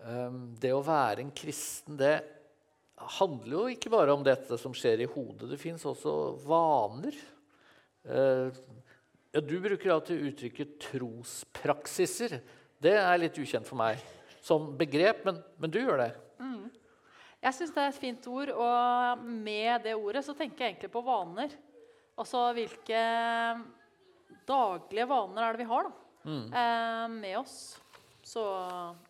um, 0.05 0.51
det 0.61 0.73
å 0.75 0.83
være 0.85 1.23
en 1.23 1.33
kristen, 1.33 1.97
det 1.97 2.19
handler 3.17 3.55
jo 3.55 3.63
ikke 3.73 3.89
bare 3.93 4.13
om 4.13 4.21
dette 4.25 4.59
som 4.61 4.75
skjer 4.77 5.01
i 5.01 5.09
hodet. 5.09 5.49
Det 5.49 5.57
fins 5.61 5.87
også 5.89 6.13
vaner. 6.45 7.17
Uh, 8.05 8.53
ja, 9.31 9.41
du 9.41 9.59
bruker 9.63 9.93
alltid 9.93 10.25
uttrykket 10.27 10.75
'trospraksiser'. 10.83 12.41
Det 12.81 12.95
er 12.97 13.19
litt 13.21 13.37
ukjent 13.37 13.67
for 13.67 13.79
meg 13.79 14.01
som 14.41 14.71
begrep, 14.77 15.23
men, 15.25 15.37
men 15.61 15.71
du 15.71 15.79
gjør 15.79 16.01
det. 16.01 16.09
Mm. 16.41 16.65
Jeg 17.41 17.57
syns 17.57 17.73
det 17.73 17.83
er 17.83 17.93
et 17.93 18.01
fint 18.01 18.27
ord, 18.29 18.51
og 18.53 19.21
med 19.21 19.85
det 19.85 19.93
ordet 19.97 20.25
så 20.25 20.35
tenker 20.37 20.65
jeg 20.65 20.73
egentlig 20.73 20.91
på 20.93 21.03
vaner. 21.05 21.53
Altså 22.19 22.49
hvilke 22.57 23.01
daglige 24.49 25.07
vaner 25.09 25.45
er 25.45 25.55
det 25.55 25.63
vi 25.63 25.69
har 25.71 25.87
da, 25.87 25.93
mm. 26.25 26.43
eh, 26.61 27.07
med 27.15 27.37
oss. 27.39 27.55
Så, 28.21 28.43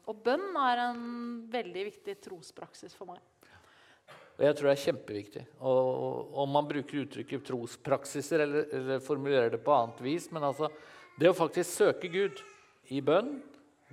og 0.08 0.22
bønn 0.24 0.54
er 0.62 0.86
en 0.86 1.04
veldig 1.52 1.84
viktig 1.90 2.16
trospraksis 2.24 2.96
for 2.96 3.12
meg. 3.12 3.20
Og 4.38 4.46
jeg 4.46 4.58
tror 4.58 4.70
det 4.70 4.74
er 4.74 4.84
kjempeviktig. 4.86 5.44
Og 5.70 6.38
Om 6.44 6.56
man 6.56 6.70
bruker 6.70 7.04
uttrykket 7.04 7.46
trospraksiser 7.46 8.46
eller, 8.46 8.70
eller, 8.74 9.04
formulerer 9.06 9.54
det 9.54 9.62
på 9.64 9.74
annet 9.76 10.00
vis 10.02 10.30
Men 10.32 10.48
altså, 10.48 10.72
det 11.20 11.30
å 11.30 11.38
faktisk 11.38 11.70
søke 11.84 12.10
Gud 12.12 12.42
i 12.92 13.02
bønn, 13.06 13.36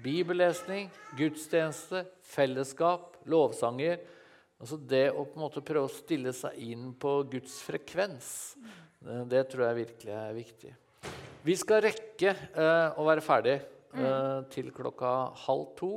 bibellesning, 0.03 0.89
gudstjeneste, 1.19 2.05
fellesskap, 2.27 3.19
lovsanger 3.29 3.99
altså 4.59 4.79
Det 4.81 5.07
å 5.13 5.23
på 5.23 5.39
en 5.39 5.45
måte 5.45 5.63
prøve 5.65 5.87
å 5.87 5.93
stille 5.93 6.33
seg 6.35 6.59
inn 6.71 6.91
på 6.99 7.21
Guds 7.31 7.61
frekvens, 7.63 8.31
mm. 8.59 9.27
det 9.31 9.45
tror 9.53 9.69
jeg 9.69 9.81
virkelig 9.85 10.15
er 10.19 10.33
viktig. 10.35 10.73
Vi 11.47 11.55
skal 11.57 11.85
rekke 11.85 12.33
eh, 12.35 12.99
å 12.99 13.05
være 13.07 13.23
ferdig 13.23 13.55
eh, 13.61 14.41
til 14.53 14.73
klokka 14.75 15.13
halv 15.47 15.69
to. 15.79 15.93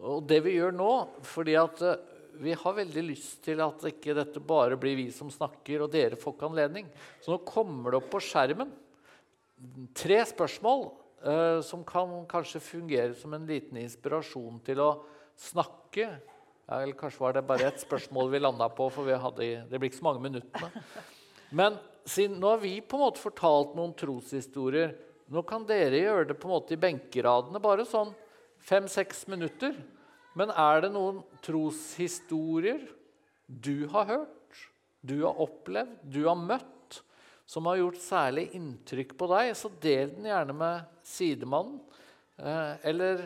Og 0.00 0.24
det 0.24 0.40
vi 0.46 0.56
gjør 0.56 0.72
nå 0.72 0.92
fordi 1.28 1.58
at 1.60 1.82
uh, 1.84 1.98
vi 2.40 2.54
har 2.56 2.76
veldig 2.76 3.02
lyst 3.04 3.42
til 3.44 3.60
at 3.62 3.82
ikke 3.90 4.16
dette 4.16 4.40
bare 4.40 4.78
blir 4.80 4.96
vi 4.98 5.08
som 5.14 5.30
snakker, 5.32 5.84
og 5.84 5.92
dere 5.92 6.18
får 6.20 6.36
ikke 6.36 6.48
anledning. 6.48 6.88
Så 7.20 7.34
nå 7.34 7.40
kommer 7.46 7.92
det 7.92 8.00
opp 8.00 8.08
på 8.12 8.22
skjermen 8.24 8.72
tre 9.96 10.20
spørsmål 10.26 10.86
som 11.66 11.82
kan 11.84 12.12
kanskje 12.28 12.62
fungere 12.64 13.14
som 13.18 13.34
en 13.36 13.46
liten 13.48 13.76
inspirasjon 13.82 14.60
til 14.64 14.80
å 14.80 14.90
snakke. 15.36 16.06
Ja, 16.70 16.78
eller 16.80 16.96
kanskje 16.96 17.24
var 17.24 17.36
det 17.36 17.44
bare 17.48 17.66
ett 17.68 17.82
spørsmål 17.82 18.30
vi 18.32 18.40
landa 18.40 18.70
på, 18.72 18.86
for 18.94 19.04
hadde, 19.04 19.48
det 19.68 19.78
blir 19.78 19.90
ikke 19.90 20.00
så 20.00 20.06
mange 20.06 20.24
minuttene. 20.24 20.70
Men 21.50 21.76
siden, 22.08 22.38
nå 22.40 22.54
har 22.54 22.60
vi 22.62 22.78
på 22.80 22.96
en 22.96 23.04
måte 23.04 23.20
fortalt 23.20 23.74
noen 23.76 23.92
troshistorier. 23.98 24.94
Nå 25.30 25.42
kan 25.46 25.66
dere 25.68 25.98
gjøre 25.98 26.30
det 26.30 26.38
på 26.40 26.48
en 26.48 26.54
måte 26.54 26.74
i 26.74 26.80
benkeradene, 26.80 27.60
bare 27.62 27.86
sånn 27.88 28.14
fem-seks 28.64 29.26
minutter. 29.30 29.74
Men 30.38 30.52
er 30.54 30.84
det 30.84 30.92
noen 30.94 31.22
troshistorier 31.44 32.84
du 33.46 33.88
har 33.90 34.06
hørt, 34.06 34.60
du 35.00 35.22
har 35.24 35.40
opplevd, 35.42 35.96
du 36.06 36.22
har 36.28 36.38
møtt, 36.38 37.00
som 37.50 37.66
har 37.66 37.80
gjort 37.80 37.98
særlig 37.98 38.46
inntrykk 38.54 39.16
på 39.18 39.26
deg, 39.32 39.50
så 39.58 39.72
del 39.82 40.12
den 40.14 40.28
gjerne 40.30 40.54
med 40.54 40.90
sidemannen. 41.02 41.80
Eh, 42.38 42.74
eller, 42.92 43.24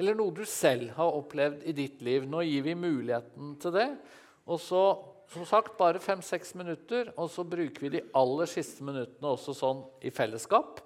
eller 0.00 0.16
noe 0.16 0.32
du 0.38 0.46
selv 0.48 0.94
har 0.96 1.18
opplevd 1.18 1.66
i 1.68 1.74
ditt 1.76 2.00
liv. 2.06 2.24
Nå 2.24 2.40
gir 2.48 2.64
vi 2.64 2.78
muligheten 2.78 3.52
til 3.60 3.76
det. 3.76 3.90
Og 4.48 4.56
så 4.62 4.84
som 5.32 5.44
sagt, 5.48 5.76
bare 5.78 6.00
fem-seks 6.02 6.54
minutter, 6.60 7.12
og 7.16 7.30
så 7.32 7.44
bruker 7.48 7.86
vi 7.86 7.90
de 7.94 8.02
aller 8.18 8.48
siste 8.50 8.84
minuttene 8.84 9.30
også 9.30 9.54
sånn 9.56 9.80
i 10.04 10.10
fellesskap. 10.12 10.82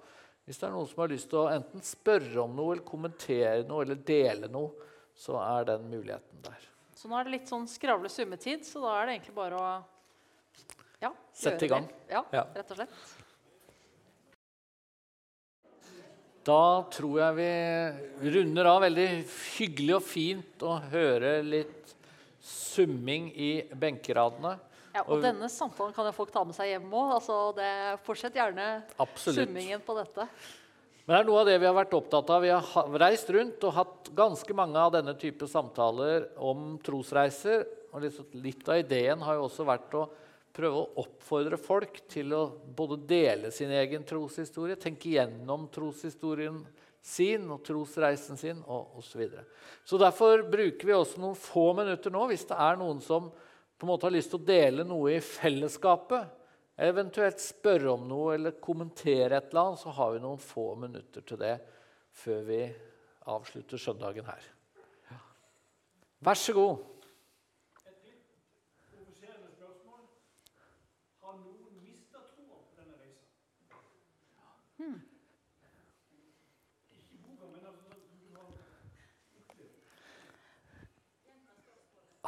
Hvis 0.47 0.61
det 0.61 0.69
er 0.69 0.75
noen 0.75 0.87
som 0.87 1.01
har 1.03 1.11
lyst 1.11 1.27
til 1.31 1.41
å 1.41 1.49
enten 1.51 1.83
spørre 1.83 2.39
om 2.45 2.53
noe, 2.55 2.77
eller 2.77 2.87
kommentere 2.87 3.65
noe 3.67 3.83
eller 3.83 3.99
dele 4.07 4.47
noe, 4.51 4.87
så 5.17 5.37
er 5.41 5.65
den 5.71 5.87
muligheten 5.91 6.41
der. 6.45 6.65
Så 6.97 7.09
nå 7.09 7.17
er 7.19 7.27
det 7.27 7.31
litt 7.35 7.49
sånn 7.49 7.67
skravle 7.69 8.09
summetid, 8.09 8.63
så 8.65 8.81
da 8.81 8.95
er 9.01 9.05
det 9.09 9.15
egentlig 9.17 9.35
bare 9.37 9.57
å 9.61 9.69
ja, 11.01 11.11
Sette 11.33 11.65
i 11.65 11.69
gang. 11.69 11.85
Ja, 12.09 12.23
Ja. 12.33 12.43
rett 12.55 12.71
og 12.73 12.77
slett. 12.79 12.93
Da 16.47 16.59
tror 16.95 17.17
jeg 17.19 17.35
vi 17.35 18.31
runder 18.31 18.69
av. 18.71 18.81
Veldig 18.85 19.07
hyggelig 19.57 19.95
og 19.97 20.05
fint 20.07 20.63
å 20.63 20.77
høre 20.93 21.41
litt 21.43 21.91
summing 22.41 23.27
i 23.35 23.49
benkeradene. 23.75 24.53
Ja, 24.95 25.01
og 25.03 25.17
Og- 25.17 25.21
denne 25.23 25.49
samtalen 25.51 25.93
kan 25.93 26.05
jo 26.07 26.11
folk 26.15 26.31
ta 26.31 26.43
med 26.45 26.55
seg 26.55 26.71
hjem 26.71 26.89
òg. 26.89 27.11
Altså, 27.19 27.53
det- 27.55 27.99
fortsett 28.05 28.33
gjerne 28.33 28.83
Absolutt. 28.97 29.47
summingen 29.49 29.81
på 29.81 29.93
dette. 29.97 30.27
Men 31.07 31.15
det 31.15 31.19
er 31.21 31.27
noe 31.29 31.39
av 31.39 31.47
det 31.47 31.59
vi 31.61 31.67
har 31.69 31.75
vært 31.77 31.93
opptatt 31.95 32.31
av. 32.35 32.41
Vi 32.43 32.49
har 32.51 32.95
reist 32.99 33.29
rundt 33.31 33.61
og 33.63 33.75
hatt 33.77 34.09
ganske 34.11 34.55
mange 34.59 34.81
av 34.81 34.91
denne 34.91 35.13
type 35.15 35.47
samtaler 35.47 36.25
om 36.35 36.73
trosreiser. 36.83 37.63
Og 37.95 38.03
litt, 38.43 38.65
av 38.67 38.81
ideen 38.81 39.23
har 39.23 39.37
jo 39.37 39.45
også 39.45 39.63
vært 39.69 39.95
å 39.95 40.01
prøve 40.57 40.81
å 40.81 41.05
oppfordre 41.05 41.55
folk 41.61 42.01
til 42.11 42.35
å 42.35 42.41
både 42.75 42.97
dele 43.07 43.53
sin 43.55 43.71
egen 43.71 44.03
troshistorie, 44.09 44.75
tenke 44.75 45.13
gjennom 45.13 45.69
troshistorien 45.71 46.59
sin 46.99 47.45
og 47.55 47.63
trosreisen 47.63 48.35
sin 48.35 48.59
og 48.65 48.99
osv. 48.99 49.07
Så, 49.07 49.21
videre. 49.21 49.45
så 49.87 49.99
derfor 50.01 50.43
bruker 50.51 50.89
vi 50.89 50.97
også 50.97 51.23
noen 51.23 51.39
få 51.39 51.69
minutter 51.77 52.11
nå, 52.11 52.25
hvis 52.27 52.43
det 52.49 52.59
er 52.67 52.81
noen 52.81 52.99
som 53.05 53.29
på 53.31 53.87
en 53.87 53.93
måte 53.93 54.09
har 54.09 54.15
lyst 54.17 54.33
til 54.33 54.41
å 54.41 54.49
dele 54.49 54.83
noe 54.83 55.15
i 55.15 55.23
fellesskapet, 55.23 56.33
eventuelt 56.77 57.41
spørre 57.41 57.89
om 57.95 58.03
noe 58.09 58.35
eller 58.35 58.59
kommentere 58.61 59.39
et 59.39 59.49
eller 59.49 59.63
annet, 59.63 59.81
så 59.81 59.93
har 59.97 60.13
vi 60.13 60.21
noen 60.21 60.41
få 60.41 60.67
minutter 60.77 61.25
til 61.25 61.41
det 61.41 61.55
før 62.17 62.43
vi 62.45 62.61
avslutter 63.33 63.81
søndagen 63.81 64.29
her. 64.29 64.45
Vær 66.23 66.37
så 66.37 66.53
god. 66.53 66.85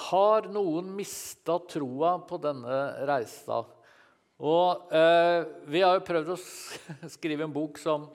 Har 0.10 0.47
noen 0.50 0.88
mista 0.97 1.60
troa 1.70 2.16
på 2.26 2.39
denne 2.41 2.78
reisa? 3.06 3.60
Og 4.40 4.92
eh, 4.96 5.44
Vi 5.68 5.84
har 5.84 5.98
jo 5.98 6.08
prøvd 6.08 6.34
å 6.34 6.40
skrive 7.16 7.46
en 7.46 7.54
bok 7.56 7.80
som, 7.82 8.08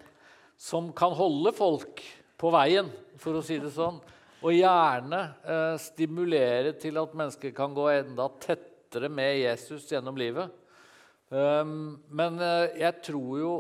som 0.57 0.89
kan 0.97 1.12
holde 1.16 1.53
folk 1.57 2.01
på 2.41 2.53
veien, 2.55 2.89
for 3.20 3.37
å 3.39 3.45
si 3.45 3.59
det 3.61 3.72
sånn. 3.75 4.01
Og 4.45 4.57
gjerne 4.57 5.20
eh, 5.45 5.77
stimulere 5.81 6.75
til 6.81 6.99
at 7.01 7.16
mennesker 7.16 7.55
kan 7.57 7.77
gå 7.77 7.87
enda 7.93 8.29
tettere 8.43 9.09
med 9.12 9.39
Jesus 9.41 9.87
gjennom 9.89 10.18
livet. 10.20 10.53
Um, 11.33 11.97
men 12.12 12.37
eh, 12.45 12.81
jeg 12.83 13.01
tror 13.07 13.39
jo 13.41 13.53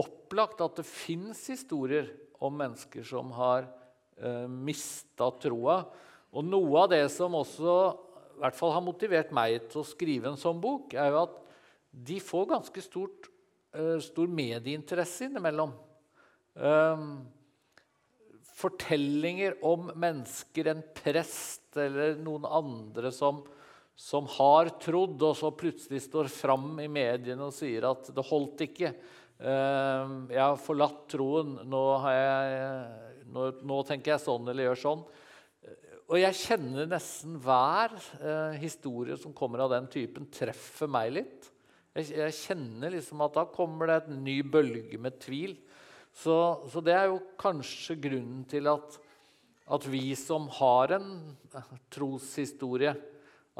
opplagt 0.00 0.62
at 0.62 0.80
det 0.80 0.86
fins 0.86 1.44
historier 1.50 2.10
om 2.42 2.54
mennesker 2.58 3.04
som 3.06 3.30
har 3.36 3.66
eh, 4.18 4.46
mista 4.50 5.30
troa. 5.42 5.82
Og 6.30 6.46
noe 6.46 6.84
av 6.84 6.90
det 6.92 7.04
som 7.14 7.34
også 7.38 7.76
i 8.36 8.42
hvert 8.42 8.56
fall 8.56 8.74
har 8.74 8.84
motivert 8.84 9.32
meg 9.36 9.68
til 9.70 9.82
å 9.82 9.86
skrive 9.86 10.30
en 10.30 10.40
sånn 10.40 10.60
bok, 10.62 10.94
er 10.96 11.10
jo 11.12 11.24
at 11.26 11.38
de 11.90 12.20
får 12.22 12.48
ganske 12.54 12.82
stort, 12.84 13.28
uh, 13.76 13.98
stor 14.02 14.30
medieinteresse 14.30 15.28
innimellom. 15.28 15.74
Um, 16.54 17.06
fortellinger 18.60 19.56
om 19.64 19.90
mennesker, 19.94 20.68
en 20.70 20.82
prest 20.94 21.78
eller 21.80 22.18
noen 22.20 22.44
andre 22.44 23.12
som, 23.14 23.40
som 23.96 24.28
har 24.36 24.74
trodd, 24.82 25.16
og 25.22 25.36
så 25.38 25.52
plutselig 25.56 26.02
står 26.04 26.28
fram 26.32 26.74
i 26.82 26.88
mediene 26.90 27.48
og 27.48 27.56
sier 27.56 27.86
at 27.88 28.10
det 28.14 28.26
holdt 28.28 28.66
ikke. 28.66 28.92
Eh, 29.40 30.12
jeg 30.34 30.42
har 30.42 30.60
forlatt 30.60 31.06
troen. 31.14 31.56
Nå, 31.70 31.82
jeg, 32.12 33.24
nå, 33.32 33.48
nå 33.64 33.80
tenker 33.88 34.14
jeg 34.14 34.24
sånn 34.26 34.50
eller 34.50 34.70
gjør 34.70 34.82
sånn. 34.84 35.04
Og 36.10 36.18
jeg 36.18 36.38
kjenner 36.40 36.88
nesten 36.90 37.36
hver 37.38 37.92
uh, 38.18 38.56
historie 38.58 39.14
som 39.14 39.30
kommer 39.36 39.62
av 39.62 39.70
den 39.76 39.84
typen, 39.92 40.24
treffer 40.34 40.90
meg 40.90 41.12
litt. 41.14 41.49
Jeg, 41.96 42.12
jeg 42.14 42.36
kjenner 42.44 42.94
liksom 42.94 43.22
at 43.24 43.34
da 43.34 43.46
kommer 43.50 43.90
det 43.90 44.00
en 44.06 44.22
ny 44.22 44.40
bølge 44.46 44.98
med 45.02 45.18
tvil. 45.22 45.56
Så, 46.14 46.34
så 46.70 46.82
det 46.82 46.94
er 46.94 47.08
jo 47.10 47.20
kanskje 47.40 47.98
grunnen 48.02 48.44
til 48.50 48.68
at, 48.70 48.98
at 49.70 49.86
vi 49.90 50.10
som 50.18 50.48
har 50.58 50.96
en 50.98 51.10
eh, 51.54 51.72
troshistorie, 51.92 52.94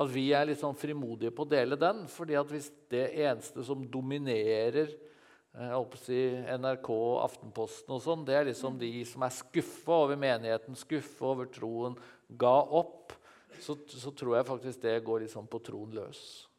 at 0.01 0.11
vi 0.11 0.28
er 0.35 0.47
litt 0.49 0.61
sånn 0.62 0.78
frimodige 0.78 1.35
på 1.35 1.45
å 1.45 1.51
dele 1.51 1.78
den. 1.78 2.07
fordi 2.11 2.39
at 2.39 2.51
hvis 2.51 2.70
det 2.91 3.09
eneste 3.22 3.64
som 3.66 3.83
dominerer 3.91 4.93
eh, 4.95 5.97
si 6.03 6.20
NRK 6.55 6.91
Aftenposten 7.26 7.97
og 7.97 8.05
sånn, 8.05 8.26
det 8.26 8.39
er 8.39 8.51
liksom 8.51 8.78
de 8.81 8.93
som 9.09 9.26
er 9.26 9.35
skuffa 9.35 10.05
over 10.07 10.20
menigheten, 10.20 10.78
skuffa 10.78 11.33
over 11.35 11.51
troen, 11.51 11.99
ga 12.31 12.57
opp, 12.62 13.14
så, 13.61 13.74
så 13.91 14.14
tror 14.14 14.39
jeg 14.39 14.49
faktisk 14.49 14.87
det 14.87 15.01
går 15.05 15.26
liksom 15.26 15.51
på 15.51 15.61
troen 15.66 15.99
løs. 15.99 16.49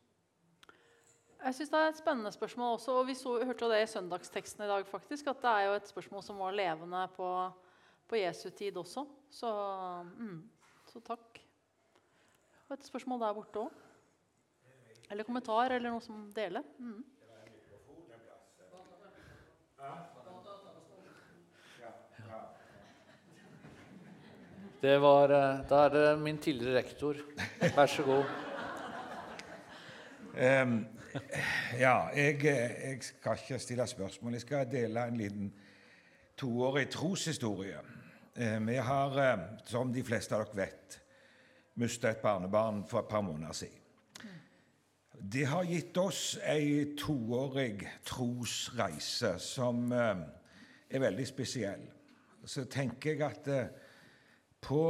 Jeg 1.41 1.55
synes 1.55 1.69
Det 1.69 1.79
er 1.79 1.87
et 1.89 1.97
spennende 1.97 2.31
spørsmål 2.31 2.73
også. 2.73 2.91
og 2.91 3.07
Vi 3.07 3.13
så, 3.17 3.43
hørte 3.45 3.65
jo 3.65 3.71
det 3.71 3.83
i 3.83 3.87
søndagsteksten 3.89 4.63
i 4.63 4.67
dag. 4.67 4.85
faktisk, 4.87 5.27
At 5.27 5.41
det 5.41 5.49
er 5.49 5.61
jo 5.61 5.73
et 5.73 5.87
spørsmål 5.87 6.23
som 6.23 6.37
var 6.37 6.51
levende 6.51 7.07
på, 7.15 7.51
på 8.07 8.15
Jesu 8.15 8.49
tid 8.49 8.77
også. 8.77 9.05
Så, 9.29 9.49
mm, 10.17 10.49
så 10.87 10.99
takk. 10.99 11.41
Og 12.69 12.73
et 12.77 12.85
spørsmål 12.85 13.19
der 13.19 13.33
borte 13.33 13.59
òg. 13.59 13.71
Eller 15.11 15.23
kommentar, 15.23 15.71
eller 15.71 15.89
noe 15.91 16.01
som 16.01 16.31
deler. 16.31 16.63
Mm. 16.77 17.03
Det 24.81 24.97
var, 25.01 25.29
eh, 25.29 25.67
Da 25.69 25.85
er 25.85 25.89
det 25.89 26.19
min 26.19 26.37
tidligere 26.37 26.77
rektor. 26.77 27.13
Vær 27.75 27.85
så 27.85 28.03
god. 28.03 28.23
Ehm, 30.37 31.00
ja, 31.79 32.07
jeg, 32.15 32.43
jeg 32.43 33.03
skal 33.03 33.37
ikke 33.37 33.59
stille 33.59 33.87
spørsmål. 33.87 34.33
Jeg 34.33 34.41
skal 34.41 34.71
dele 34.71 35.07
en 35.07 35.17
liten 35.17 35.53
toårig 36.37 36.89
troshistorie. 36.89 37.79
Eh, 38.35 38.67
vi 38.67 38.75
har, 38.75 39.19
eh, 39.19 39.39
som 39.65 39.93
de 39.93 40.03
fleste 40.03 40.35
av 40.35 40.45
dere 40.45 40.65
vet, 40.65 40.99
mista 41.75 42.11
et 42.11 42.21
barnebarn 42.23 42.83
for 42.87 42.99
et 42.99 43.11
par 43.11 43.21
måneder 43.21 43.53
siden. 43.53 43.77
Det 45.21 45.45
har 45.45 45.67
gitt 45.69 45.97
oss 46.01 46.37
ei 46.49 46.95
toårig 46.97 47.83
trosreise 48.05 49.35
som 49.39 49.91
eh, 49.93 50.23
er 50.89 51.03
veldig 51.03 51.27
spesiell. 51.27 51.83
Så 52.45 52.65
tenker 52.65 53.13
jeg 53.13 53.21
at 53.27 53.47
eh, 53.51 53.67
på, 54.61 54.81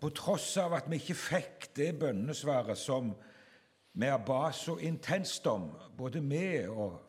på 0.00 0.10
tross 0.16 0.56
av 0.58 0.74
at 0.74 0.90
vi 0.90 0.98
ikke 0.98 1.18
fikk 1.18 1.68
det 1.76 1.92
bønnesvaret 2.00 2.78
som 2.78 3.12
vi 3.92 4.10
ba 4.26 4.52
så 4.52 4.76
intenst 4.78 5.46
om, 5.46 5.70
både 5.96 6.22
vi 6.22 6.66
og 6.68 7.00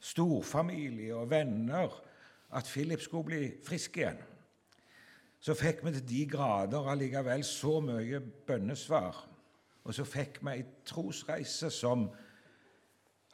storfamilie 0.00 1.14
og 1.14 1.30
venner, 1.30 1.92
at 2.50 2.64
Philip 2.64 3.02
skulle 3.02 3.24
bli 3.24 3.50
frisk 3.66 3.96
igjen. 3.98 4.18
Så 5.40 5.54
fikk 5.54 5.84
vi 5.84 5.92
til 5.94 6.06
de 6.08 6.22
grader 6.30 6.88
allikevel 6.90 7.44
så 7.44 7.78
mye 7.84 8.20
bønnesvar. 8.20 9.18
Og 9.86 9.94
så 9.94 10.06
fikk 10.08 10.40
vi 10.42 10.56
ei 10.56 10.64
trosreise 10.86 11.70
som 11.70 12.08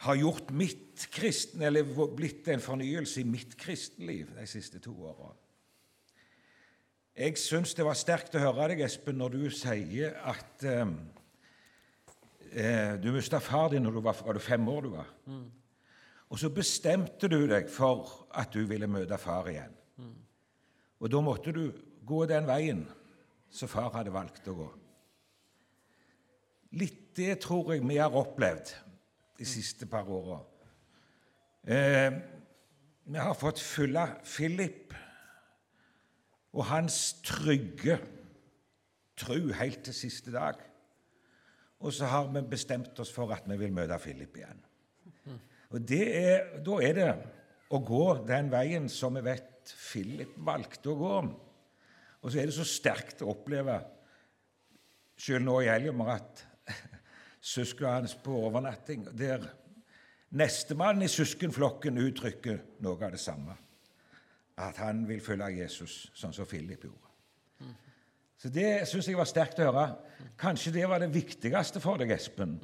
har 0.03 0.19
gjort 0.19 0.51
mitt 0.51 1.07
kristen, 1.15 1.63
eller 1.63 1.87
blitt 2.17 2.49
en 2.51 2.61
fornyelse 2.61 3.23
i 3.23 3.29
mitt 3.29 3.55
kristenliv 3.57 4.35
de 4.37 4.47
siste 4.51 4.83
to 4.83 4.93
åra. 5.07 5.31
Jeg 7.17 7.39
syns 7.39 7.75
det 7.77 7.85
var 7.87 7.97
sterkt 7.97 8.35
å 8.35 8.43
høre 8.43 8.73
deg, 8.73 8.83
Espen, 8.87 9.19
når 9.21 9.37
du 9.37 9.43
sier 9.53 10.17
at 10.27 10.65
eh, 10.67 10.89
eh, 12.53 12.95
du 13.03 13.11
mista 13.13 13.41
far 13.41 13.71
din 13.73 13.83
når 13.83 13.97
du 13.97 14.01
var, 14.05 14.17
var 14.25 14.37
du 14.37 14.43
fem 14.43 14.69
år. 14.69 14.81
du 14.81 14.89
var. 14.97 15.11
Og 16.33 16.39
så 16.39 16.49
bestemte 16.49 17.29
du 17.29 17.47
deg 17.49 17.69
for 17.69 18.29
at 18.35 18.53
du 18.55 18.65
ville 18.69 18.89
møte 18.89 19.19
far 19.21 19.49
igjen. 19.51 19.75
Og 21.03 21.11
da 21.11 21.21
måtte 21.21 21.53
du 21.53 21.67
gå 22.07 22.25
den 22.31 22.47
veien 22.47 22.87
som 23.53 23.69
far 23.69 23.91
hadde 23.97 24.15
valgt 24.15 24.49
å 24.49 24.55
gå. 24.57 24.69
Litt 26.81 27.13
det 27.19 27.35
tror 27.45 27.75
jeg 27.75 27.85
vi 27.85 27.99
har 28.01 28.15
opplevd 28.17 28.71
de 29.37 29.45
siste 29.45 29.89
par 29.91 30.09
åra. 30.09 30.39
Eh, 31.69 32.13
vi 33.05 33.19
har 33.19 33.35
fått 33.37 33.61
følge 33.61 34.07
Philip 34.25 34.95
og 36.53 36.65
hans 36.71 36.99
trygge 37.27 37.99
tru 39.19 39.53
helt 39.59 39.83
til 39.85 39.97
siste 39.97 40.33
dag. 40.33 40.57
Og 41.83 41.93
så 41.95 42.07
har 42.07 42.29
vi 42.31 42.43
bestemt 42.47 42.99
oss 43.03 43.11
for 43.13 43.33
at 43.35 43.49
vi 43.51 43.59
vil 43.59 43.75
møte 43.75 43.99
Philip 44.03 44.37
igjen. 44.39 44.61
Og 45.73 45.93
er, 45.97 46.61
Da 46.63 46.77
er 46.85 46.95
det 46.99 47.09
å 47.73 47.81
gå 47.81 48.05
den 48.29 48.51
veien 48.53 48.89
som 48.93 49.17
vi 49.17 49.25
vet 49.25 49.73
Philip 49.73 50.37
valgte 50.45 50.93
å 50.93 50.99
gå. 51.01 51.17
Og 52.23 52.31
så 52.31 52.39
er 52.39 52.49
det 52.49 52.55
så 52.55 52.67
sterkt 52.69 53.25
å 53.25 53.33
oppleve, 53.33 53.79
selv 55.19 55.47
nå 55.47 55.59
i 55.63 55.71
helga, 55.71 56.15
at 56.15 56.45
søsknene 57.55 57.97
hans 57.97 58.15
på 58.15 58.37
overnatting, 58.47 59.09
der 59.17 59.49
nestemann 60.39 61.03
i 61.03 61.11
søskenflokken 61.11 61.99
uttrykker 62.03 62.61
noe 62.85 62.99
av 63.01 63.17
det 63.17 63.23
samme. 63.23 63.57
At 64.63 64.79
han 64.85 65.07
vil 65.09 65.23
følge 65.25 65.51
Jesus, 65.63 66.05
sånn 66.15 66.35
som 66.37 66.47
Philip 66.47 66.85
gjorde. 66.87 67.12
Så 68.43 68.51
Det 68.51 68.89
syns 68.91 69.07
jeg 69.07 69.15
var 69.15 69.29
sterkt 69.31 69.61
å 69.63 69.69
høre. 69.69 69.85
Kanskje 70.41 70.73
det 70.75 70.87
var 70.91 70.99
det 70.99 71.13
viktigste 71.15 71.79
for 71.83 72.01
deg, 72.01 72.11
Espen. 72.11 72.57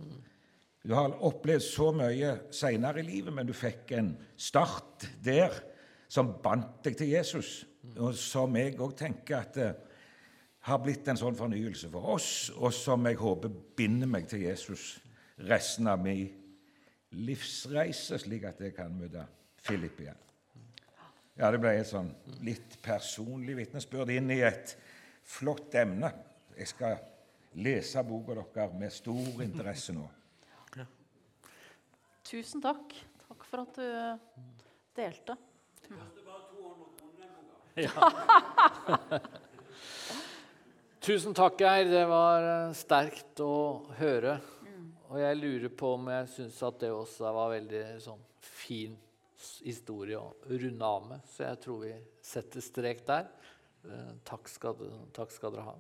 Du 0.83 0.95
har 0.97 1.15
opplevd 1.23 1.63
så 1.63 1.93
mye 1.95 2.33
seinere 2.51 2.99
i 2.99 3.07
livet, 3.07 3.31
men 3.35 3.47
du 3.47 3.55
fikk 3.55 3.93
en 3.95 4.09
start 4.35 5.07
der 5.23 5.55
som 6.11 6.33
bandt 6.43 6.81
deg 6.83 6.97
til 6.99 7.13
Jesus, 7.13 7.61
og 7.95 8.17
som 8.19 8.57
jeg 8.59 8.75
òg 8.81 8.97
tenker 8.99 9.39
at 9.39 9.55
det 9.55 9.69
har 10.67 10.83
blitt 10.83 11.07
en 11.13 11.21
sånn 11.21 11.39
fornyelse 11.39 11.93
for 11.93 12.11
oss, 12.17 12.31
og 12.57 12.75
som 12.75 13.07
jeg 13.07 13.21
håper 13.21 13.55
binder 13.79 14.11
meg 14.11 14.27
til 14.33 14.49
Jesus 14.49 14.97
resten 15.47 15.87
av 15.87 16.03
min 16.03 16.27
livsreise, 17.15 18.19
slik 18.19 18.49
at 18.51 18.59
jeg 18.67 18.75
kan 18.75 18.99
møte 18.99 19.29
Philip 19.63 20.03
igjen. 20.03 20.25
Ja, 21.39 21.53
det 21.55 21.63
ble 21.63 21.77
et 21.79 21.87
sånn 21.87 22.11
litt 22.43 22.81
personlig 22.83 23.61
vitnesbyrd 23.61 24.11
inn 24.11 24.33
i 24.35 24.43
et 24.43 24.75
flott 25.29 25.75
emne. 25.79 26.13
Jeg 26.59 26.69
skal 26.73 26.97
lese 27.59 28.03
boka 28.07 28.35
deres 28.39 28.79
med 28.79 28.93
stor 28.95 29.43
interesse 29.45 29.93
nå. 29.97 30.07
Tusen 32.29 32.61
takk. 32.61 32.93
Takk 33.25 33.45
for 33.49 33.63
at 33.63 33.73
du 33.79 33.89
delte. 34.99 35.37
Tusen 41.09 41.33
takk, 41.33 41.57
Geir. 41.63 41.89
Det 41.89 42.05
var 42.11 42.43
eh, 42.45 42.75
sterkt 42.77 43.41
å 43.41 43.87
høre. 43.97 44.35
Og 45.09 45.17
jeg 45.23 45.39
lurer 45.39 45.73
på 45.73 45.95
om 45.97 46.11
jeg 46.13 46.29
syns 46.35 46.59
at 46.69 46.83
det 46.83 46.91
også 46.93 47.31
var 47.33 47.55
veldig 47.55 47.85
sånn 48.05 48.21
fin 48.45 48.93
historie 49.65 50.19
å 50.21 50.35
runde 50.51 50.85
av 50.85 51.07
med. 51.09 51.25
Så 51.33 51.47
jeg 51.47 51.61
tror 51.65 51.79
vi 51.87 51.95
setter 52.29 52.61
strek 52.65 53.01
der. 53.09 53.25
Eh, 53.89 54.15
Takk 54.29 54.49
skal, 54.53 54.77
takk 55.17 55.33
skal 55.33 55.55
dere 55.55 55.65
ha. 55.71 55.77